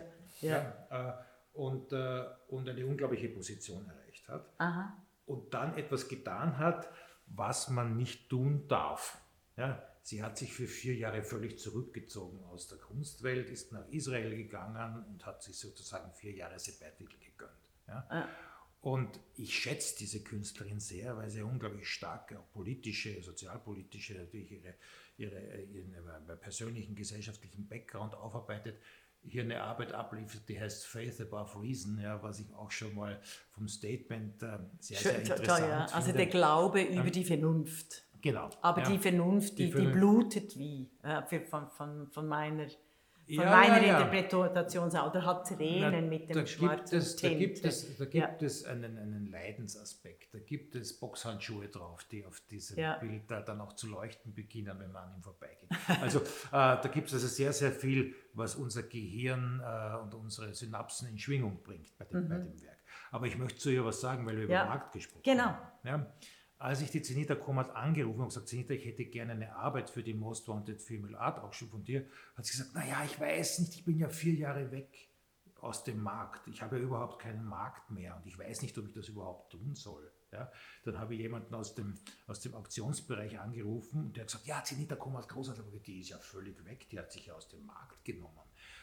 Ja, 0.41 0.75
Ja, 0.91 1.19
äh, 1.21 1.25
und, 1.53 1.93
äh, 1.93 2.25
und 2.49 2.69
eine 2.69 2.87
unglaubliche 2.87 3.29
Position 3.29 3.87
erreicht 3.89 4.29
hat 4.29 4.45
Aha. 4.59 4.97
und 5.27 5.55
dann 5.55 5.77
etwas 5.79 6.09
getan 6.09 6.59
hat, 6.59 6.89
was 7.27 7.69
man 7.71 7.97
nicht 7.97 8.29
tun 8.29 8.67
darf. 8.69 9.19
Ja, 9.57 9.81
sie 10.03 10.23
hat 10.23 10.37
sich 10.37 10.53
für 10.53 10.67
vier 10.67 10.97
Jahre 10.97 11.23
völlig 11.23 11.59
zurückgezogen 11.61 12.43
aus 12.45 12.67
der 12.69 12.79
Kunstwelt, 12.79 13.51
ist 13.51 13.71
nach 13.73 13.87
Israel 13.89 14.37
gegangen 14.37 15.05
und 15.09 15.25
hat 15.25 15.43
sich 15.43 15.57
sozusagen 15.59 16.13
vier 16.13 16.33
Jahre 16.33 16.59
Sabbatical 16.59 17.17
gegönnt. 17.19 17.53
Ja. 17.87 18.05
Ah. 18.09 18.29
Und 18.85 19.19
ich 19.37 19.59
schätze 19.59 19.97
diese 19.99 20.23
Künstlerin 20.23 20.79
sehr, 20.79 21.17
weil 21.17 21.31
sie 21.31 21.41
unglaublich 21.41 21.89
stark 21.89 22.37
auch 22.37 22.53
politische, 22.53 23.23
sozialpolitische, 23.23 24.13
natürlich 24.13 24.53
ihre, 24.53 24.75
ihre, 25.17 25.63
ihren 25.63 25.95
äh, 25.95 26.37
persönlichen, 26.37 26.95
gesellschaftlichen 26.95 27.67
Background 27.67 28.13
aufarbeitet. 28.15 28.77
Hier 29.23 29.43
eine 29.43 29.63
Arbeit 29.63 29.95
abliefert, 29.95 30.47
die 30.51 30.61
heißt 30.61 30.85
Faith 30.85 31.19
Above 31.19 31.63
Reason, 31.63 31.99
ja, 31.99 32.23
was 32.23 32.41
ich 32.41 32.53
auch 32.53 32.71
schon 32.71 32.95
mal 32.95 33.19
vom 33.53 33.69
Statement 33.69 34.43
äh, 34.43 34.59
sehr, 34.81 34.99
sehr 34.99 35.19
interessant 35.19 35.49
toll, 35.49 35.69
ja. 35.71 35.85
Also 35.87 36.09
finde. 36.09 36.19
der 36.19 36.27
Glaube 36.27 36.83
über 36.83 37.11
die 37.11 37.25
Vernunft. 37.25 38.05
Genau. 38.21 38.51
Aber 38.61 38.83
ja. 38.83 38.91
die 38.91 38.99
Vernunft, 38.99 39.59
die, 39.59 39.71
Die 39.71 39.81
die, 39.81 39.87
blutet 39.87 40.59
wie 40.59 40.91
äh, 41.03 41.23
für, 41.23 41.41
von, 41.41 41.71
von, 41.71 42.11
von 42.11 42.29
meiner, 42.29 42.67
von 43.27 43.35
Ja, 43.37 43.51
meiner 43.51 43.81
ja, 43.81 43.87
ja. 43.87 43.99
Interpretation 44.01 44.89
oder 44.89 45.25
hat 45.25 45.47
Tränen 45.49 45.91
Na, 45.93 46.01
mit 46.01 46.31
da 46.31 46.35
dem 46.35 46.47
schwarzen 46.47 46.99
es, 46.99 47.17
da 47.17 47.29
Tint. 47.29 47.39
gibt 47.41 47.65
es, 47.65 47.97
da 47.97 48.05
gibt 48.05 48.43
es 48.43 48.65
einen, 48.65 48.99
einen 48.99 49.27
Leidensaspekt. 49.31 50.35
Da 50.35 50.39
gibt 50.41 50.75
es 50.75 50.99
Boxhandschuhe 50.99 51.69
drauf, 51.69 52.05
die 52.11 52.25
auf 52.25 52.41
diesem. 52.51 52.77
Bild 53.01 53.31
da 53.31 53.41
dann 53.41 53.61
auch 53.61 53.73
zu 53.75 53.89
leuchten 53.89 54.35
beginnen, 54.35 54.79
wenn 54.79 54.93
man 54.93 55.05
an 55.09 55.15
ihm 55.17 55.23
vorbeigeht. 55.23 55.69
Also 56.03 56.21
äh, 56.21 56.23
da 56.53 56.89
gibt 56.93 57.09
es 57.09 57.15
also 57.15 57.27
sehr, 57.27 57.53
sehr 57.53 57.73
viel, 57.73 58.15
was 58.35 58.57
unser 58.57 58.83
Gehirn 58.83 59.61
äh, 59.65 59.97
und 60.03 60.15
unsere 60.15 60.53
Synapsen 60.55 61.09
in 61.09 61.19
Schwingung 61.19 61.63
bringt 61.63 61.97
bei 61.99 62.05
dem, 62.05 62.29
bei 62.29 62.37
dem 62.39 62.61
Werk. 62.63 62.79
Aber 63.11 63.27
ich 63.27 63.37
möchte 63.39 63.59
zu 63.59 63.71
ihr 63.71 63.85
was 63.85 64.01
sagen, 64.01 64.27
weil 64.27 64.37
wir 64.37 64.45
Mhm. 64.45 64.51
Über 64.51 64.65
Markt 64.67 64.93
gesprochen 64.93 65.23
Genau. 65.25 65.45
haben. 65.45 65.69
Ja? 65.85 66.15
Als 66.59 66.81
ich 66.81 66.91
die 66.91 67.03
Zenita 67.03 67.35
Komat 67.35 67.75
angerufen 67.75 68.15
habe 68.15 68.23
und 68.25 68.29
gesagt, 68.29 68.49
Zenita, 68.49 68.75
ich 68.75 68.85
hätte 68.85 69.05
gerne 69.05 69.33
eine 69.33 69.57
Arbeit 69.57 69.91
für 69.91 70.03
die 70.03 70.15
Most 70.15 70.49
Wanted 70.49 70.81
Female 70.81 71.19
Art 71.19 71.39
Auction 71.41 71.69
von 71.69 71.85
dir, 71.85 72.07
hat 72.37 72.47
sie 72.47 72.53
gesagt, 72.53 72.75
naja, 72.75 73.03
ich 73.05 73.19
weiß 73.19 73.59
nicht, 73.61 73.75
ich 73.75 73.85
bin 73.85 73.99
ja 73.99 74.09
vier 74.09 74.35
Jahre 74.35 74.71
weg 74.71 75.11
aus 75.65 75.83
dem 75.83 76.03
Markt. 76.03 76.47
Ich 76.47 76.63
habe 76.63 76.77
ja 76.77 76.83
überhaupt 76.83 77.21
keinen 77.21 77.45
Markt 77.45 77.91
mehr 77.91 78.17
und 78.17 78.27
ich 78.27 78.39
weiß 78.39 78.63
nicht, 78.63 78.77
ob 78.79 78.87
ich 78.87 78.93
das 78.93 79.09
überhaupt 79.09 79.53
tun 79.53 79.75
soll. 79.75 80.13
Ja, 80.31 80.51
dann 80.85 80.99
habe 80.99 81.15
ich 81.15 81.21
jemanden 81.21 81.55
aus 81.55 81.75
dem, 81.75 81.95
aus 82.27 82.41
dem 82.41 82.55
Auktionsbereich 82.55 83.39
angerufen 83.39 84.07
und 84.07 84.17
der 84.17 84.23
hat 84.23 84.29
gesagt, 84.29 84.47
ja, 84.47 84.63
Zenita 84.65 84.97
Komat, 84.97 85.29
großartig, 85.29 85.63
aber 85.65 85.79
die 85.79 86.01
ist 86.01 86.11
ja 86.11 86.19
völlig 86.19 86.65
weg, 86.65 86.89
die 86.91 86.99
hat 86.99 87.13
sich 87.13 87.27
ja 87.27 87.35
aus 87.35 87.49
dem 87.49 87.65
Markt 87.65 88.05
genommen. 88.05 88.43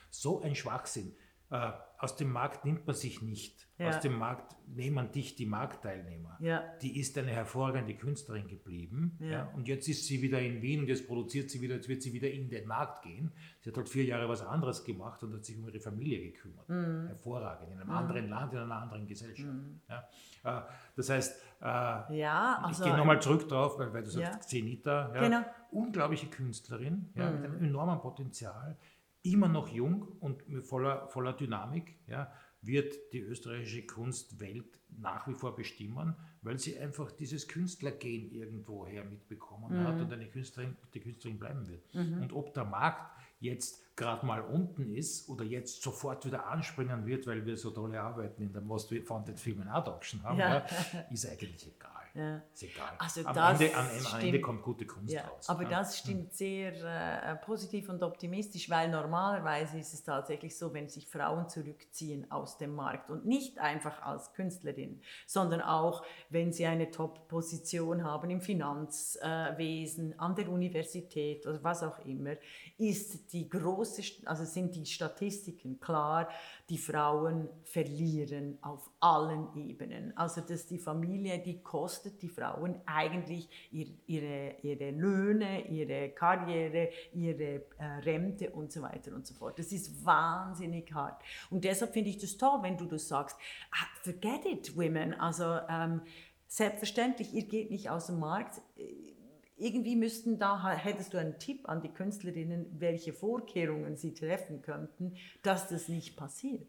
So 0.09 0.41
ein 0.41 0.55
Schwachsinn. 0.55 1.13
Äh, 1.51 1.71
aus 1.97 2.15
dem 2.15 2.31
Markt 2.31 2.65
nimmt 2.65 2.87
man 2.87 2.95
sich 2.95 3.21
nicht. 3.21 3.67
Ja. 3.77 3.89
Aus 3.89 3.99
dem 3.99 4.17
Markt 4.17 4.55
nehmen 4.67 5.11
dich 5.11 5.35
die 5.35 5.45
Marktteilnehmer. 5.45 6.37
Ja. 6.39 6.63
Die 6.81 6.99
ist 6.99 7.15
eine 7.17 7.29
hervorragende 7.31 7.93
Künstlerin 7.95 8.47
geblieben. 8.47 9.17
Ja. 9.19 9.27
Ja. 9.29 9.51
und 9.55 9.67
jetzt 9.67 9.87
ist 9.87 10.05
sie 10.07 10.21
wieder 10.21 10.39
in 10.41 10.61
Wien 10.61 10.79
und 10.81 10.87
jetzt 10.87 11.07
produziert 11.07 11.49
sie 11.51 11.61
wieder, 11.61 11.75
jetzt 11.75 11.89
wird 11.89 12.01
sie 12.01 12.13
wieder 12.13 12.29
in 12.31 12.49
den 12.49 12.67
Markt 12.67 13.03
gehen. 13.03 13.31
Sie 13.59 13.69
hat 13.69 13.77
halt 13.77 13.89
vier 13.89 14.05
Jahre 14.05 14.27
was 14.29 14.41
anderes 14.41 14.83
gemacht 14.83 15.21
und 15.23 15.33
hat 15.33 15.45
sich 15.45 15.57
um 15.57 15.67
ihre 15.67 15.79
Familie 15.79 16.31
gekümmert. 16.31 16.67
Mhm. 16.69 17.07
Hervorragend. 17.07 17.71
In 17.71 17.79
einem 17.81 17.89
anderen 17.91 18.29
Land, 18.29 18.53
in 18.53 18.59
einer 18.59 18.75
anderen 18.81 19.05
Gesellschaft. 19.05 19.49
Mhm. 19.53 19.81
Ja. 19.89 20.59
Äh, 20.59 20.61
das 20.95 21.09
heißt, 21.09 21.41
äh, 21.61 21.65
also. 21.65 22.83
ich 22.83 22.89
gehe 22.89 22.97
nochmal 22.97 23.21
zurück 23.21 23.47
drauf, 23.47 23.77
weil, 23.77 23.93
weil 23.93 24.03
du 24.03 24.09
sagst. 24.09 24.49
Zenita, 24.49 25.11
Genau. 25.13 25.41
unglaubliche 25.71 26.27
Künstlerin 26.27 27.09
ja, 27.15 27.29
mit 27.29 27.39
Mhm. 27.41 27.45
einem 27.45 27.63
enormen 27.65 27.99
Potenzial, 27.99 28.77
immer 29.23 29.47
noch 29.47 29.67
jung 29.69 30.03
und 30.19 30.47
mit 30.49 30.63
voller, 30.65 31.07
voller 31.07 31.33
Dynamik, 31.33 31.95
ja, 32.07 32.31
wird 32.63 32.93
die 33.13 33.19
österreichische 33.19 33.85
Kunstwelt 33.87 34.79
nach 34.99 35.27
wie 35.27 35.33
vor 35.33 35.55
bestimmen, 35.55 36.15
weil 36.43 36.59
sie 36.59 36.77
einfach 36.77 37.11
dieses 37.11 37.47
Künstlergehen 37.47 38.31
irgendwoher 38.31 39.03
mitbekommen 39.03 39.79
Mhm. 39.79 39.87
hat 39.87 39.99
und 40.01 40.13
eine 40.13 40.27
Künstlerin, 40.27 40.75
die 40.93 40.99
Künstlerin 40.99 41.39
bleiben 41.39 41.67
wird. 41.67 41.83
Und 41.95 42.33
ob 42.33 42.53
der 42.53 42.65
Markt 42.65 43.17
jetzt 43.39 43.95
gerade 43.95 44.25
mal 44.25 44.41
unten 44.41 44.93
ist 44.93 45.27
oder 45.29 45.43
jetzt 45.43 45.81
sofort 45.81 46.23
wieder 46.25 46.45
anspringen 46.47 47.05
wird, 47.07 47.25
weil 47.25 47.43
wir 47.45 47.57
so 47.57 47.71
tolle 47.71 47.99
Arbeiten 47.99 48.43
in 48.43 48.53
der 48.53 48.61
Most 48.61 48.91
Wanted 49.09 49.39
Film 49.39 49.61
and 49.61 49.71
Art 49.71 49.87
Auction 49.89 50.21
haben, 50.23 50.37
Ja. 50.37 50.57
ja. 50.59 50.65
ist 51.11 51.27
eigentlich 51.27 51.67
egal. 51.67 52.00
Ja. 52.13 52.41
Ist 52.53 52.63
egal. 52.63 52.91
Also 52.99 53.25
am, 53.25 53.33
das 53.33 53.61
Ende, 53.61 53.75
am, 53.75 53.87
am 54.13 54.19
Ende 54.19 54.41
kommt 54.41 54.63
gute 54.63 54.85
Kunst 54.85 55.13
Ja, 55.13 55.27
raus. 55.27 55.47
aber 55.47 55.63
ja. 55.63 55.69
das 55.69 55.97
stimmt 55.97 56.33
sehr 56.33 56.73
äh, 56.73 57.35
positiv 57.37 57.87
und 57.89 58.03
optimistisch, 58.03 58.69
weil 58.69 58.89
normalerweise 58.89 59.79
ist 59.79 59.93
es 59.93 60.03
tatsächlich 60.03 60.57
so, 60.57 60.73
wenn 60.73 60.89
sich 60.89 61.07
Frauen 61.07 61.47
zurückziehen 61.47 62.29
aus 62.29 62.57
dem 62.57 62.75
Markt 62.75 63.09
und 63.09 63.25
nicht 63.25 63.59
einfach 63.59 64.01
als 64.01 64.33
Künstlerin, 64.33 65.01
sondern 65.25 65.61
auch, 65.61 66.03
wenn 66.29 66.51
sie 66.51 66.65
eine 66.65 66.91
Top-Position 66.91 68.03
haben 68.03 68.29
im 68.29 68.41
Finanzwesen, 68.41 70.19
an 70.19 70.35
der 70.35 70.49
Universität 70.49 71.47
oder 71.47 71.63
was 71.63 71.81
auch 71.83 71.99
immer, 71.99 72.35
ist 72.77 73.31
die 73.31 73.49
große, 73.49 74.01
also 74.25 74.43
sind 74.43 74.75
die 74.75 74.85
Statistiken 74.85 75.79
klar, 75.79 76.27
die 76.71 76.77
Frauen 76.77 77.49
verlieren 77.65 78.57
auf 78.61 78.89
allen 79.01 79.53
Ebenen. 79.57 80.15
Also 80.15 80.39
dass 80.39 80.67
die 80.67 80.79
Familie, 80.79 81.39
die 81.39 81.61
kostet 81.61 82.21
die 82.21 82.29
Frauen 82.29 82.79
eigentlich 82.85 83.49
ihre, 84.07 84.55
ihre 84.61 84.91
Löhne, 84.91 85.67
ihre 85.67 86.11
Karriere, 86.11 86.87
ihre 87.13 87.65
äh, 87.77 87.85
Rente 88.05 88.51
und 88.51 88.71
so 88.71 88.81
weiter 88.81 89.13
und 89.13 89.27
so 89.27 89.33
fort. 89.33 89.59
Das 89.59 89.73
ist 89.73 90.05
wahnsinnig 90.05 90.93
hart. 90.93 91.21
Und 91.49 91.65
deshalb 91.65 91.91
finde 91.91 92.09
ich 92.09 92.19
das 92.19 92.37
toll, 92.37 92.59
wenn 92.61 92.77
du 92.77 92.85
das 92.85 93.05
sagst, 93.05 93.35
ah, 93.71 93.87
forget 94.03 94.45
it, 94.45 94.77
women. 94.77 95.13
Also 95.15 95.59
ähm, 95.67 95.99
selbstverständlich, 96.47 97.33
ihr 97.33 97.49
geht 97.49 97.69
nicht 97.69 97.89
aus 97.89 98.05
dem 98.05 98.19
Markt 98.19 98.61
irgendwie 99.61 99.95
müssten 99.95 100.39
da, 100.39 100.69
hättest 100.71 101.13
du 101.13 101.17
einen 101.17 101.39
Tipp 101.39 101.69
an 101.69 101.81
die 101.81 101.93
Künstlerinnen, 101.93 102.79
welche 102.79 103.13
Vorkehrungen 103.13 103.95
sie 103.95 104.13
treffen 104.13 104.61
könnten, 104.61 105.15
dass 105.43 105.69
das 105.69 105.87
nicht 105.87 106.17
passiert? 106.17 106.67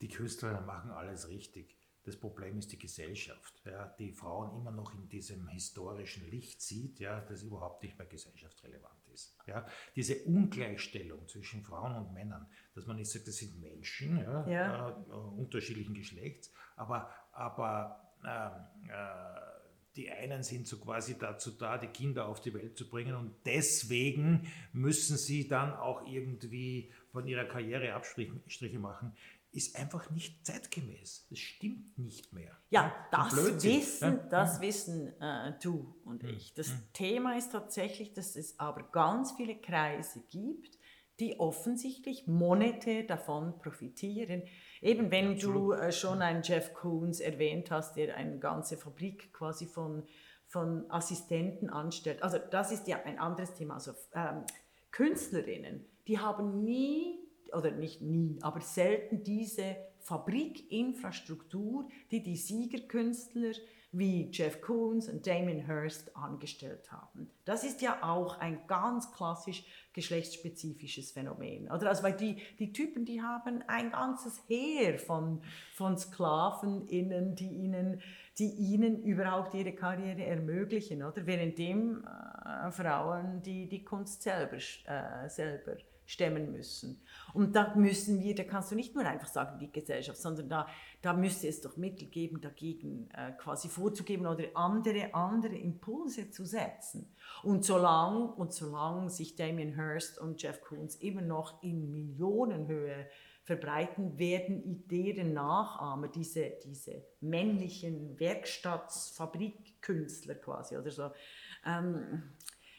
Die 0.00 0.08
Künstlerinnen 0.08 0.66
machen 0.66 0.90
alles 0.90 1.28
richtig. 1.28 1.76
Das 2.04 2.16
Problem 2.16 2.58
ist 2.58 2.72
die 2.72 2.78
Gesellschaft, 2.78 3.60
ja, 3.66 3.86
die 3.98 4.12
Frauen 4.12 4.58
immer 4.58 4.70
noch 4.70 4.94
in 4.94 5.10
diesem 5.10 5.46
historischen 5.48 6.30
Licht 6.30 6.62
sieht, 6.62 7.00
ja, 7.00 7.20
das 7.20 7.42
überhaupt 7.42 7.82
nicht 7.82 7.98
mehr 7.98 8.06
gesellschaftsrelevant 8.06 9.06
ist. 9.12 9.36
Ja. 9.46 9.66
Diese 9.94 10.24
Ungleichstellung 10.24 11.28
zwischen 11.28 11.62
Frauen 11.62 11.96
und 11.96 12.14
Männern, 12.14 12.46
dass 12.74 12.86
man 12.86 12.96
nicht 12.96 13.10
sagt, 13.10 13.28
das 13.28 13.36
sind 13.36 13.60
Menschen 13.60 14.16
ja, 14.18 14.48
ja. 14.48 14.88
Äh, 14.88 15.12
unterschiedlichen 15.12 15.92
Geschlechts, 15.92 16.50
aber, 16.76 17.10
aber 17.32 18.14
äh, 18.24 18.90
äh, 18.90 19.57
die 19.96 20.10
einen 20.10 20.42
sind 20.42 20.66
so 20.66 20.78
quasi 20.78 21.18
dazu 21.18 21.50
da, 21.50 21.78
die 21.78 21.88
Kinder 21.88 22.28
auf 22.28 22.40
die 22.40 22.54
Welt 22.54 22.76
zu 22.76 22.88
bringen 22.88 23.14
und 23.14 23.34
deswegen 23.44 24.46
müssen 24.72 25.16
sie 25.16 25.48
dann 25.48 25.74
auch 25.74 26.06
irgendwie 26.06 26.92
von 27.10 27.26
ihrer 27.26 27.44
Karriere 27.44 27.94
Abstriche 27.94 28.78
machen, 28.78 29.16
ist 29.50 29.76
einfach 29.76 30.10
nicht 30.10 30.46
zeitgemäß. 30.46 31.26
Das 31.30 31.38
stimmt 31.38 31.98
nicht 31.98 32.32
mehr. 32.32 32.56
Ja, 32.70 32.94
das 33.10 33.34
wissen, 33.62 34.12
ja? 34.12 34.26
das 34.30 34.60
wissen 34.60 35.20
äh, 35.20 35.54
du 35.62 35.96
und 36.04 36.22
hm. 36.22 36.30
ich. 36.30 36.54
Das 36.54 36.68
hm. 36.68 36.92
Thema 36.92 37.36
ist 37.36 37.52
tatsächlich, 37.52 38.12
dass 38.12 38.36
es 38.36 38.58
aber 38.58 38.82
ganz 38.92 39.32
viele 39.32 39.56
Kreise 39.56 40.22
gibt, 40.30 40.78
die 41.18 41.40
offensichtlich 41.40 42.26
monetär 42.26 43.04
davon 43.04 43.58
profitieren. 43.58 44.42
Eben 44.80 45.10
wenn 45.10 45.38
du 45.38 45.72
äh, 45.72 45.92
schon 45.92 46.22
einen 46.22 46.42
Jeff 46.42 46.72
Koons 46.74 47.20
erwähnt 47.20 47.70
hast, 47.70 47.96
der 47.96 48.16
eine 48.16 48.38
ganze 48.38 48.76
Fabrik 48.76 49.32
quasi 49.32 49.66
von, 49.66 50.04
von 50.46 50.90
Assistenten 50.90 51.70
anstellt. 51.70 52.22
Also 52.22 52.38
das 52.50 52.72
ist 52.72 52.86
ja 52.86 53.02
ein 53.04 53.18
anderes 53.18 53.54
Thema. 53.54 53.74
Also 53.74 53.92
ähm, 54.14 54.44
Künstlerinnen, 54.90 55.84
die 56.06 56.18
haben 56.18 56.64
nie, 56.64 57.18
oder 57.52 57.70
nicht 57.70 58.02
nie, 58.02 58.38
aber 58.42 58.60
selten 58.60 59.24
diese 59.24 59.76
Fabrikinfrastruktur, 60.00 61.88
die 62.10 62.22
die 62.22 62.36
Siegerkünstler 62.36 63.52
wie 63.90 64.30
Jeff 64.30 64.60
Koons 64.60 65.08
und 65.08 65.26
Damien 65.26 65.64
Hirst 65.64 66.14
angestellt 66.14 66.92
haben. 66.92 67.30
Das 67.44 67.64
ist 67.64 67.80
ja 67.80 68.02
auch 68.02 68.38
ein 68.38 68.66
ganz 68.66 69.10
klassisch 69.12 69.64
geschlechtsspezifisches 69.94 71.12
Phänomen. 71.12 71.70
Oder? 71.70 71.88
Also, 71.88 72.02
weil 72.02 72.12
die, 72.12 72.36
die 72.58 72.72
Typen, 72.72 73.04
die 73.04 73.22
haben 73.22 73.64
ein 73.66 73.90
ganzes 73.90 74.42
Heer 74.46 74.98
von, 74.98 75.40
von 75.72 75.96
SklavenInnen, 75.96 77.34
die 77.34 77.48
ihnen, 77.48 78.02
die 78.38 78.50
ihnen 78.50 79.02
überhaupt 79.02 79.54
ihre 79.54 79.72
Karriere 79.72 80.24
ermöglichen. 80.24 81.02
Oder? 81.02 81.26
Währenddem 81.26 82.04
äh, 82.04 82.70
Frauen 82.70 83.42
die, 83.42 83.68
die 83.68 83.82
Kunst 83.84 84.22
selber, 84.22 84.56
äh, 84.56 85.28
selber 85.28 85.76
stemmen 86.08 86.50
müssen. 86.50 87.00
Und 87.34 87.54
da 87.54 87.74
müssen 87.74 88.20
wir, 88.20 88.34
da 88.34 88.42
kannst 88.42 88.72
du 88.72 88.74
nicht 88.74 88.94
nur 88.94 89.04
einfach 89.04 89.28
sagen, 89.28 89.58
die 89.58 89.70
Gesellschaft, 89.70 90.18
sondern 90.18 90.48
da, 90.48 90.66
da 91.02 91.12
müsste 91.12 91.48
es 91.48 91.60
doch 91.60 91.76
Mittel 91.76 92.08
geben, 92.08 92.40
dagegen 92.40 93.10
äh, 93.10 93.32
quasi 93.32 93.68
vorzugeben 93.68 94.26
oder 94.26 94.44
andere, 94.54 95.12
andere 95.12 95.54
Impulse 95.54 96.30
zu 96.30 96.46
setzen. 96.46 97.14
Und 97.42 97.66
solange 97.66 98.32
und 98.32 98.54
solang 98.54 99.10
sich 99.10 99.36
Damien 99.36 99.74
Hirst 99.74 100.18
und 100.18 100.42
Jeff 100.42 100.62
Koons 100.62 100.96
immer 100.96 101.20
noch 101.20 101.62
in 101.62 101.92
Millionenhöhe 101.92 103.06
verbreiten, 103.44 104.18
werden 104.18 104.88
deren 104.88 105.34
Nachahmer, 105.34 106.08
diese, 106.08 106.54
diese 106.64 107.04
männlichen 107.20 108.18
Werkstattsfabrikkünstler 108.18 110.36
quasi 110.36 110.78
oder 110.78 110.90
so, 110.90 111.10
ähm, 111.66 112.22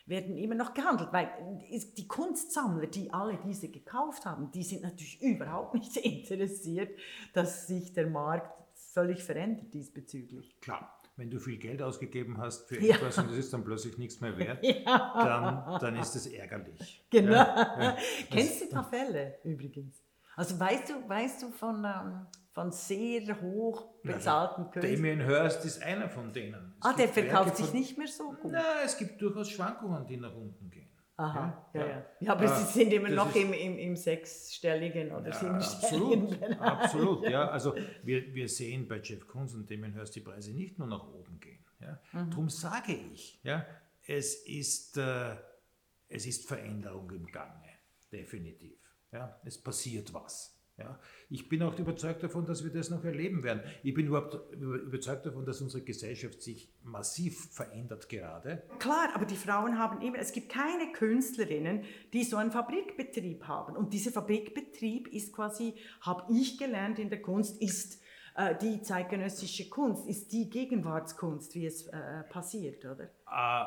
werden 0.09 0.37
immer 0.37 0.55
noch 0.55 0.73
gehandelt, 0.73 1.13
weil 1.13 1.29
die 1.97 2.07
Kunstsammler, 2.07 2.87
die 2.87 3.13
alle 3.13 3.37
diese 3.37 3.69
gekauft 3.69 4.25
haben, 4.25 4.51
die 4.51 4.63
sind 4.63 4.81
natürlich 4.81 5.21
überhaupt 5.21 5.75
nicht 5.75 5.95
interessiert, 5.97 6.97
dass 7.33 7.67
sich 7.67 7.93
der 7.93 8.07
Markt 8.07 8.51
völlig 8.73 9.23
verändert 9.23 9.73
diesbezüglich. 9.73 10.59
Klar. 10.61 10.95
Wenn 11.15 11.29
du 11.29 11.37
viel 11.37 11.57
Geld 11.57 11.81
ausgegeben 11.81 12.37
hast 12.37 12.69
für 12.69 12.81
ja. 12.81 12.95
etwas 12.95 13.17
und 13.17 13.29
es 13.31 13.37
ist 13.37 13.53
dann 13.53 13.65
plötzlich 13.65 13.97
nichts 13.97 14.21
mehr 14.21 14.37
wert, 14.37 14.63
ja. 14.85 15.13
dann, 15.15 15.79
dann 15.79 15.95
ist 15.97 16.15
es 16.15 16.27
ärgerlich. 16.27 17.05
Genau. 17.09 17.33
Ja, 17.33 17.97
Kennst 18.31 18.61
du 18.61 18.65
ein 18.65 18.71
paar 18.71 18.89
Fälle 18.89 19.37
übrigens? 19.43 20.01
Also 20.39 20.57
weißt 20.57 20.89
du, 20.89 21.09
weißt 21.09 21.43
du 21.43 21.49
von, 21.49 21.83
ähm, 21.83 22.25
von 22.53 22.71
sehr 22.71 23.41
hoch 23.41 24.01
bezahlten 24.01 24.63
ja, 24.63 24.71
Künstlern. 24.71 24.95
Damien 24.95 25.19
Hirst 25.19 25.65
ist 25.65 25.83
einer 25.83 26.07
von 26.07 26.31
denen. 26.31 26.75
Es 26.79 26.85
ah, 26.85 26.93
der 26.93 27.09
verkauft 27.09 27.57
sich 27.57 27.73
nicht 27.73 27.97
mehr 27.97 28.07
so 28.07 28.31
gut. 28.31 28.53
Nein, 28.53 28.63
es 28.85 28.97
gibt 28.97 29.21
durchaus 29.21 29.49
Schwankungen, 29.49 30.07
die 30.07 30.15
nach 30.15 30.33
unten 30.33 30.69
gehen. 30.69 30.87
Aha, 31.17 31.69
ja, 31.73 31.81
ja. 31.81 31.87
ja. 31.87 32.05
ja 32.21 32.31
aber 32.31 32.45
äh, 32.45 32.55
sie 32.55 32.63
sind 32.63 32.93
immer 32.93 33.09
noch 33.09 33.35
im, 33.35 33.51
im, 33.51 33.77
im 33.77 33.97
sechsstelligen 33.97 35.11
oder 35.11 35.27
ja, 35.27 35.33
siebenstelligen 35.33 36.27
Absolut, 36.27 36.39
Bereich. 36.39 36.61
absolut, 36.61 37.29
ja. 37.29 37.49
Also 37.49 37.75
wir, 38.03 38.33
wir 38.33 38.47
sehen 38.47 38.87
bei 38.87 39.01
Jeff 39.01 39.27
Koons 39.27 39.55
und 39.55 39.69
Damien 39.69 39.91
Hirst 39.91 40.15
die 40.15 40.21
Preise 40.21 40.53
nicht 40.53 40.79
nur 40.79 40.87
nach 40.87 41.05
oben 41.05 41.37
gehen. 41.41 41.65
Ja. 41.81 41.99
Mhm. 42.13 42.29
Darum 42.29 42.49
sage 42.49 42.93
ich, 42.93 43.41
ja, 43.43 43.65
es 44.07 44.35
ist, 44.47 44.95
äh, 44.95 45.35
es 46.07 46.25
ist 46.25 46.47
Veränderung 46.47 47.11
im 47.11 47.27
Gange, 47.27 47.67
definitiv. 48.09 48.78
Ja. 49.11 49.39
Es 49.43 49.57
passiert 49.57 50.13
was. 50.13 50.59
Ja, 50.79 50.97
ich 51.29 51.49
bin 51.49 51.61
auch 51.61 51.77
überzeugt 51.77 52.23
davon, 52.23 52.45
dass 52.45 52.63
wir 52.63 52.71
das 52.71 52.89
noch 52.89 53.03
erleben 53.03 53.43
werden. 53.43 53.61
Ich 53.83 53.93
bin 53.93 54.07
überhaupt 54.07 54.53
überzeugt 54.53 55.25
davon, 55.25 55.45
dass 55.45 55.59
unsere 55.59 55.83
Gesellschaft 55.83 56.41
sich 56.41 56.73
massiv 56.83 57.51
verändert 57.51 58.07
gerade. 58.07 58.63
Klar, 58.79 59.09
aber 59.13 59.25
die 59.25 59.35
Frauen 59.35 59.77
haben 59.77 60.01
immer, 60.01 60.19
es 60.19 60.31
gibt 60.31 60.49
keine 60.49 60.93
Künstlerinnen, 60.93 61.83
die 62.13 62.23
so 62.23 62.37
einen 62.37 62.51
Fabrikbetrieb 62.51 63.43
haben. 63.43 63.75
Und 63.75 63.93
dieser 63.93 64.11
Fabrikbetrieb 64.11 65.09
ist 65.09 65.33
quasi, 65.33 65.75
habe 65.99 66.31
ich 66.33 66.57
gelernt 66.57 66.97
in 66.97 67.09
der 67.09 67.21
Kunst, 67.21 67.61
ist 67.61 68.01
äh, 68.37 68.55
die 68.55 68.81
zeitgenössische 68.81 69.67
Kunst, 69.67 70.07
ist 70.07 70.31
die 70.31 70.49
Gegenwartskunst, 70.49 71.55
wie 71.55 71.65
es 71.65 71.87
äh, 71.87 72.23
passiert, 72.29 72.85
oder? 72.85 73.03
Äh, 73.29 73.65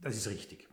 das 0.00 0.16
ist 0.16 0.28
richtig. 0.28 0.71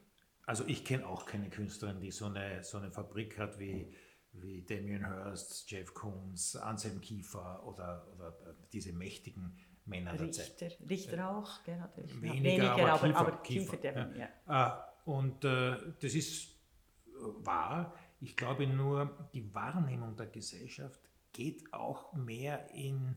Also 0.49 0.63
ich 0.65 0.83
kenne 0.83 1.05
auch 1.05 1.27
keine 1.27 1.51
Künstlerin, 1.51 1.99
die 1.99 2.09
so 2.09 2.25
eine, 2.25 2.63
so 2.63 2.79
eine 2.79 2.89
Fabrik 2.89 3.37
hat 3.37 3.59
wie 3.59 3.93
wie 4.33 4.63
Damien 4.63 5.05
Hirst, 5.05 5.69
Jeff 5.69 5.93
Koons, 5.93 6.55
Anselm 6.55 7.01
Kiefer 7.01 7.63
oder, 7.65 8.07
oder 8.15 8.35
diese 8.73 8.91
mächtigen 8.93 9.57
Männer 9.85 10.13
Richter, 10.19 10.43
der 10.43 10.69
Zeit. 10.69 10.79
Richter 10.89 11.17
äh, 11.17 11.21
auch, 11.21 11.63
gell, 11.63 11.77
natürlich. 11.77 12.19
Weniger, 12.19 12.43
Weniger 12.43 12.93
aber, 12.93 13.07
Kiefer, 13.07 13.19
aber 13.19 13.31
Kiefer, 13.43 13.77
Kiefer 13.77 14.17
ja. 14.17 14.29
ja. 14.47 14.91
Äh, 15.05 15.09
und 15.09 15.45
äh, 15.45 15.77
das 15.99 16.15
ist 16.15 16.55
wahr. 17.43 17.93
Ich 18.19 18.35
glaube 18.35 18.65
nur, 18.65 19.29
die 19.33 19.53
Wahrnehmung 19.53 20.15
der 20.15 20.27
Gesellschaft 20.27 20.99
geht 21.31 21.71
auch 21.73 22.13
mehr 22.13 22.71
in, 22.71 23.15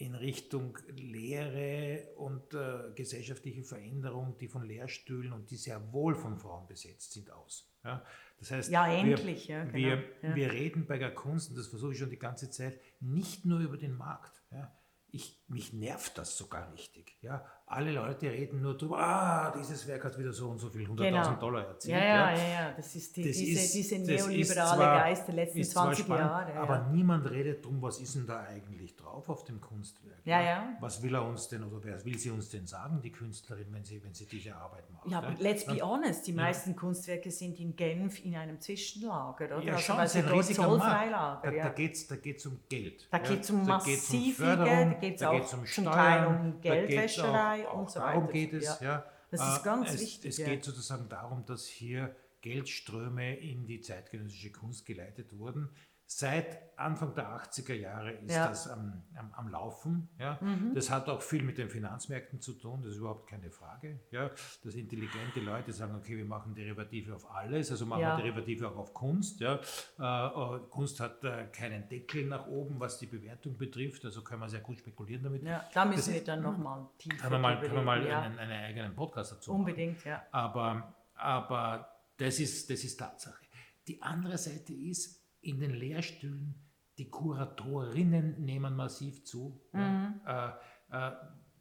in 0.00 0.14
Richtung 0.14 0.78
Lehre 0.96 2.08
und 2.16 2.54
äh, 2.54 2.92
gesellschaftliche 2.94 3.62
Veränderung, 3.62 4.36
die 4.38 4.48
von 4.48 4.64
Lehrstühlen 4.64 5.32
und 5.32 5.50
die 5.50 5.56
sehr 5.56 5.92
wohl 5.92 6.14
von 6.14 6.36
Frauen 6.36 6.66
besetzt 6.66 7.12
sind, 7.12 7.30
aus. 7.30 7.70
Ja? 7.84 8.04
Das 8.38 8.50
heißt, 8.50 8.70
ja, 8.70 8.90
endlich, 8.90 9.48
wir, 9.48 9.56
ja, 9.56 9.64
genau. 9.64 9.76
wir, 9.76 10.04
ja. 10.22 10.34
wir 10.34 10.52
reden 10.52 10.86
bei 10.86 10.98
der 10.98 11.14
Kunst, 11.14 11.50
und 11.50 11.58
das 11.58 11.66
versuche 11.66 11.92
ich 11.92 11.98
schon 11.98 12.10
die 12.10 12.18
ganze 12.18 12.50
Zeit, 12.50 12.80
nicht 13.00 13.44
nur 13.44 13.60
über 13.60 13.76
den 13.76 13.94
Markt. 13.94 14.42
Ja. 14.50 14.74
Ich, 15.12 15.42
mich 15.48 15.72
nervt 15.72 16.16
das 16.18 16.38
sogar 16.38 16.72
richtig. 16.72 17.18
Ja 17.20 17.44
alle 17.70 17.92
Leute 17.92 18.28
reden 18.28 18.62
nur 18.62 18.76
darüber, 18.76 18.98
ah, 18.98 19.54
dieses 19.56 19.86
Werk 19.86 20.04
hat 20.04 20.18
wieder 20.18 20.32
so 20.32 20.48
und 20.48 20.58
so 20.58 20.68
viel, 20.70 20.88
100.000 20.88 20.96
genau. 20.96 21.34
Dollar 21.34 21.68
erzielt. 21.68 21.96
Ja, 21.96 22.04
ja, 22.04 22.32
ja, 22.32 22.48
ja, 22.48 22.72
das 22.72 22.96
ist 22.96 23.16
die, 23.16 23.28
das 23.28 23.36
diese, 23.36 23.60
ist, 23.60 23.74
diese 23.74 23.98
neoliberale 23.98 24.76
zwar, 24.76 24.98
Geist 24.98 25.28
der 25.28 25.34
letzten 25.36 25.62
20 25.62 26.04
spannend, 26.04 26.24
Jahre. 26.26 26.52
Ja. 26.52 26.62
Aber 26.62 26.88
niemand 26.90 27.30
redet 27.30 27.64
darum, 27.64 27.80
was 27.80 28.00
ist 28.00 28.16
denn 28.16 28.26
da 28.26 28.40
eigentlich 28.40 28.96
drauf 29.10 29.28
auf 29.28 29.44
dem 29.44 29.60
Kunstwerk. 29.60 30.20
Ja, 30.24 30.40
ja. 30.40 30.76
Was 30.80 31.02
will 31.02 31.14
er 31.14 31.24
uns 31.24 31.48
denn 31.48 31.64
oder 31.64 31.82
wer 31.84 32.04
will 32.04 32.18
sie 32.18 32.30
uns 32.30 32.48
denn 32.48 32.66
sagen, 32.66 33.00
die 33.02 33.12
Künstlerin, 33.12 33.66
wenn 33.70 33.84
sie, 33.84 34.02
wenn 34.02 34.14
sie 34.14 34.26
diese 34.26 34.54
Arbeit 34.54 34.90
macht? 34.90 35.08
Ja, 35.08 35.18
aber 35.18 35.34
let's 35.38 35.64
be 35.64 35.80
honest, 35.80 36.26
die 36.26 36.32
meisten 36.32 36.76
Kunstwerke 36.76 37.30
sind 37.30 37.58
in 37.60 37.76
Genf 37.76 38.24
in 38.24 38.36
einem 38.36 38.60
Zwischenlager, 38.60 39.56
oder? 39.56 39.62
Ja, 39.62 39.78
schon, 39.78 39.96
also, 39.96 40.18
ein 40.18 40.26
riesiger 40.26 40.76
Markt. 40.76 41.44
Da, 41.44 41.50
da 41.50 41.68
geht 41.70 41.94
es 41.94 42.06
da 42.06 42.16
geht's 42.16 42.46
um 42.46 42.60
Geld. 42.68 43.08
Da 43.10 43.18
geht 43.18 43.40
es 43.40 43.50
um 43.50 43.66
massiv 43.66 44.38
Geld, 44.38 44.60
da 44.60 44.94
geht 44.94 45.16
es 45.16 45.22
auch 45.22 45.52
um 45.58 45.66
zum 45.66 45.84
Teil 45.84 46.26
um 46.26 46.60
Geldwäscherei 46.60 47.68
und 47.68 47.90
so 47.90 48.00
weiter 48.00 48.26
geht 48.28 48.52
es. 48.54 48.80
Ja. 48.80 49.04
Das 49.30 49.40
ist 49.40 49.60
äh, 49.60 49.64
ganz 49.64 49.94
es, 49.94 50.00
wichtig. 50.00 50.30
Es 50.30 50.38
ja. 50.38 50.48
geht 50.48 50.64
sozusagen 50.64 51.08
darum, 51.08 51.44
dass 51.46 51.66
hier 51.66 52.14
Geldströme 52.40 53.36
in 53.36 53.66
die 53.66 53.80
zeitgenössische 53.80 54.50
Kunst 54.50 54.86
geleitet 54.86 55.38
wurden. 55.38 55.68
Seit 56.12 56.76
Anfang 56.76 57.14
der 57.14 57.28
80er 57.40 57.72
Jahre 57.74 58.10
ist 58.10 58.34
Ja. 58.34 58.48
das 58.48 58.66
am, 58.68 59.04
am, 59.16 59.32
am 59.32 59.48
Laufen. 59.48 60.08
Ja. 60.18 60.38
Mhm. 60.40 60.74
Das 60.74 60.90
hat 60.90 61.08
auch 61.08 61.22
viel 61.22 61.44
mit 61.44 61.56
den 61.56 61.68
Finanzmärkten 61.70 62.40
zu 62.40 62.54
tun, 62.54 62.82
das 62.82 62.90
ist 62.94 62.98
überhaupt 62.98 63.28
keine 63.30 63.48
Frage. 63.52 64.00
Ja. 64.10 64.28
Dass 64.64 64.74
intelligente 64.74 65.38
Leute 65.38 65.72
sagen, 65.72 65.94
okay, 65.94 66.16
wir 66.16 66.24
machen 66.24 66.52
Derivative 66.52 67.14
auf 67.14 67.30
alles, 67.30 67.70
also 67.70 67.86
machen 67.86 68.00
Ja. 68.00 68.16
wir 68.16 68.24
Derivative 68.24 68.68
auch 68.68 68.76
auf 68.76 68.92
Kunst. 68.92 69.38
Ja. 69.38 69.60
Äh, 70.00 70.56
äh, 70.56 70.60
Kunst 70.68 70.98
hat 70.98 71.22
äh, 71.22 71.46
keinen 71.52 71.88
Deckel 71.88 72.26
nach 72.26 72.48
oben, 72.48 72.80
was 72.80 72.98
die 72.98 73.06
Bewertung 73.06 73.56
betrifft, 73.56 74.04
also 74.04 74.22
können 74.24 74.40
wir 74.40 74.48
sehr 74.48 74.62
gut 74.62 74.80
spekulieren 74.80 75.22
damit. 75.22 75.44
Ja, 75.44 75.64
da 75.72 75.84
müssen 75.84 75.98
Das 75.98 76.12
wir 76.12 76.24
dann 76.24 76.42
nochmal 76.42 76.88
tiefer 76.98 77.18
Kann 77.18 77.30
man 77.34 77.40
mal, 77.40 77.60
kann 77.60 77.74
man 77.76 77.84
mal 77.84 78.04
ja. 78.04 78.22
einen, 78.22 78.36
einen 78.36 78.50
eigenen 78.64 78.96
Podcast 78.96 79.30
dazu 79.30 79.52
machen. 79.52 79.60
Unbedingt, 79.60 80.04
ja. 80.04 80.24
Aber, 80.32 80.92
aber 81.14 81.88
das, 82.16 82.40
ist, 82.40 82.68
das 82.68 82.82
ist 82.82 82.96
Tatsache. 82.96 83.44
Die 83.86 84.02
andere 84.02 84.38
Seite 84.38 84.72
ist, 84.72 85.19
in 85.42 85.60
den 85.60 85.70
Lehrstühlen, 85.72 86.54
die 86.98 87.08
Kuratorinnen 87.10 88.44
nehmen 88.44 88.74
massiv 88.76 89.24
zu. 89.24 89.60
Mhm. 89.72 90.20
Ja. 90.26 90.58
Äh, 90.90 91.08
äh, 91.08 91.12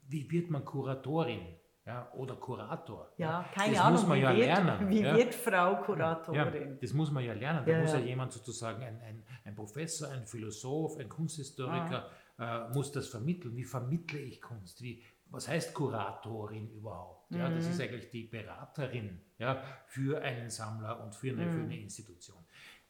wie 0.08 0.30
wird 0.32 0.50
man 0.50 0.66
Kuratorin 0.66 1.56
ja, 1.86 2.12
oder 2.14 2.36
Kurator? 2.36 3.12
Ja, 3.18 3.46
keine 3.54 3.74
das 3.74 3.82
Ahnung, 3.82 4.00
muss 4.00 4.08
man 4.08 4.18
wie, 4.18 4.22
ja 4.24 4.36
wird, 4.36 4.46
lernen. 4.48 4.90
wie 4.90 5.02
ja. 5.02 5.16
wird 5.16 5.36
Frau 5.36 5.72
Ja, 5.74 5.82
Kuratorin? 5.82 6.78
das 6.82 6.94
muss 6.94 7.12
man 7.12 7.24
ja 7.24 7.34
lernen. 7.34 7.66
Da 7.66 7.72
Ja, 7.72 7.82
muss 7.82 7.94
ja 7.94 8.00
ja. 8.00 8.06
jemand 8.06 8.32
sozusagen, 8.32 8.84
ein, 8.84 9.00
ein, 9.02 9.24
ein 9.46 9.56
Professor, 9.56 10.10
ein 10.10 10.26
Philosoph, 10.26 10.98
ein 10.98 11.10
Kunsthistoriker, 11.10 12.10
Ah. 12.38 12.68
äh, 12.70 12.74
muss 12.74 12.92
das 12.92 13.08
vermitteln. 13.08 13.56
Wie 13.56 13.66
vermittle 13.66 14.20
ich 14.20 14.42
Kunst? 14.42 14.82
Wie, 14.82 15.04
was 15.26 15.48
heißt 15.48 15.74
Kuratorin 15.76 16.70
überhaupt? 16.72 17.32
Ja, 17.32 17.50
das 17.50 17.66
Mhm. 17.66 17.72
ist 17.72 17.82
eigentlich 17.82 18.10
die 18.10 18.24
Beraterin 18.24 19.22
ja, 19.38 19.62
für 19.86 20.22
einen 20.22 20.50
Sammler 20.50 21.04
und 21.04 21.14
für 21.14 21.32
eine, 21.32 21.52
für 21.52 21.60
eine 21.62 21.78
Institution. 21.80 22.44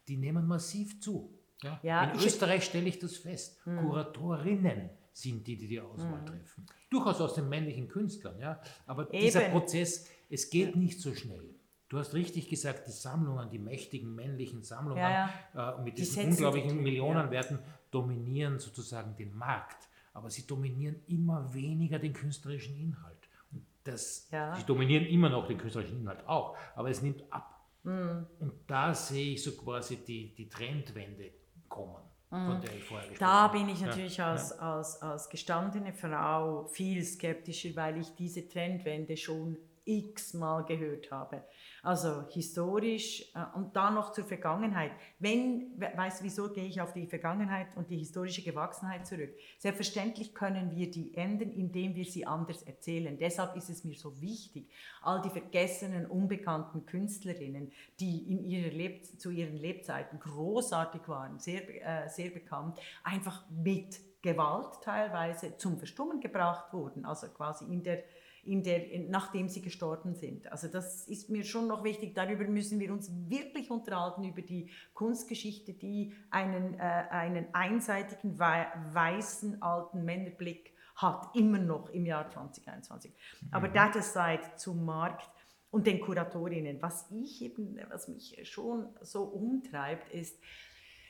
Die 0.10 0.18
nehmen 0.18 0.46
massiv 0.48 1.00
zu. 1.00 1.34
Ja? 1.64 1.80
Ja, 1.84 2.04
In 2.06 2.18
ich-. 2.20 2.26
Österreich 2.26 2.64
stelle 2.66 2.90
ich 2.90 3.00
das 3.00 3.16
fest. 3.18 3.62
Kuratorinnen 3.64 4.90
sind 5.14 5.46
die, 5.48 5.56
die 5.58 5.68
die 5.68 5.80
Auswahl 5.82 6.24
treffen. 6.26 6.66
Durchaus 6.90 7.22
aus 7.22 7.36
den 7.36 7.48
männlichen 7.50 7.88
Künstlern, 7.88 8.40
ja. 8.40 8.60
Aber 8.88 9.06
dieser 9.06 9.44
Eben. 9.44 9.52
Prozess, 9.52 10.10
es 10.30 10.50
geht 10.50 10.76
nicht 10.76 11.00
so 11.00 11.14
schnell. 11.14 11.56
Du 11.90 11.98
hast 11.98 12.14
richtig 12.14 12.48
gesagt, 12.50 12.88
die 12.88 12.92
Sammlungen, 12.92 13.50
die 13.50 13.58
mächtigen 13.60 14.14
männlichen 14.16 14.62
Sammlungen 14.64 15.02
Ja, 15.02 15.30
Äh, 15.56 15.82
mit 15.84 15.98
Die 15.98 16.02
diesen 16.04 16.30
unglaublichen 16.30 16.70
die- 16.78 16.84
Millionenwerten 16.84 17.60
dominieren 17.92 18.60
sozusagen 18.60 19.16
den 19.16 19.36
Markt. 19.36 19.88
Aber 20.14 20.30
sie 20.30 20.46
dominieren 20.48 20.98
immer 21.08 21.54
weniger 21.54 21.98
den 22.00 22.14
künstlerischen 22.14 22.76
Inhalt. 22.80 23.28
Und 23.52 23.64
das, 23.84 24.28
Ja. 24.32 24.56
Sie 24.56 24.64
dominieren 24.66 25.06
immer 25.06 25.30
noch 25.30 25.48
den 25.48 25.58
künstlerischen 25.58 26.00
Inhalt 26.00 26.26
auch, 26.28 26.56
aber 26.76 26.90
es 26.90 27.02
nimmt 27.02 27.24
ab. 27.32 27.59
Mhm. 27.84 28.28
Und 28.40 28.54
da 28.68 28.94
sehe 28.94 29.34
ich 29.34 29.44
so 29.44 29.52
quasi 29.54 29.98
die, 29.98 30.36
die 30.36 30.50
Trendwende 30.50 31.32
kommen, 31.68 32.04
von 32.30 32.62
der 32.62 32.76
ich 32.76 32.84
vorher 32.84 33.10
gesprochen 33.10 33.26
Mhm. 33.26 33.32
Da 33.32 33.48
bin 33.48 33.70
ich 33.70 33.82
Ja, 33.82 33.88
natürlich 33.88 34.18
ja. 34.18 34.32
als, 34.32 34.52
als, 34.52 35.02
als 35.02 35.30
gestandene 35.30 35.94
Frau 35.94 36.66
viel 36.68 37.04
skeptischer, 37.04 37.76
weil 37.76 37.98
ich 37.98 38.16
diese 38.16 38.48
Trendwende 38.48 39.16
schon 39.18 39.58
x-mal 39.86 40.66
gehört 40.66 41.10
habe. 41.12 41.44
Also 41.82 42.26
historisch 42.30 43.22
äh, 43.34 43.56
und 43.56 43.76
dann 43.76 43.94
noch 43.96 44.12
zur 44.12 44.26
Vergangenheit. 44.26 44.92
Wenn, 45.20 45.72
we- 45.80 45.92
weißt 45.96 46.20
du, 46.20 46.26
wieso 46.26 46.50
gehe 46.52 46.66
ich 46.66 46.82
auf 46.82 46.92
die 46.94 47.08
Vergangenheit 47.08 47.68
und 47.76 47.90
die 47.90 47.98
historische 47.98 48.42
Gewachsenheit 48.42 49.08
zurück? 49.08 49.34
Selbstverständlich 49.58 50.34
können 50.34 50.76
wir 50.76 50.92
die 50.92 51.16
ändern, 51.16 51.52
indem 51.52 51.96
wir 51.96 52.06
sie 52.06 52.26
anders 52.26 52.64
erzählen. 52.64 53.18
Deshalb 53.18 53.56
ist 53.56 53.70
es 53.70 53.84
mir 53.86 53.96
so 53.98 54.20
wichtig, 54.22 54.70
all 55.02 55.22
die 55.22 55.30
vergessenen, 55.30 56.06
unbekannten 56.06 56.86
Künstlerinnen, 56.86 57.72
die 58.00 58.30
in 58.32 58.44
ihrer 58.44 58.72
Leb 58.74 59.06
zu 59.20 59.30
ihren 59.32 59.56
Lebzeiten 59.56 60.20
großartig 60.20 61.08
waren, 61.08 61.40
sehr, 61.40 62.06
äh, 62.06 62.10
sehr 62.10 62.30
bekannt, 62.30 62.78
einfach 63.04 63.46
mit 63.50 64.00
Gewalt 64.22 64.82
teilweise 64.84 65.56
zum 65.56 65.78
Verstummen 65.78 66.20
gebracht 66.20 66.74
wurden, 66.74 67.06
also 67.06 67.28
quasi 67.30 67.64
in 67.64 67.84
der 67.84 68.04
in 68.44 68.64
der, 68.64 68.92
in, 68.92 69.10
nachdem 69.10 69.50
sie 69.50 69.62
gestorben 69.62 70.16
sind. 70.16 70.52
Also 70.52 70.68
das 70.68 71.08
ist 71.08 71.30
mir 71.30 71.44
schon 71.44 71.68
noch 71.68 71.84
wichtig. 71.84 72.16
Darüber 72.16 72.46
müssen 72.46 72.80
wir 72.80 72.92
uns 72.92 73.12
wirklich 73.28 73.70
unterhalten, 73.70 74.24
über 74.24 74.42
die 74.42 74.70
Kunstgeschichte, 74.94 75.74
die 75.74 76.14
einen, 76.30 76.76
äh, 76.76 77.06
einen 77.10 77.54
einseitigen, 77.54 78.40
wei 78.40 78.68
weißen, 78.94 79.62
alten 79.62 80.04
Männerblick 80.06 80.74
hat, 80.96 81.36
immer 81.36 81.60
noch 81.60 81.90
im 81.90 82.06
Jahr 82.06 82.30
2021. 82.30 83.14
Aber 83.52 83.72
that 83.72 83.96
aside 83.96 84.42
zum 84.58 84.86
Markt 84.86 85.30
und 85.72 85.88
den 85.88 86.02
Kuratorinnen. 86.02 86.82
Was 86.82 87.06
ich 87.12 87.42
eben, 87.42 87.80
was 87.90 88.08
mich 88.08 88.38
schon 88.50 88.88
so 89.02 89.24
umtreibt, 89.24 90.10
ist, 90.14 90.40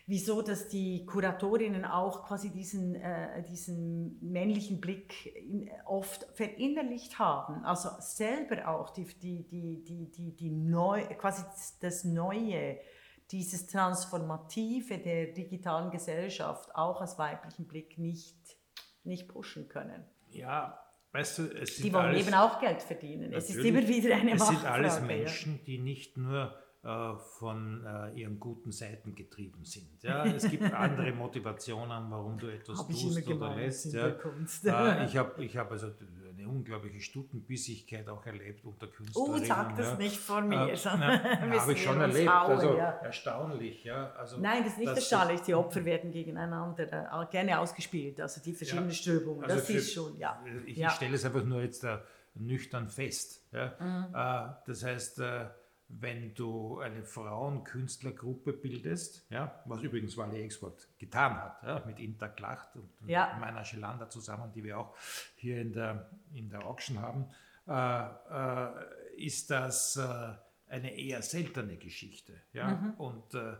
wieso 0.10 0.42
dass 0.42 0.68
die 0.68 1.06
Kuratorinnen 1.06 1.86
auch 1.86 2.26
quasi 2.26 2.50
diesen, 2.50 2.96
äh, 2.96 3.44
diesen 3.44 4.18
männlichen 4.22 4.82
Blick 4.82 5.28
in, 5.36 5.70
oft 5.86 6.26
verinnerlicht 6.34 7.20
haben. 7.20 7.64
Also 7.64 7.90
selber 8.00 8.68
auch 8.70 8.90
die, 8.90 9.06
die, 9.06 9.48
die, 9.48 9.84
die, 9.84 10.10
die, 10.10 10.36
die 10.36 10.50
neu, 10.50 11.04
quasi 11.16 11.44
das 11.82 12.06
Neue, 12.06 12.80
dieses 13.30 13.68
Transformative 13.68 14.98
der 14.98 15.28
digitalen 15.28 15.92
Gesellschaft 15.92 16.74
auch 16.74 17.02
als 17.02 17.20
weiblichen 17.20 17.68
Blick 17.68 18.00
nicht, 18.00 18.58
nicht 19.04 19.28
pushen 19.28 19.70
können. 19.70 20.04
Ja, 20.32 20.80
weißt 21.12 21.38
du, 21.38 21.44
es 21.44 21.76
sind 21.76 21.86
Die 21.86 21.94
wollen 21.94 22.08
alles, 22.08 22.26
eben 22.26 22.34
auch 22.34 22.60
Geld 22.60 22.82
verdienen. 22.82 23.32
Es 23.32 23.52
ist 23.52 23.64
immer 23.64 23.88
wieder 23.88 24.16
eine 24.16 24.34
Es 24.34 24.48
sind 24.48 24.66
alles. 24.66 25.02
Menschen, 25.02 25.64
die 25.66 25.78
nicht 25.78 26.18
nur 26.18 26.56
von 26.82 27.86
äh, 27.86 28.12
ihren 28.18 28.40
guten 28.40 28.72
Seiten 28.72 29.14
getrieben 29.14 29.66
sind. 29.66 30.02
Ja? 30.02 30.26
Es 30.26 30.50
gibt 30.50 30.64
andere 30.74 31.12
Motivationen, 31.12 32.10
warum 32.10 32.38
du 32.38 32.48
etwas 32.48 32.88
tust 32.88 33.28
oder 33.28 33.56
lässt. 33.56 33.92
Ja? 33.94 34.08
Äh, 34.08 35.06
ich 35.06 35.18
habe 35.18 35.44
ich 35.44 35.58
hab 35.58 35.70
also 35.72 35.92
eine 36.38 36.48
unglaubliche 36.48 37.02
Stutenbissigkeit 37.02 38.08
auch 38.08 38.26
erlebt 38.26 38.64
unter 38.64 38.88
Oh, 38.88 38.92
Künstlerinnen. 38.92 39.46
sag 39.46 39.76
das 39.76 39.88
ja. 39.90 39.96
nicht 39.98 40.18
vor 40.18 40.42
mir. 40.42 40.70
Äh, 40.72 40.78
habe 41.60 41.74
ich 41.74 41.84
schon 41.84 42.00
erlebt. 42.00 42.30
hauen, 42.32 42.52
also 42.52 42.78
ja. 42.78 42.90
erstaunlich. 42.92 43.84
Ja? 43.84 44.12
Also, 44.14 44.38
Nein, 44.40 44.64
das 44.64 44.72
ist 44.74 44.80
nicht 44.80 44.88
erstaunlich. 44.96 45.42
Die 45.42 45.54
Opfer 45.56 45.84
werden 45.84 46.12
gegeneinander 46.12 46.84
äh, 47.22 47.26
gerne 47.30 47.60
ausgespielt, 47.60 48.22
also 48.22 48.40
die 48.42 48.54
verschiedenen 48.54 48.88
Ja. 48.90 48.96
Strömungen. 48.96 49.44
Also 49.44 49.58
das 49.58 49.66
für- 49.68 49.74
ist 49.74 49.94
schon, 49.94 50.18
ja. 50.18 50.42
Ich. 50.66 50.78
Mhm. 50.78 50.90
stelle 50.92 51.16
es 51.16 51.26
einfach 51.26 51.44
nur 51.44 51.62
jetzt 51.62 51.86
nüchtern 52.36 52.88
fest. 52.88 53.46
Ja? 53.52 54.54
Äh, 54.56 54.66
das 54.66 54.84
heißt, 54.86 55.20
äh, 55.20 55.48
wenn 55.90 56.34
du 56.36 56.80
eine 56.80 57.04
Frauenkünstlergruppe 57.04 58.54
bildest, 58.54 59.26
ja, 59.30 59.60
was 59.66 59.82
übrigens 59.82 60.16
Wally 60.18 60.44
Export 60.44 60.88
getan 61.00 61.36
hat, 61.36 61.64
ja, 61.64 61.84
mit 61.86 62.00
Interklacht 62.00 62.76
und 62.76 62.90
Ja. 63.08 63.36
meiner 63.40 63.66
Schelander 63.66 64.10
zusammen, 64.10 64.52
die 64.54 64.64
wir 64.64 64.78
auch 64.80 64.96
hier 65.36 65.60
in 65.60 65.74
der, 65.74 66.10
in 66.34 66.50
der 66.50 66.66
Auction 66.66 67.00
haben, 67.02 67.26
äh, 67.68 68.70
äh, 68.70 69.26
ist 69.26 69.50
das 69.50 69.98
äh, 69.98 70.34
eine 70.68 70.96
eher 70.96 71.22
seltene 71.24 71.78
Geschichte. 71.78 72.34
Ja? 72.54 72.68
Mhm. 72.70 72.94
Und 72.94 73.34
äh, 73.34 73.56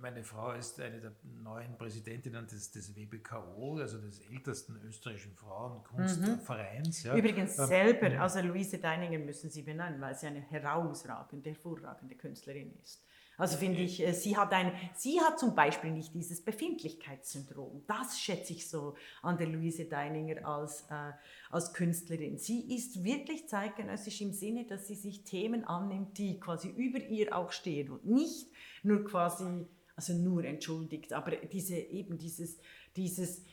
meine 0.00 0.22
Frau 0.24 0.52
ist 0.52 0.80
eine 0.80 1.00
der 1.00 1.12
neuen 1.42 1.76
Präsidentinnen 1.76 2.46
des, 2.46 2.70
des 2.70 2.94
WBKO, 2.94 3.78
also 3.78 3.98
des 3.98 4.20
ältesten 4.20 4.76
österreichischen 4.86 5.34
Frauenkunstvereins. 5.34 7.04
Ja. 7.04 7.16
Übrigens 7.16 7.58
Ähm, 7.58 7.66
selber, 7.66 8.20
also 8.20 8.40
Luise 8.40 8.78
Deininger 8.78 9.18
müssen 9.18 9.50
Sie 9.50 9.62
benennen, 9.62 10.00
weil 10.00 10.14
sie 10.14 10.26
eine 10.26 10.40
herausragende, 10.40 11.50
hervorragende 11.50 12.14
Künstlerin 12.16 12.72
ist. 12.82 13.04
Also 13.40 13.56
finde 13.56 13.80
ich, 13.80 14.06
äh, 14.06 14.12
sie 14.12 14.36
hat, 14.36 14.52
ein, 14.52 14.70
sie 14.94 15.18
hat 15.18 15.38
zum 15.38 15.54
Beispiel 15.54 15.90
nicht 15.90 16.12
dieses 16.14 16.44
Befindlichkeitssyndrom. 16.44 17.84
Das 17.86 18.20
schätze 18.20 18.52
ich 18.52 18.68
so 18.68 18.96
an 19.22 19.38
der 19.38 19.46
Luise 19.46 19.86
Deininger 19.86 20.46
als, 20.46 20.82
äh, 20.90 21.12
als 21.48 21.72
Künstlerin. 21.72 22.36
Sie 22.36 22.74
ist 22.74 23.02
wirklich 23.02 23.48
zeitgenössisch 23.48 24.20
im 24.20 24.34
Sinne, 24.34 24.66
dass 24.66 24.88
sie 24.88 24.94
sich 24.94 25.24
Themen 25.24 25.64
annimmt, 25.64 26.18
die 26.18 26.38
quasi 26.38 26.68
über 26.68 26.98
ihr 26.98 27.34
auch 27.34 27.50
stehen 27.50 27.90
und 27.90 28.04
nicht 28.04 28.49
nur 28.84 29.04
quasi, 29.04 29.66
also 29.96 30.12
nur 30.14 30.44
entschuldigt, 30.44 31.12
aber 31.12 31.32
diese, 31.36 31.76
eben 31.76 32.18
dieses, 32.18 32.58
dieses 32.96 33.44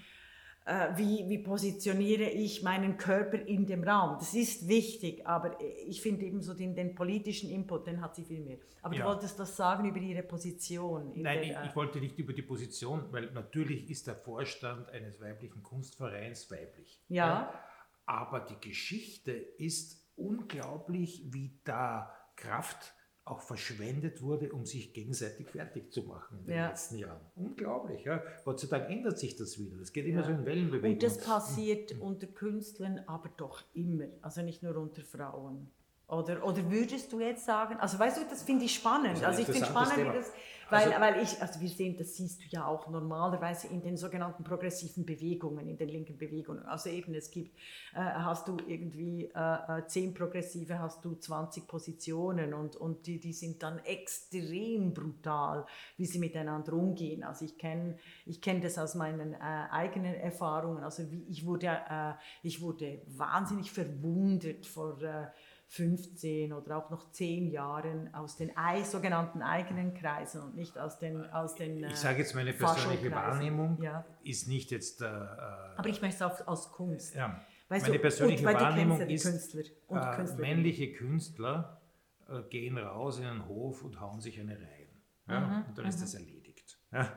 äh, 0.65 0.97
wie, 0.97 1.29
wie 1.29 1.37
positioniere 1.37 2.29
ich 2.29 2.61
meinen 2.61 2.97
Körper 2.97 3.39
in 3.39 3.65
dem 3.65 3.83
Raum. 3.85 4.17
Das 4.19 4.33
ist 4.33 4.67
wichtig, 4.67 5.25
aber 5.25 5.57
ich 5.61 6.01
finde 6.01 6.25
eben 6.25 6.41
so 6.41 6.53
den, 6.53 6.75
den 6.75 6.93
politischen 6.93 7.49
Input, 7.49 7.87
den 7.87 8.01
hat 8.01 8.15
sie 8.15 8.25
viel 8.25 8.41
mehr. 8.41 8.57
Aber 8.81 8.93
Ja. 8.93 9.03
du 9.03 9.07
wolltest 9.09 9.39
das 9.39 9.55
sagen 9.55 9.87
über 9.87 9.99
ihre 9.99 10.23
Position. 10.23 11.13
in 11.13 11.21
Nein, 11.21 11.39
der, 11.39 11.43
ich, 11.43 11.55
äh, 11.55 11.67
ich 11.67 11.75
wollte 11.75 11.99
nicht 11.99 12.19
über 12.19 12.33
die 12.33 12.41
Position, 12.41 13.05
weil 13.11 13.31
natürlich 13.31 13.89
ist 13.89 14.07
der 14.07 14.15
Vorstand 14.15 14.89
eines 14.89 15.21
weiblichen 15.21 15.63
Kunstvereins 15.63 16.51
weiblich. 16.51 17.01
Ja. 17.07 17.53
Aber 18.05 18.41
die 18.41 18.59
Geschichte 18.59 19.31
ist 19.31 20.05
unglaublich, 20.17 21.23
wie 21.31 21.59
da 21.63 22.13
Kraft 22.35 22.93
auch 23.29 23.41
verschwendet 23.41 24.21
wurde, 24.21 24.51
um 24.51 24.65
sich 24.65 24.93
gegenseitig 24.93 25.49
fertig 25.49 25.91
zu 25.91 26.03
machen 26.03 26.39
in 26.39 26.45
den 26.45 26.55
Ja. 26.55 26.67
letzten 26.69 26.97
Jahren. 26.97 27.21
Unglaublich. 27.35 28.03
Ja. 28.05 28.23
Gott 28.45 28.59
sei 28.59 28.67
Dank 28.67 28.89
ändert 28.89 29.19
sich 29.19 29.35
das 29.35 29.59
wieder. 29.59 29.77
Das 29.77 29.91
geht 29.93 30.05
immer 30.05 30.21
Ja. 30.21 30.25
so 30.27 30.31
in 30.31 30.45
Wellenbewegungen. 30.45 30.93
Und 30.93 31.03
das 31.03 31.17
passiert 31.19 31.99
unter 31.99 32.27
Künstlern 32.27 32.99
aber 33.07 33.29
doch 33.37 33.63
immer, 33.73 34.05
also 34.21 34.41
nicht 34.41 34.63
nur 34.63 34.75
unter 34.77 35.03
Frauen. 35.03 35.71
Oder, 36.07 36.41
oder 36.45 36.71
würdest 36.71 37.11
du 37.11 37.19
jetzt 37.19 37.45
sagen, 37.45 37.75
also 37.79 37.99
weißt 37.99 38.17
du, 38.17 38.21
das 38.29 38.43
finde 38.43 38.63
ich 38.65 38.75
spannend. 38.75 39.21
Also 39.23 39.41
ich 39.41 39.45
finde 39.47 39.65
spannend, 39.65 39.97
wie 39.97 40.17
das, 40.17 40.31
weil, 40.69 40.87
Also- 40.93 41.01
weil 41.01 41.21
ich, 41.23 41.41
also 41.41 41.59
wir 41.59 41.67
sehen, 41.69 41.97
das 41.97 42.15
siehst 42.15 42.39
du 42.41 42.45
ja 42.49 42.65
auch 42.65 42.87
normalerweise 42.89 43.67
in 43.67 43.81
den 43.81 43.97
sogenannten 43.97 44.43
progressiven 44.45 45.05
Bewegungen, 45.05 45.67
in 45.67 45.77
den 45.77 45.89
linken 45.89 46.17
Bewegungen. 46.17 46.65
Also 46.65 46.89
eben, 46.89 47.13
es 47.13 47.29
gibt, 47.29 47.57
äh, 47.93 47.99
hast 47.99 48.47
du 48.47 48.55
irgendwie 48.67 49.25
äh, 49.35 49.79
äh, 49.79 49.85
10 49.85 50.13
Progressive, 50.13 50.79
hast 50.79 51.03
du 51.03 51.15
20 51.15 51.67
Positionen 51.67 52.53
und, 52.53 52.77
und 52.77 53.05
die, 53.05 53.19
die 53.19 53.33
sind 53.33 53.61
dann 53.61 53.79
extrem 53.79 54.93
brutal, 54.93 55.65
wie 55.97 56.05
sie 56.05 56.19
miteinander 56.19 56.71
umgehen. 56.71 57.23
Also 57.25 57.43
ich 57.43 57.57
kenne 57.57 57.97
ich 58.25 58.41
kenn 58.41 58.61
das 58.61 58.77
aus 58.77 58.95
meinen 58.95 59.33
äh, 59.33 59.37
eigenen 59.71 60.15
Erfahrungen. 60.15 60.83
Also 60.85 61.11
wie, 61.11 61.23
ich, 61.29 61.45
wurde, 61.45 61.67
äh, 61.67 62.13
ich 62.43 62.61
wurde 62.61 63.01
wahnsinnig 63.07 63.71
verwundet 63.71 64.65
vor... 64.65 65.01
Äh, 65.67 65.73
15 65.73 66.53
oder 66.53 66.77
auch 66.77 66.89
noch 66.89 67.11
10 67.11 67.51
Jahren 67.51 68.13
aus 68.13 68.37
den 68.37 68.51
sogenannten 68.83 69.41
eigenen 69.41 69.93
Kreisen 69.93 70.41
und 70.41 70.55
nicht 70.55 70.77
aus 70.77 70.97
den 70.97 71.25
aus 71.31 71.55
den 71.55 71.83
äh, 71.83 71.89
Ich 71.89 71.97
sage 71.97 72.19
jetzt, 72.19 72.35
meine 72.35 72.53
persönliche. 72.53 73.11
Wahrnehmung 73.11 73.81
Ja. 73.81 74.05
ist 74.23 74.47
nicht 74.47 74.71
jetzt, 74.71 75.01
äh, 75.01 75.05
äh, 75.05 75.09
Aber 75.09 75.89
ich 75.89 76.01
möchte 76.01 76.23
es 76.23 76.31
auch 76.31 76.47
aus 76.47 76.71
Kunst. 76.71 77.15
ja, 77.15 77.41
Weißt 77.69 77.83
meine 77.83 77.95
du, 77.95 78.01
persönliche 78.01 78.45
Wahrnehmung 78.45 79.01
ist, 79.01 79.23
Künstler 79.25 79.63
und 79.87 79.99
äh, 79.99 80.41
männliche 80.41 80.93
Künstler 80.93 81.81
äh, 82.29 82.41
gehen 82.43 82.77
raus 82.77 83.19
in 83.19 83.25
einen 83.25 83.47
Hof 83.47 83.83
und 83.83 83.99
hauen 83.99 84.21
sich 84.21 84.39
eine 84.39 84.53
rein. 84.55 84.87
Ja? 85.27 85.39
Mhm, 85.41 85.65
und 85.67 85.77
dann 85.77 85.85
ist 85.85 86.01
das 86.01 86.13
erledigt. 86.13 86.79
Ja? 86.91 87.11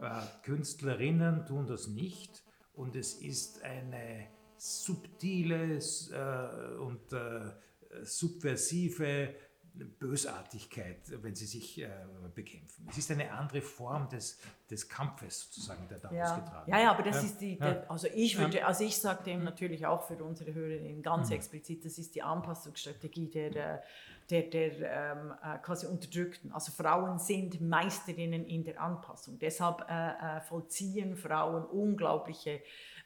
Äh, 0.00 0.42
Künstlerinnen 0.44 1.46
tun 1.46 1.66
das 1.68 1.86
nicht 1.86 2.42
und 2.72 2.96
es 2.96 3.14
ist 3.14 3.62
eine 3.62 4.26
subtile 4.56 5.76
äh, 5.76 6.74
und 6.78 7.12
äh, 7.12 7.52
subversive 8.02 9.34
Bösartigkeit, 9.74 10.98
wenn 11.22 11.34
sie 11.34 11.46
sich 11.46 11.80
äh, 11.80 11.88
bekämpfen. 12.34 12.86
Es 12.90 12.98
ist 12.98 13.10
eine 13.10 13.32
andere 13.32 13.62
Form 13.62 14.06
des, 14.10 14.38
des 14.70 14.86
Kampfes 14.88 15.44
sozusagen, 15.44 15.88
der 15.88 15.98
da 15.98 16.12
Ja. 16.12 16.24
ausgetragen 16.24 16.70
ja, 16.70 16.80
ja, 16.80 16.90
aber 16.90 17.04
wird. 17.04 17.14
das 17.14 17.24
ist 17.24 17.40
die, 17.40 17.54
ja. 17.56 17.72
der, 17.72 17.90
also 17.90 18.06
ich 18.14 18.36
würde, 18.38 18.66
also 18.66 18.84
ich 18.84 18.98
sage 18.98 19.24
dem 19.24 19.44
natürlich 19.44 19.86
auch 19.86 20.02
für 20.06 20.22
unsere 20.22 20.52
Hörerinnen 20.52 21.02
ganz 21.02 21.30
Mhm. 21.30 21.36
explizit, 21.36 21.84
das 21.86 21.96
ist 21.96 22.14
die 22.14 22.22
Anpassungsstrategie 22.22 23.28
der, 23.30 23.82
der, 24.30 24.42
der 24.42 24.72
ähm, 24.80 25.32
äh, 25.42 25.58
quasi 25.58 25.86
Unterdrückten. 25.86 26.52
Also 26.52 26.72
Frauen 26.72 27.18
sind 27.18 27.60
Meisterinnen 27.60 28.44
in 28.46 28.64
der 28.64 28.80
Anpassung. 28.80 29.38
Deshalb 29.38 29.84
äh, 29.88 30.10
äh, 30.38 30.40
vollziehen 30.42 31.16
Frauen 31.16 31.64
unglaubliche 31.64 32.60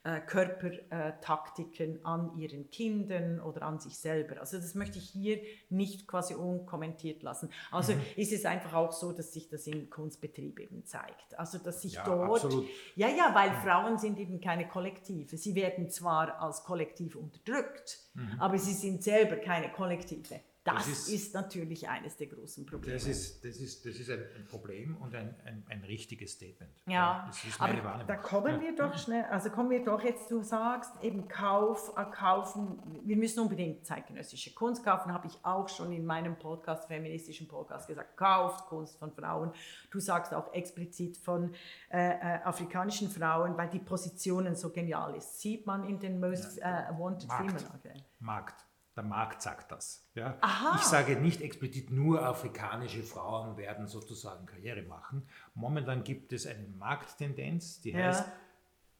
äh, 0.04 0.20
Körpertaktiken 0.20 2.04
an 2.04 2.36
ihren 2.38 2.70
Kindern 2.70 3.40
oder 3.40 3.62
an 3.62 3.80
sich 3.80 3.98
selber. 3.98 4.40
Also 4.40 4.56
das 4.58 4.74
möchte 4.74 4.98
ich 4.98 5.08
hier 5.10 5.40
nicht 5.68 6.06
quasi 6.06 6.34
unkommentiert 6.34 7.22
lassen. 7.22 7.50
Also 7.70 7.92
Mhm. 7.94 8.02
ist 8.16 8.32
es 8.32 8.44
einfach 8.44 8.74
auch 8.74 8.92
so, 8.92 9.12
dass 9.12 9.32
sich 9.32 9.48
das 9.48 9.66
im 9.66 9.90
Kunstbetrieb 9.90 10.60
eben 10.60 10.84
zeigt. 10.84 11.36
Also 11.38 11.58
dass 11.58 11.82
sich 11.82 11.94
Ja, 11.94 12.04
dort 12.04 12.44
absolut. 12.44 12.66
ja, 12.94 13.08
ja, 13.08 13.34
weil 13.34 13.50
Frauen 13.64 13.98
sind 13.98 14.18
eben 14.18 14.40
keine 14.40 14.68
Kollektive. 14.68 15.36
Sie 15.36 15.54
werden 15.54 15.90
zwar 15.90 16.40
als 16.40 16.62
Kollektiv 16.64 17.16
unterdrückt, 17.16 17.98
aber 18.38 18.58
sie 18.58 18.72
sind 18.74 19.02
selber 19.02 19.36
keine 19.36 19.70
Kollektive. 19.72 20.40
Das. 20.66 20.76
Das 20.78 20.88
ist, 20.88 21.08
ist- 21.08 21.34
natürlich 21.34 21.88
eines 21.88 22.16
der 22.16 22.26
großen 22.26 22.66
Probleme. 22.66 22.94
Das 22.94 23.06
ist, 23.06 23.44
das 23.44 23.56
ist, 23.56 23.86
das 23.86 23.96
ist 23.96 24.10
ein, 24.10 24.24
Problem 24.48 24.96
und 24.96 25.14
ein, 25.14 25.34
ein, 25.44 25.64
ein 25.68 25.84
richtiges 25.84 26.32
Statement. 26.32 26.72
ja, 26.86 27.24
das 27.26 27.44
ist 27.44 27.60
aber 27.60 28.04
da 28.06 28.16
kommen 28.16 28.60
wir 28.60 28.74
doch 28.74 28.96
schnell, 28.98 29.24
also 29.24 29.50
kommen 29.50 29.70
wir 29.70 29.84
doch 29.84 30.02
jetzt, 30.02 30.30
du 30.30 30.42
sagst 30.42 30.92
eben 31.02 31.28
Kauf, 31.28 31.92
äh, 31.96 32.04
kaufen, 32.10 32.78
wir 33.04 33.16
müssen 33.16 33.40
unbedingt 33.40 33.86
zeitgenössische 33.86 34.54
Kunst 34.54 34.84
kaufen, 34.84 35.12
habe 35.12 35.26
ich 35.26 35.38
auch 35.44 35.68
schon 35.68 35.92
in 35.92 36.04
meinem 36.04 36.36
Podcast, 36.36 36.86
feministischen 36.86 37.46
Podcast 37.48 37.86
gesagt, 37.86 38.16
kauft 38.16 38.66
Kunst 38.66 38.98
von 38.98 39.12
Frauen. 39.12 39.52
Du 39.90 40.00
sagst 40.00 40.34
auch 40.34 40.52
explizit 40.52 41.16
von 41.16 41.54
äh, 41.90 42.10
äh, 42.10 42.42
afrikanischen 42.42 43.08
Frauen, 43.10 43.56
weil 43.56 43.68
die 43.68 43.78
Positionen 43.78 44.56
so 44.56 44.70
genial 44.70 45.14
ist. 45.16 45.40
Sieht 45.40 45.66
man 45.66 45.84
in 45.84 45.98
den 46.00 46.18
Most 46.18 46.58
äh, 46.58 46.62
Wanted. 46.98 47.30
Female. 47.30 47.64
Okay. 47.78 47.94
Markt. 48.18 48.65
Der 48.96 49.04
Markt 49.04 49.42
sagt 49.42 49.70
das. 49.72 50.08
Ja? 50.14 50.38
Aha. 50.40 50.76
Ich 50.76 50.82
sage 50.86 51.16
nicht 51.16 51.42
explizit 51.42 51.90
nur 51.90 52.22
afrikanische 52.24 53.02
Frauen 53.02 53.56
werden 53.58 53.86
sozusagen 53.86 54.46
Karriere 54.46 54.82
machen. 54.82 55.28
Momentan 55.54 56.02
gibt 56.02 56.32
es 56.32 56.46
eine 56.46 56.66
Markttendenz, 56.78 57.80
die 57.82 57.90
Ja. 57.90 58.06
heißt, 58.06 58.24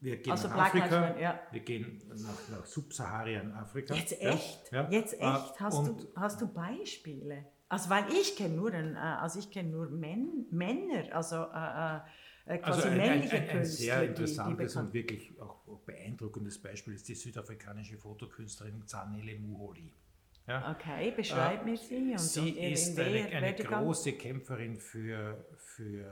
wir 0.00 0.18
gehen 0.18 0.32
Also 0.32 0.48
nach 0.48 0.54
Black 0.54 0.66
Afrika, 0.84 1.00
Matter, 1.00 1.18
ja. 1.20 1.40
wir 1.50 1.60
gehen 1.60 2.02
nach, 2.14 2.58
nach 2.58 2.66
Subsaharien-Afrika. 2.66 3.94
Jetzt 3.94 4.20
Ja, 4.20 4.30
echt? 4.30 4.70
ja. 4.72 4.88
Jetzt 4.90 5.14
Äh, 5.14 5.16
echt? 5.34 5.60
Hast, 5.60 5.78
und 5.78 6.02
du, 6.02 6.06
hast 6.14 6.40
du 6.42 6.46
Beispiele? 6.48 7.46
Also 7.70 7.88
weil 7.90 8.04
ich 8.12 8.36
kenne 8.36 8.54
nur, 8.54 8.74
äh, 8.74 8.94
also 8.96 9.38
ich 9.38 9.50
kenne 9.50 9.70
nur 9.70 9.88
Män, 9.88 10.46
Männer, 10.50 11.14
also 11.16 11.36
äh, 11.36 12.00
äh, 12.46 12.58
quasi 12.58 12.82
Also 12.82 12.88
ein, 12.88 12.92
ein, 13.00 13.08
männliche 13.08 13.36
ein, 13.36 13.42
ein 13.42 13.48
Künstler, 13.48 13.76
sehr 13.76 14.00
die, 14.00 14.06
die 14.06 14.10
interessantes 14.10 14.76
und 14.76 14.92
wirklich 14.92 15.40
auch, 15.40 15.56
beeindruckendes 15.84 16.58
Beispiel 16.58 16.94
ist 16.94 17.08
die 17.08 17.14
südafrikanische 17.14 17.96
Fotokünstlerin 17.96 18.86
Zanele 18.86 19.38
Muholi. 19.38 19.92
Ja? 20.46 20.72
Okay, 20.76 21.12
beschreib 21.16 21.64
mir 21.64 21.76
sie. 21.76 22.12
Und, 22.12 22.18
Sie 22.20 22.50
und 22.50 22.56
ist 22.56 22.98
eine, 22.98 23.26
eine 23.26 23.54
große 23.54 24.12
Kämpferin 24.12 24.78
für, 24.78 25.44
für 25.56 26.04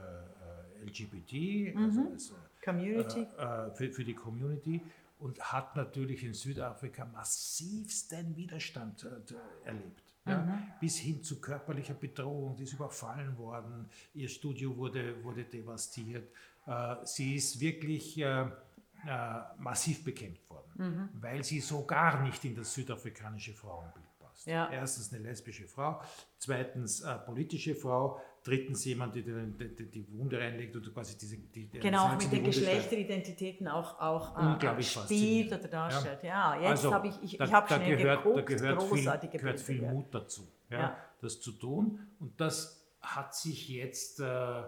äh, 0.81 0.83
LGBT, 0.85 1.75
also 1.77 2.01
Mhm. 2.01 2.17
Community. 2.63 3.27
äh, 3.37 3.71
für, 3.71 3.91
für 3.91 4.03
die 4.03 4.13
Community 4.13 4.81
und 5.19 5.39
hat 5.39 5.75
natürlich 5.75 6.23
in 6.23 6.33
Südafrika 6.33 7.05
massivsten 7.05 8.35
Widerstand 8.35 9.03
äh, 9.03 9.67
erlebt. 9.67 10.03
Ja, 10.25 10.37
Mhm. 10.41 10.63
Bis 10.79 10.97
hin 10.97 11.21
zu 11.23 11.39
körperlicher 11.39 11.93
Bedrohung, 11.93 12.55
sie 12.57 12.63
ist 12.63 12.73
überfallen 12.73 13.37
worden, 13.37 13.87
ihr 14.13 14.27
Studio 14.27 14.75
wurde, 14.75 15.23
wurde 15.23 15.43
devastiert. 15.43 16.27
Äh, 16.65 16.95
sie 17.03 17.35
ist 17.35 17.59
wirklich 17.59 18.17
äh, 18.19 18.41
äh, 18.41 18.47
massiv 19.57 20.03
bekämpft 20.03 20.49
worden, 20.49 20.71
Mhm. 20.77 21.09
weil 21.21 21.43
sie 21.43 21.59
so 21.59 21.85
gar 21.85 22.23
nicht 22.23 22.43
in 22.43 22.55
das 22.55 22.73
südafrikanische 22.73 23.53
Frauenbild 23.53 24.04
passt. 24.45 24.47
Ja. 24.47 24.69
Erstens 24.71 25.13
eine 25.13 25.23
lesbische 25.23 25.67
Frau, 25.67 26.01
zweitens 26.37 27.01
äh, 27.01 27.15
politische 27.25 27.75
Frau, 27.75 28.19
drittens 28.43 28.85
jemand, 28.85 29.15
die 29.15 29.23
die, 29.23 29.75
die, 29.75 29.85
die 29.89 30.07
Wunde 30.17 30.39
reinlegt 30.39 30.75
und 30.75 30.93
quasi 30.93 31.17
diese 31.17 31.37
die, 31.37 31.65
die 31.65 31.79
Genau, 31.79 32.15
mit 32.15 32.31
den. 32.31 32.43
Geschlechteridentitäten 32.43 33.67
auch, 33.67 33.99
auch 33.99 34.59
äh, 34.61 34.81
spielt 34.83 35.51
oder 35.51 35.67
darstellt. 35.67 36.23
Ja, 36.23 36.55
jetzt 36.55 36.69
Also, 36.69 36.93
habe 36.93 37.07
ich, 37.07 37.15
ich, 37.23 37.37
da, 37.37 37.45
ich 37.45 37.53
habe 37.53 37.67
schnell 37.67 37.97
gehört, 37.97 38.23
geguckt, 38.23 38.37
da 38.37 38.55
gehört 38.55 38.83
viel, 38.83 39.29
gehört 39.39 39.59
viel 39.59 39.83
ja. 39.83 39.91
Mut 39.91 40.13
dazu, 40.13 40.47
ja, 40.69 40.79
Ja. 40.79 40.97
das 41.21 41.41
zu 41.41 41.51
tun. 41.53 41.99
Und 42.19 42.39
das 42.39 42.85
hat 43.01 43.35
sich 43.35 43.69
jetzt 43.69 44.19
äh, 44.19 44.63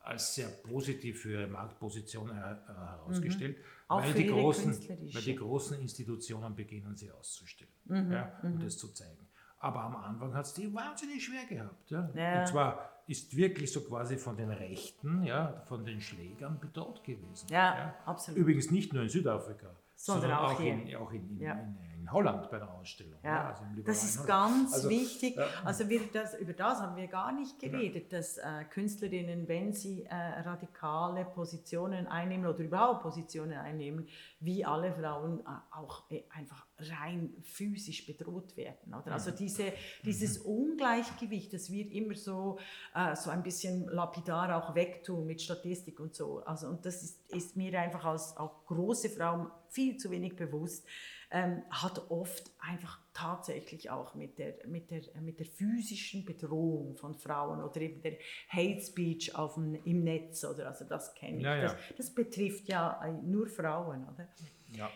als 0.00 0.34
sehr 0.34 0.48
positiv 0.48 1.22
für 1.22 1.32
ihre 1.32 1.46
Marktposition 1.46 2.30
äh, 2.30 2.32
herausgestellt, 2.32 3.56
Mhm. 3.58 3.62
Auch 3.92 4.02
weil, 4.02 4.14
die 4.14 4.26
großen, 4.26 4.72
weil 5.14 5.22
die 5.22 5.36
großen 5.36 5.80
Institutionen 5.80 6.54
beginnen, 6.54 6.96
sie 6.96 7.10
auszustellen 7.10 7.70
Mhm, 7.84 8.12
ja, 8.12 8.38
und 8.42 8.62
das 8.62 8.78
zu 8.78 8.88
zeigen. 8.92 9.26
Aber 9.58 9.82
am 9.82 9.96
Anfang 9.96 10.34
hat 10.34 10.44
es 10.46 10.54
die 10.54 10.72
wahnsinnig 10.74 11.24
schwer 11.24 11.44
gehabt. 11.46 11.90
Ja. 11.90 12.10
Ja. 12.14 12.40
Und 12.40 12.48
zwar 12.48 12.90
ist 13.06 13.36
wirklich 13.36 13.70
so 13.72 13.80
quasi 13.82 14.16
von 14.16 14.36
den 14.36 14.50
Rechten, 14.50 15.22
ja, 15.24 15.62
von 15.66 15.84
den 15.84 16.00
Schlägern 16.00 16.58
bedroht 16.58 17.02
gewesen. 17.04 17.46
Ja, 17.50 17.94
absolut. 18.04 18.38
Übrigens 18.40 18.70
nicht 18.70 18.92
nur 18.92 19.02
in 19.02 19.08
Südafrika, 19.08 19.68
Sondern 19.94 20.22
sondern, 20.22 20.38
auch 20.38 20.54
auch, 20.54 20.60
in, 20.60 20.96
auch 20.96 21.12
in, 21.12 21.30
in, 21.30 21.40
Ja. 21.40 21.52
in, 21.54 21.76
in 21.91 21.91
Holland 22.12 22.50
bei 22.50 22.58
der 22.58 22.70
Ausstellung. 22.72 23.18
Ja, 23.22 23.48
also 23.48 23.64
im 23.64 23.84
das 23.84 24.04
ist 24.04 24.26
ganz 24.26 24.74
Also, 24.74 24.88
wichtig. 24.88 25.36
ja. 25.36 25.46
Also 25.64 25.88
wir, 25.88 26.00
das, 26.12 26.38
über 26.38 26.52
das 26.52 26.80
haben 26.80 26.96
wir 26.96 27.06
gar 27.06 27.32
nicht 27.32 27.58
geredet, 27.58 28.12
dass 28.12 28.38
äh, 28.38 28.64
Künstlerinnen, 28.70 29.48
wenn 29.48 29.72
sie 29.72 30.04
äh, 30.04 30.14
radikale 30.14 31.24
Positionen 31.24 32.06
einnehmen 32.06 32.46
oder 32.46 32.58
überhaupt 32.60 33.02
Positionen 33.02 33.54
einnehmen, 33.54 34.08
wie 34.40 34.64
alle 34.64 34.92
Frauen 34.92 35.40
äh, 35.40 35.44
auch 35.76 36.10
äh, 36.10 36.22
einfach 36.30 36.66
rein 36.78 37.34
physisch 37.42 38.06
bedroht 38.06 38.56
werden. 38.56 38.94
Oder? 38.94 39.12
Also 39.12 39.30
diese, 39.30 39.72
dieses 40.04 40.38
Ungleichgewicht, 40.38 41.52
das 41.52 41.70
wird 41.70 41.92
immer 41.92 42.14
so, 42.14 42.58
äh, 42.94 43.14
so 43.14 43.30
ein 43.30 43.42
bisschen 43.42 43.86
lapidar 43.88 44.56
auch 44.56 44.74
wegtun 44.74 45.26
mit 45.26 45.40
Statistik 45.40 46.00
und 46.00 46.14
so. 46.14 46.40
Also, 46.44 46.68
und 46.68 46.84
das 46.84 47.02
ist, 47.02 47.30
ist 47.30 47.56
mir 47.56 47.78
einfach 47.80 48.04
als 48.04 48.36
auch 48.36 48.64
große 48.66 49.10
Frau 49.10 49.50
viel 49.68 49.96
zu 49.96 50.10
wenig 50.10 50.36
bewusst 50.36 50.86
ähm, 51.32 51.62
hat 51.70 52.10
oft 52.10 52.50
einfach 52.58 53.00
tatsächlich 53.14 53.90
auch 53.90 54.14
mit 54.14 54.38
der, 54.38 54.54
mit, 54.66 54.90
der, 54.90 55.02
mit 55.20 55.38
der 55.38 55.46
physischen 55.46 56.24
Bedrohung 56.24 56.94
von 56.94 57.14
Frauen 57.14 57.62
oder 57.62 57.80
eben 57.80 58.02
der 58.02 58.18
Hate 58.48 58.80
Speech 58.80 59.34
auf 59.34 59.54
dem, 59.54 59.74
im 59.84 60.04
Netz 60.04 60.44
oder 60.44 60.68
also 60.68 60.84
das 60.84 61.14
kenne 61.14 61.38
ich. 61.38 61.44
Ja, 61.44 61.56
ja. 61.56 61.62
Das, 61.62 61.76
das 61.96 62.14
betrifft 62.14 62.68
ja 62.68 63.02
äh, 63.02 63.12
nur 63.12 63.48
Frauen, 63.48 64.06
oder? 64.08 64.28
Ja. 64.76 64.90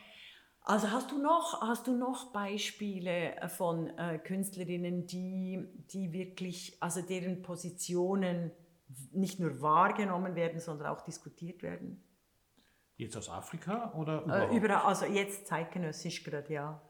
Also 0.60 0.90
hast 0.90 1.10
du 1.10 1.22
noch, 1.22 1.62
hast 1.62 1.86
du 1.86 1.96
noch 1.96 2.32
Beispiele 2.32 3.36
von 3.48 3.88
äh, 3.98 4.18
Künstlerinnen, 4.18 5.06
die, 5.06 5.64
die 5.90 6.12
wirklich, 6.12 6.76
also 6.80 7.02
deren 7.02 7.40
Positionen 7.42 8.50
nicht 9.12 9.40
nur 9.40 9.62
wahrgenommen 9.62 10.34
werden, 10.34 10.60
sondern 10.60 10.88
auch 10.88 11.02
diskutiert 11.02 11.62
werden? 11.62 12.02
Jetzt 12.96 13.16
aus 13.16 13.28
Afrika 13.28 13.92
oder 13.96 14.20
Äh, 14.20 14.24
überhaupt? 14.24 14.52
überall, 14.54 14.82
also 14.86 15.04
jetzt 15.06 15.46
zeitgenössisch 15.46 16.24
gerade, 16.24 16.52
ja. 16.52 16.82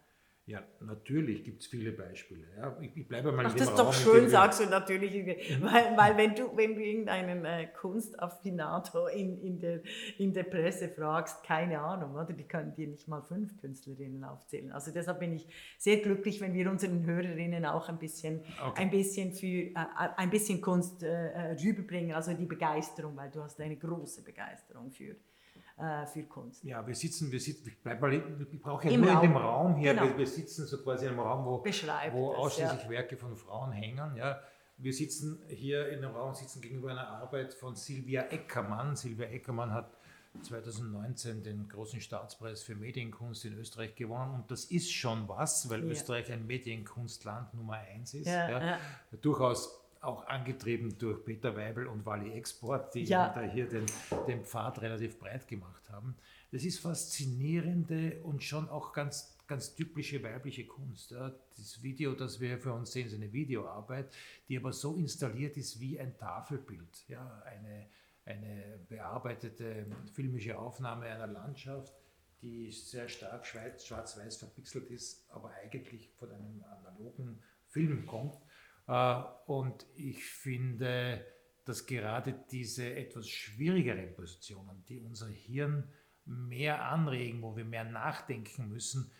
Ja, 0.49 0.63
natürlich 0.79 1.43
gibt 1.43 1.63
es 1.63 1.67
viele 1.67 1.91
Beispiele. 1.91 2.47
Ja, 2.57 2.79
ich, 2.81 2.97
ich 2.97 3.09
bleibe 3.09 3.33
mal 3.33 3.45
Ach, 3.47 3.53
in 3.53 3.59
das 3.59 3.67
dem 3.67 3.75
ist 3.75 3.81
Raum, 3.81 3.87
doch 3.89 3.93
schön, 3.93 4.29
sagst 4.29 4.61
du 4.61 4.67
natürlich. 4.67 5.13
Weil, 5.61 5.97
weil 5.97 6.17
wenn, 6.17 6.37
du, 6.37 6.57
wenn 6.57 6.77
du 6.77 6.81
irgendeinen 6.85 7.45
äh, 7.45 7.67
Kunstaffinator 7.77 9.11
in, 9.11 9.41
in, 9.43 9.59
der, 9.59 9.81
in 10.19 10.33
der 10.33 10.45
Presse 10.45 10.89
fragst, 10.89 11.43
keine 11.43 11.81
Ahnung, 11.81 12.15
oder? 12.15 12.33
die 12.33 12.45
können 12.45 12.73
dir 12.77 12.87
nicht 12.87 13.09
mal 13.09 13.23
fünf 13.23 13.57
Künstlerinnen 13.61 14.23
aufzählen. 14.23 14.71
Also 14.71 14.93
deshalb 14.93 15.19
bin 15.19 15.33
ich 15.35 15.49
sehr 15.79 15.97
glücklich, 15.97 16.41
wenn 16.41 16.55
wir 16.55 16.71
unseren 16.71 17.05
Hörerinnen 17.05 17.65
auch 17.67 17.89
ein 17.89 17.99
bisschen, 17.99 18.45
Okay. 18.65 18.83
ein 18.83 18.91
bisschen, 18.91 19.33
für, 19.33 19.47
äh, 19.47 19.75
ein 20.17 20.31
bisschen 20.31 20.61
Kunst 20.61 21.03
äh, 21.03 21.09
äh, 21.31 21.53
rüberbringen, 21.61 22.15
also 22.15 22.33
die 22.35 22.47
Begeisterung, 22.47 23.17
weil 23.17 23.31
du 23.33 23.43
hast 23.43 23.61
eine 23.61 23.77
große 23.77 24.23
Begeisterung 24.23 24.93
für, 24.93 25.17
äh, 25.79 26.07
für 26.07 26.23
Kunst. 26.25 26.65
Ja, 26.65 26.87
wir 26.87 26.95
sitzen, 26.95 27.31
wir 27.31 27.41
sitzen, 27.41 27.69
ich, 27.69 27.83
bleib 27.83 28.01
mal, 28.01 28.13
ich 28.13 28.61
brauche 28.63 28.87
ja 28.87 28.93
Im 28.95 29.01
nur 29.03 29.11
in 29.13 29.21
dem 29.21 29.37
Raum. 29.37 29.73
Raum 29.73 29.77
hier, 29.77 29.95
Genau. 29.95 30.07
wir, 30.09 30.19
wir 30.19 30.27
sitzen 30.27 30.67
so 30.67 30.79
quasi 30.83 31.05
in 31.07 31.13
einem 31.13 31.21
Raum, 31.21 31.45
wo, 31.45 31.59
wo 31.61 31.65
das, 31.65 32.39
ausschließlich 32.39 32.83
ja. 32.85 32.91
Werke 32.91 33.17
von 33.17 33.37
Frauen 33.37 33.73
hängen. 33.73 34.17
Ja. 34.17 34.41
Wir 34.79 34.93
sitzen 34.93 35.43
hier 35.49 35.89
in 35.89 36.05
einem 36.05 36.15
Raum, 36.15 36.35
sitzen 36.35 36.61
gegenüber 36.61 36.91
einer 36.91 37.09
Arbeit 37.09 37.55
von 37.55 37.75
Silvia 37.77 38.23
Eckermann. 38.25 38.95
Silvia 38.97 39.27
Eckermann 39.27 39.73
hat 39.73 39.91
2019 40.43 41.43
den 41.43 41.67
großen 41.69 42.01
Staatspreis 42.01 42.63
für 42.63 42.75
Medienkunst 42.75 43.45
in 43.47 43.57
Österreich 43.59 43.95
gewonnen 43.95 44.35
und 44.35 44.51
das 44.51 44.65
ist 44.67 44.93
schon 44.93 45.29
was, 45.29 45.71
weil 45.71 45.83
Ja. 45.85 45.91
Österreich 45.91 46.31
ein 46.31 46.47
Medienkunstland 46.47 47.55
Nummer 47.55 47.75
eins 47.75 48.13
ist. 48.15 48.27
Ja. 48.27 48.49
ja. 48.51 48.79
Durchaus 49.23 49.81
auch 50.03 50.27
angetrieben 50.27 50.97
durch 50.99 51.25
Peter 51.25 51.57
Weibel 51.57 51.87
und 51.87 52.05
Wally 52.07 52.33
Export, 52.33 52.95
die 52.95 53.05
Ja. 53.05 53.33
da 53.35 53.43
hier 53.43 53.69
den, 53.69 53.87
den 54.27 54.45
Pfad 54.45 54.81
relativ 54.83 55.19
breit 55.19 55.47
gemacht 55.49 55.89
haben. 55.91 56.17
Das 56.53 56.65
ist 56.65 56.79
faszinierende 56.81 58.21
und 58.23 58.43
schon 58.43 58.69
auch 58.69 58.93
ganz, 58.93 59.37
ganz 59.47 59.75
typische 59.75 60.23
weibliche 60.23 60.67
Kunst. 60.67 61.11
Ja. 61.11 61.33
Das 61.57 61.83
Video, 61.83 62.13
das 62.15 62.41
wir 62.41 62.59
für 62.59 62.73
uns 62.73 62.93
sehen, 62.93 63.07
ist 63.09 63.15
eine 63.15 63.33
Videoarbeit, 63.33 64.13
die 64.49 64.57
aber 64.57 64.73
so 64.73 64.97
installiert 64.97 65.57
ist 65.57 65.81
wie 65.81 65.99
ein 65.99 66.17
Tafelbild. 66.17 67.05
Ja. 67.09 67.43
Eine, 67.45 67.87
eine 68.25 68.79
bearbeitete 68.89 69.87
filmische 70.13 70.59
Aufnahme 70.59 71.07
einer 71.07 71.27
Landschaft, 71.27 71.93
die 72.43 72.71
sehr 72.71 73.09
stark 73.09 73.47
schwarz-weiß 73.47 74.37
verpixelt 74.37 74.91
ist, 74.91 75.25
aber 75.31 75.51
eigentlich 75.63 76.11
von 76.19 76.31
einem 76.31 76.63
analogen 76.65 77.43
Film 77.69 78.07
kommt. 78.07 78.39
Äh, 78.87 79.23
Und 79.47 79.87
ich 79.95 80.25
finde, 80.25 81.25
dass 81.65 81.87
gerade 81.87 82.33
diese 82.51 82.95
etwas 82.95 83.29
schwierigeren 83.29 84.15
Positionen, 84.15 84.85
die 84.89 85.01
unser 85.01 85.29
Hirn 85.29 85.93
mehr 86.25 86.85
anregen, 86.85 87.43
wo 87.43 87.57
wir 87.57 87.65
mehr 87.65 87.85
nachdenken 87.85 88.69
müssen, 88.69 89.11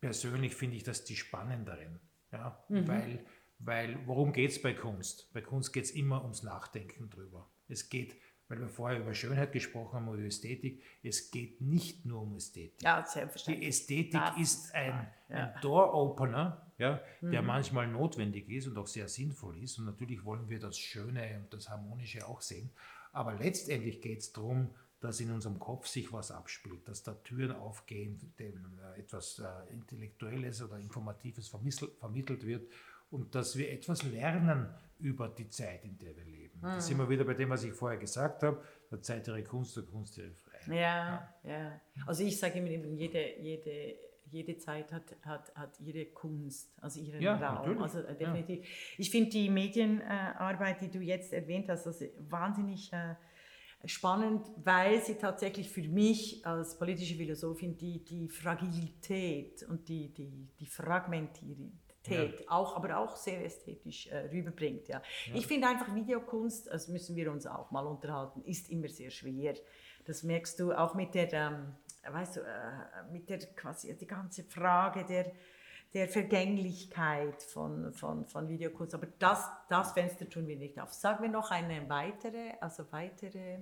persönlich 0.00 0.54
finde 0.54 0.76
ich 0.76 0.82
das 0.82 1.04
die 1.04 1.16
spannenderen. 1.16 2.00
Ja? 2.32 2.62
Weil, 2.68 3.24
weil, 3.58 4.06
worum 4.06 4.32
geht 4.32 4.50
es 4.50 4.60
bei 4.60 4.74
Kunst? 4.74 5.32
Bei 5.32 5.40
Kunst 5.40 5.72
geht 5.72 5.84
es 5.84 5.90
immer 5.92 6.22
ums 6.22 6.42
Nachdenken 6.42 7.08
drüber. 7.08 7.48
Es 7.68 7.88
geht, 7.88 8.16
weil 8.48 8.60
wir 8.60 8.68
vorher 8.68 9.00
über 9.00 9.14
Schönheit 9.14 9.52
gesprochen 9.52 9.94
haben 9.94 10.08
oder 10.08 10.22
Ästhetik, 10.22 10.82
es 11.02 11.30
geht 11.30 11.60
nicht 11.60 12.04
nur 12.04 12.22
um 12.22 12.36
Ästhetik. 12.36 12.82
Ja, 12.82 13.02
Die 13.02 13.08
selbstverständlich. 13.10 13.68
Ästhetik 13.68 14.12
Das 14.12 14.36
ist 14.38 14.74
ein, 14.74 15.06
ja. 15.28 15.36
ein 15.36 15.60
Door-Opener, 15.62 16.70
ja, 16.78 17.00
der 17.22 17.40
Mhm. 17.42 17.46
manchmal 17.46 17.88
notwendig 17.88 18.48
ist 18.50 18.66
und 18.66 18.76
auch 18.78 18.86
sehr 18.86 19.08
sinnvoll 19.08 19.62
ist. 19.62 19.78
Und 19.78 19.86
natürlich 19.86 20.24
wollen 20.24 20.48
wir 20.48 20.58
das 20.58 20.76
Schöne 20.78 21.38
und 21.42 21.52
das 21.54 21.68
Harmonische 21.70 22.26
auch 22.26 22.40
sehen. 22.40 22.70
Aber 23.12 23.34
letztendlich 23.34 24.00
geht 24.00 24.18
es 24.20 24.32
darum, 24.32 24.74
dass 25.00 25.20
in 25.20 25.30
unserem 25.30 25.58
Kopf 25.58 25.86
sich 25.86 26.12
was 26.12 26.30
abspielt, 26.30 26.88
dass 26.88 27.02
da 27.02 27.12
Türen 27.12 27.52
aufgehen, 27.52 28.32
dem 28.38 28.78
äh, 28.96 29.00
etwas 29.00 29.38
äh, 29.38 29.72
Intellektuelles 29.72 30.62
oder 30.62 30.78
Informatives 30.78 31.48
vermittelt 31.48 32.44
wird 32.46 32.66
und 33.14 33.32
dass 33.34 33.56
wir 33.56 33.70
etwas 33.70 34.02
lernen 34.02 34.68
über 34.98 35.28
die 35.28 35.48
Zeit, 35.48 35.84
in 35.84 35.96
der 35.98 36.16
wir 36.16 36.24
leben. 36.24 36.60
Da 36.60 36.80
sind 36.80 36.98
wir 36.98 37.08
wieder 37.08 37.24
bei 37.24 37.34
dem, 37.34 37.50
was 37.50 37.62
ich 37.62 37.72
vorher 37.72 37.98
gesagt 37.98 38.42
habe, 38.42 38.60
der 38.90 39.00
Zeit 39.02 39.28
ihre 39.28 39.44
Kunst, 39.44 39.76
der 39.76 39.84
Kunst 39.84 40.18
ihre 40.18 40.32
Freiheit. 40.32 40.66
Ja, 40.66 41.34
ja. 41.44 41.80
Also 42.06 42.24
ich 42.24 42.36
sage 42.38 42.58
immer, 42.58 42.70
jede, 42.70 43.38
jede, 43.40 43.94
jede 44.30 44.56
Zeit 44.58 44.90
hat, 44.90 45.14
hat, 45.22 45.54
hat 45.54 45.78
ihre 45.80 46.06
Kunst, 46.06 46.72
also 46.80 47.00
ihren 47.00 47.20
Ja, 47.20 47.34
Raum. 47.36 47.76
natürlich. 47.76 47.82
Also 47.82 47.98
äh, 48.00 48.16
definitiv. 48.16 48.94
Ich 48.98 49.10
finde 49.10 49.30
die 49.30 49.48
Medienarbeit, 49.48 50.80
die 50.80 50.90
du 50.90 51.00
jetzt 51.00 51.32
erwähnt 51.32 51.68
hast, 51.68 51.86
also 51.86 52.04
wahnsinnig 52.18 52.92
äh, 52.92 53.14
spannend, 53.84 54.44
weil 54.64 55.00
sie 55.02 55.14
tatsächlich 55.14 55.70
für 55.70 55.86
mich 55.86 56.44
als 56.44 56.76
politische 56.78 57.14
Philosophin 57.14 57.76
die, 57.76 58.02
die 58.04 58.28
Fragilität 58.28 59.62
und 59.68 59.88
die, 59.88 60.12
die, 60.12 60.48
die 60.58 60.66
Fragmentiertät 62.04 62.48
auch, 62.50 62.76
aber 62.76 62.98
auch 62.98 63.16
sehr 63.16 63.44
ästhetisch 63.44 64.06
äh, 64.08 64.28
rüberbringt. 64.30 64.88
Ja. 64.88 65.02
Ich 65.32 65.46
finde 65.46 65.68
einfach 65.68 65.94
Videokunst, 65.94 66.68
das 66.68 66.88
müssen 66.88 67.16
wir 67.16 67.30
uns 67.30 67.46
auch 67.46 67.70
mal 67.70 67.86
unterhalten, 67.86 68.42
ist 68.42 68.70
immer 68.70 68.88
sehr 68.88 69.10
schwer. 69.10 69.54
Das 70.04 70.22
merkst 70.22 70.60
du 70.60 70.72
auch 70.72 70.94
mit 70.94 71.14
der, 71.14 71.32
ähm, 71.32 71.74
weißt 72.06 72.36
du, 72.36 72.40
äh, 72.40 73.12
mit 73.12 73.28
der 73.30 73.38
quasi 73.38 73.96
die 73.96 74.06
ganze 74.06 74.44
Frage 74.44 75.04
der, 75.04 75.32
der 75.94 76.08
Vergänglichkeit 76.08 77.42
von, 77.42 77.92
von, 77.92 78.26
von 78.26 78.48
Videokunst. 78.48 78.94
Aber 78.94 79.06
das, 79.18 79.48
das 79.68 79.92
Fenster 79.92 80.28
tun 80.28 80.46
wir 80.46 80.56
nicht 80.56 80.78
auf. 80.80 80.92
Sagen 80.92 81.22
wir 81.22 81.30
noch 81.30 81.50
eine 81.50 81.88
weitere, 81.88 82.52
also 82.60 82.84
weitere 82.90 83.60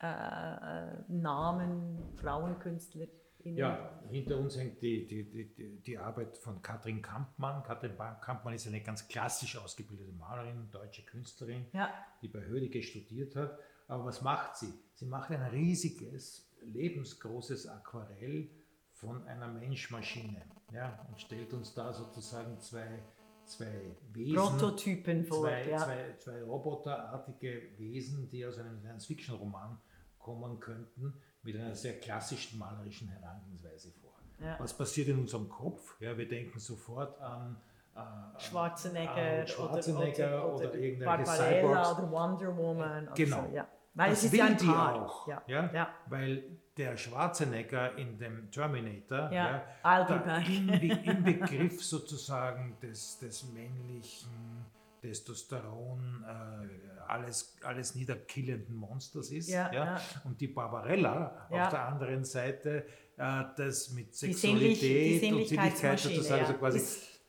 äh, 0.00 0.06
äh, 0.06 0.86
Namen, 1.08 2.14
Frauenkünstler. 2.16 3.06
Ja, 3.44 4.00
hinter 4.10 4.38
uns 4.38 4.56
hängt 4.56 4.82
die, 4.82 5.06
die, 5.06 5.30
die, 5.30 5.80
die 5.80 5.98
Arbeit 5.98 6.36
von 6.36 6.60
Katrin 6.60 7.00
Kampmann. 7.00 7.62
Katrin 7.62 7.96
Kampmann 8.20 8.54
ist 8.54 8.66
eine 8.66 8.82
ganz 8.82 9.06
klassisch 9.08 9.56
ausgebildete 9.56 10.12
Malerin, 10.12 10.70
deutsche 10.70 11.04
Künstlerin, 11.04 11.66
Ja. 11.72 11.92
die 12.20 12.28
bei 12.28 12.40
Hödecke 12.44 12.82
studiert 12.82 13.36
hat. 13.36 13.58
Aber 13.86 14.04
was 14.06 14.20
macht 14.22 14.56
sie? 14.56 14.72
Sie 14.94 15.06
macht 15.06 15.30
ein 15.30 15.42
riesiges, 15.42 16.50
lebensgroßes 16.62 17.68
Aquarell 17.68 18.50
von 18.92 19.26
einer 19.26 19.48
Mensch-Maschine 19.48 20.42
ja, 20.72 21.06
und 21.08 21.20
stellt 21.20 21.52
uns 21.54 21.72
da 21.72 21.92
sozusagen 21.92 22.58
zwei, 22.58 23.02
zwei 23.44 23.96
Wesen, 24.12 24.34
Prototypen 24.34 25.24
vor. 25.24 25.42
zwei, 25.42 25.70
ja. 25.70 25.78
zwei, 25.78 26.16
zwei 26.18 26.42
roboterartige 26.42 27.78
Wesen, 27.78 28.28
die 28.28 28.44
aus 28.44 28.58
einem 28.58 28.78
Science-Fiction-Roman 28.80 29.78
kommen 30.18 30.60
könnten, 30.60 31.14
mit 31.42 31.56
einer 31.56 31.74
sehr 31.74 31.98
klassischen 32.00 32.58
malerischen 32.58 33.08
Herangehensweise 33.08 33.92
vor. 33.92 34.12
Ja. 34.40 34.56
Was 34.60 34.76
passiert 34.76 35.08
in 35.08 35.18
unserem 35.18 35.48
Kopf? 35.48 35.96
Ja, 36.00 36.16
wir 36.16 36.28
denken 36.28 36.58
sofort 36.58 37.20
an 37.20 37.56
äh, 37.96 38.40
Schwarzenegger, 38.40 39.46
Schwarzenegger 39.46 40.44
oder, 40.44 40.54
oder, 40.54 40.68
oder, 40.70 40.74
irgendwelche 40.78 41.26
Cyborgs. 41.26 41.92
oder 41.98 42.10
Wonder 42.10 42.56
Woman. 42.56 43.08
Genau. 43.14 43.46
So, 43.48 43.54
ja. 43.54 43.66
Weil 43.94 44.10
das 44.10 44.18
es 44.18 44.24
ist 44.26 44.32
will 44.32 44.38
ja 44.38 44.44
ein 44.46 44.56
die 44.56 44.66
Paar. 44.66 45.02
auch, 45.04 45.26
Ja. 45.26 45.42
ja? 45.48 45.70
Ja. 45.72 45.88
weil 46.06 46.44
der 46.76 46.96
Schwarzenegger 46.96 47.96
in 47.98 48.16
dem 48.16 48.48
Terminator 48.52 49.32
Ja, 49.32 49.62
I'll 49.82 50.06
be 50.06 50.18
back. 50.24 50.48
im, 50.48 50.66
Be- 50.68 51.10
im 51.10 51.22
Begriff 51.40 51.82
sozusagen 51.84 52.78
des, 52.80 53.18
des 53.18 53.42
männlichen 53.52 54.64
Testosteron, 55.00 56.24
äh, 56.26 57.00
alles, 57.06 57.56
alles 57.62 57.94
niederkillenden 57.94 58.74
Monsters 58.76 59.30
ist. 59.30 59.48
Ja, 59.48 59.72
ja. 59.72 60.00
Und 60.24 60.40
die 60.40 60.48
Barbarella 60.48 61.48
Ja. 61.50 61.64
auf 61.64 61.70
der 61.70 61.86
anderen 61.86 62.24
Seite, 62.24 62.84
äh, 63.16 63.44
das 63.56 63.90
mit 63.92 64.08
Die 64.20 64.32
Sinnlich- 64.32 64.80
die 64.80 64.86
Sexualität 65.20 65.32
und 65.32 65.48
Sinnlichkeit 65.48 65.98
sozusagen, 65.98 66.42
ja. 66.42 66.46
so 66.48 66.54
quasi, 66.54 66.78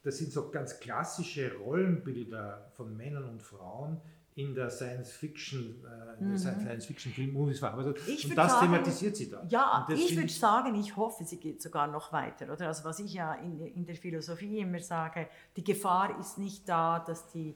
das 0.04 0.18
sind 0.18 0.32
so 0.32 0.50
ganz 0.50 0.80
klassische 0.80 1.54
Rollenbilder 1.58 2.72
von 2.76 2.96
Männern 2.96 3.26
und 3.30 3.42
Frauen 3.44 4.02
in 4.40 4.54
der 4.56 4.70
Science-Fiction, 4.70 5.84
äh, 5.86 6.24
der 6.24 6.38
Science-Fiction-Film-Movies 6.38 7.60
verarbeitet. 7.60 7.98
Mhm. 8.08 8.14
Ich 8.14 8.30
und 8.30 8.36
das 8.38 8.52
sagen- 8.52 8.68
thematisiert 8.72 9.16
sie 9.16 9.30
da. 9.30 9.44
Ja, 9.50 9.86
ich 9.90 10.16
würde 10.16 10.30
sagen, 10.30 10.76
ich 10.76 10.96
hoffe, 10.96 11.24
sie 11.26 11.38
geht 11.40 11.62
sogar 11.62 11.88
noch 11.88 12.12
weiter. 12.14 12.52
Oder? 12.54 12.68
Also 12.68 12.84
was 12.86 13.00
ich 13.00 13.14
ja 13.14 13.34
in, 13.36 13.60
in 13.60 13.86
der 13.86 13.96
Philosophie 13.96 14.60
immer 14.60 14.80
sage, 14.80 15.28
die 15.56 15.64
Gefahr 15.64 16.18
ist 16.20 16.38
nicht 16.38 16.68
da, 16.70 17.00
dass 17.00 17.28
die 17.32 17.56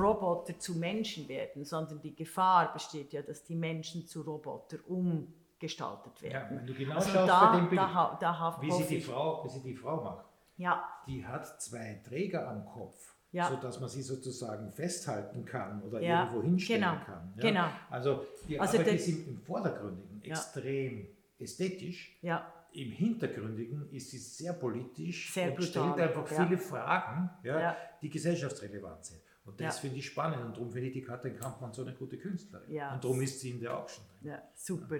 Roboter 0.00 0.58
zu 0.58 0.74
Menschen 0.74 1.28
werden, 1.28 1.64
sondern 1.64 2.00
die 2.00 2.14
Gefahr 2.14 2.72
besteht 2.72 3.12
ja, 3.12 3.22
dass 3.22 3.42
die 3.44 3.54
Menschen 3.56 4.06
zu 4.06 4.20
Roboter 4.22 4.78
umgestaltet 4.86 6.12
Ja, 6.20 6.30
werden. 6.32 6.58
wenn 6.58 6.66
du 6.66 6.74
genau 6.74 6.96
also 6.96 7.08
schaust 7.10 7.28
da, 7.28 7.52
bei 7.52 7.56
dem 7.60 7.68
Bild, 7.68 7.80
da, 7.80 8.18
da 8.20 8.38
ha- 8.38 8.58
wie, 8.60 8.70
sie 8.72 8.84
die. 8.86 9.00
Frau, 9.00 9.44
wie 9.44 9.48
sie 9.48 9.62
die 9.62 9.74
Frau 9.74 10.02
macht, 10.02 10.26
Ja, 10.56 10.84
die 11.06 11.24
hat 11.26 11.60
zwei 11.62 12.02
Träger 12.06 12.48
am 12.50 12.66
Kopf, 12.66 13.14
Ja. 13.30 13.50
sodass 13.50 13.78
man 13.78 13.88
sie 13.90 14.00
sozusagen 14.02 14.72
festhalten 14.72 15.44
kann 15.44 15.82
oder 15.82 16.00
Ja, 16.00 16.24
irgendwo 16.24 16.42
hinstellen 16.42 16.80
genau, 16.80 17.04
kann. 17.04 17.32
Ja? 17.36 17.42
genau. 17.42 17.68
Also 17.90 18.26
die 18.48 18.58
Also 18.58 18.78
Arbeit 18.78 18.94
ist 18.94 19.08
im, 19.08 19.28
im 19.28 19.38
Vordergründigen 19.42 20.22
Ja. 20.24 20.30
extrem 20.34 21.08
ästhetisch. 21.38 22.18
ja, 22.22 22.52
Im 22.72 22.90
Hintergründigen 22.92 23.90
ist 23.92 24.10
sie 24.10 24.18
sehr 24.18 24.52
politisch 24.52 25.32
Sehr 25.32 25.48
und 25.50 25.56
brutal, 25.56 25.92
stellt 25.94 26.00
einfach 26.08 26.26
viele 26.26 26.58
Fragen, 26.58 27.30
ja, 27.42 27.76
die 28.02 28.08
gesellschaftsrelevant 28.10 29.04
sind. 29.04 29.20
Und 29.44 29.58
das 29.60 29.78
finde 29.78 29.96
ich 29.96 30.06
spannend 30.06 30.44
und 30.44 30.52
darum 30.56 30.70
finde 30.70 30.88
ich 30.88 30.92
die 30.92 31.02
Katrin 31.02 31.34
Kampmann 31.38 31.72
so 31.72 31.80
eine 31.82 31.94
gute 31.94 32.18
Künstlerin. 32.18 32.70
Ja. 32.70 32.92
Und 32.94 33.02
darum 33.02 33.20
ist 33.22 33.40
sie 33.40 33.50
in 33.52 33.60
der 33.60 33.78
Auction. 33.78 34.04
drin. 34.20 34.30
Ja, 34.32 34.42
super. 34.54 34.96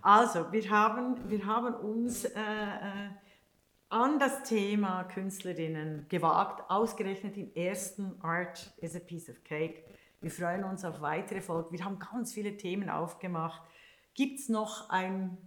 Also, 0.00 0.50
wir 0.50 0.70
haben, 0.70 1.16
wir 1.28 1.44
haben 1.44 1.74
uns 1.74 2.24
äh, 2.24 2.30
äh, 2.30 3.10
an 3.90 4.20
das 4.20 4.44
Thema 4.44 5.02
Künstlerinnen 5.04 6.06
gewagt, 6.08 6.70
ausgerechnet 6.70 7.36
im 7.36 7.52
ersten 7.54 8.20
Art 8.22 8.72
is 8.78 8.94
a 8.94 9.00
Piece 9.00 9.28
of 9.28 9.42
Cake. 9.42 9.84
Wir 10.20 10.30
freuen 10.30 10.62
uns 10.62 10.84
auf 10.84 11.00
weitere 11.00 11.40
Folgen. 11.40 11.72
Wir 11.72 11.84
haben 11.84 11.98
ganz 11.98 12.32
viele 12.32 12.56
Themen 12.56 12.88
aufgemacht. 12.88 13.60
Gibt 14.14 14.38
es 14.38 14.48
noch 14.48 14.90
einen 14.90 15.38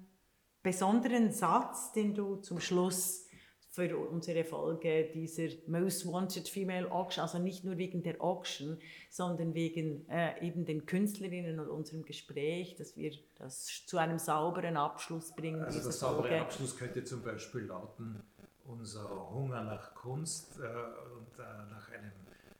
besonderen 0.61 1.31
Satz, 1.31 1.93
den 1.93 2.15
du 2.15 2.35
zum 2.35 2.59
Schluss 2.59 3.27
für 3.73 3.97
unsere 3.97 4.43
Folge 4.43 5.09
dieser 5.15 5.47
Most 5.67 6.05
Wanted 6.05 6.47
Female 6.47 6.91
Auction, 6.91 7.23
also 7.23 7.39
nicht 7.39 7.63
nur 7.63 7.77
wegen 7.77 8.03
der 8.03 8.21
Auction, 8.21 8.77
sondern 9.09 9.55
wegen 9.55 10.07
äh, 10.09 10.45
eben 10.45 10.63
den 10.63 10.85
Künstlerinnen 10.85 11.59
und 11.59 11.69
unserem 11.69 12.03
Gespräch, 12.03 12.75
dass 12.75 12.95
wir 12.95 13.13
das 13.35 13.83
zu 13.87 13.97
einem 13.97 14.19
sauberen 14.19 14.77
Abschluss 14.77 15.33
bringen. 15.33 15.63
Also 15.63 15.81
der 15.81 15.91
saubere 15.91 16.41
Abschluss 16.41 16.77
könnte 16.77 17.03
zum 17.03 17.23
Beispiel 17.23 17.61
lauten, 17.61 18.21
unser 18.65 19.29
Hunger 19.31 19.63
nach 19.63 19.93
Kunst 19.93 20.59
äh, 20.59 20.63
und 20.63 21.39
äh, 21.39 21.43
nach 21.69 21.89
einem 21.91 22.11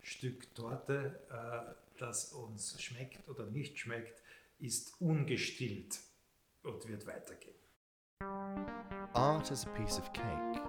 Stück 0.01 0.54
Torte, 0.56 1.20
äh, 1.30 1.74
das 1.99 2.34
uns 2.34 2.82
schmeckt 2.82 3.28
oder 3.30 3.45
nicht 3.45 3.80
schmeckt, 3.80 4.22
ist 4.60 4.99
ungestillt 4.99 5.99
und 6.64 6.88
wird 6.88 7.06
weitergehen. 7.08 7.56
Art 9.14 9.51
is 9.51 9.66
a 9.66 9.70
Piece 9.72 9.99
of 9.99 10.12
Cake, 10.14 10.60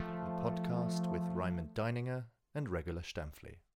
a 0.00 0.40
podcast 0.42 1.06
with 1.10 1.22
Raymond 1.34 1.74
Deininger 1.74 2.26
and 2.54 2.68
Regula 2.68 3.02
Stempfli. 3.02 3.58